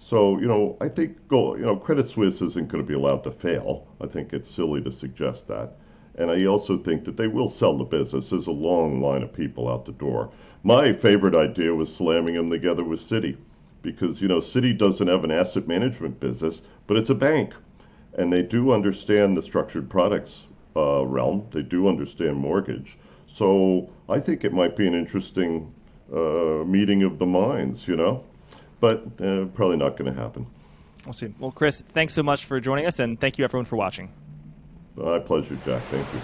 So, 0.00 0.38
you 0.38 0.46
know, 0.46 0.76
I 0.80 0.88
think 0.88 1.26
go, 1.28 1.56
you 1.56 1.66
know, 1.66 1.76
Credit 1.76 2.04
Suisse 2.04 2.40
isn't 2.40 2.68
going 2.68 2.82
to 2.82 2.88
be 2.88 2.94
allowed 2.94 3.24
to 3.24 3.30
fail. 3.30 3.86
I 4.00 4.06
think 4.06 4.32
it's 4.32 4.48
silly 4.50 4.80
to 4.82 4.92
suggest 4.92 5.48
that. 5.48 5.76
And 6.14 6.30
I 6.30 6.46
also 6.46 6.76
think 6.76 7.04
that 7.04 7.16
they 7.16 7.28
will 7.28 7.48
sell 7.48 7.76
the 7.76 7.84
business. 7.84 8.30
There's 8.30 8.46
a 8.48 8.52
long 8.52 9.00
line 9.00 9.22
of 9.22 9.32
people 9.32 9.68
out 9.68 9.84
the 9.84 9.92
door. 9.92 10.30
My 10.64 10.92
favorite 10.92 11.34
idea 11.34 11.74
was 11.74 11.94
slamming 11.94 12.34
them 12.34 12.50
together 12.50 12.84
with 12.84 13.00
Citi 13.00 13.36
because, 13.82 14.20
you 14.20 14.28
know, 14.28 14.38
Citi 14.38 14.76
doesn't 14.76 15.06
have 15.06 15.24
an 15.24 15.30
asset 15.30 15.68
management 15.68 16.18
business, 16.18 16.62
but 16.86 16.96
it's 16.96 17.10
a 17.10 17.14
bank. 17.14 17.54
And 18.14 18.32
they 18.32 18.42
do 18.42 18.72
understand 18.72 19.36
the 19.36 19.42
structured 19.42 19.88
products 19.88 20.46
uh, 20.74 21.04
realm, 21.06 21.46
they 21.50 21.62
do 21.62 21.88
understand 21.88 22.36
mortgage. 22.36 22.98
So 23.26 23.90
I 24.08 24.18
think 24.18 24.44
it 24.44 24.52
might 24.52 24.76
be 24.76 24.86
an 24.86 24.94
interesting 24.94 25.72
uh, 26.12 26.64
meeting 26.64 27.02
of 27.02 27.18
the 27.18 27.26
minds, 27.26 27.86
you 27.86 27.96
know, 27.96 28.24
but 28.80 29.04
uh, 29.20 29.46
probably 29.54 29.76
not 29.76 29.96
going 29.96 30.12
to 30.12 30.20
happen. 30.20 30.46
We'll 31.04 31.12
see. 31.12 31.32
Well, 31.38 31.50
Chris, 31.52 31.80
thanks 31.80 32.14
so 32.14 32.22
much 32.22 32.44
for 32.44 32.60
joining 32.60 32.86
us, 32.86 32.98
and 32.98 33.20
thank 33.20 33.38
you 33.38 33.44
everyone 33.44 33.64
for 33.64 33.76
watching. 33.76 34.12
My 34.96 35.18
pleasure, 35.18 35.56
Jack. 35.64 35.82
Thank 35.84 36.06
you. 36.12 36.20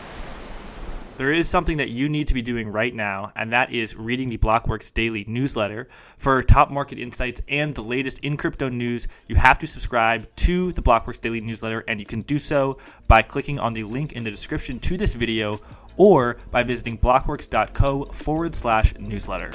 There 1.16 1.32
is 1.32 1.48
something 1.48 1.76
that 1.76 1.90
you 1.90 2.08
need 2.08 2.26
to 2.26 2.34
be 2.34 2.42
doing 2.42 2.68
right 2.68 2.92
now, 2.92 3.30
and 3.36 3.52
that 3.52 3.72
is 3.72 3.94
reading 3.94 4.28
the 4.28 4.36
Blockworks 4.36 4.92
daily 4.92 5.24
newsletter. 5.28 5.88
For 6.16 6.42
top 6.42 6.72
market 6.72 6.98
insights 6.98 7.40
and 7.48 7.72
the 7.72 7.82
latest 7.82 8.18
in 8.18 8.36
crypto 8.36 8.68
news, 8.68 9.06
you 9.28 9.36
have 9.36 9.60
to 9.60 9.66
subscribe 9.68 10.26
to 10.36 10.72
the 10.72 10.82
Blockworks 10.82 11.20
daily 11.20 11.40
newsletter, 11.40 11.84
and 11.86 12.00
you 12.00 12.06
can 12.06 12.22
do 12.22 12.36
so 12.40 12.78
by 13.06 13.22
clicking 13.22 13.60
on 13.60 13.74
the 13.74 13.84
link 13.84 14.14
in 14.14 14.24
the 14.24 14.30
description 14.30 14.80
to 14.80 14.96
this 14.96 15.14
video 15.14 15.60
or 15.96 16.36
by 16.50 16.64
visiting 16.64 16.98
blockworks.co 16.98 18.06
forward 18.06 18.52
slash 18.52 18.92
newsletter. 18.98 19.52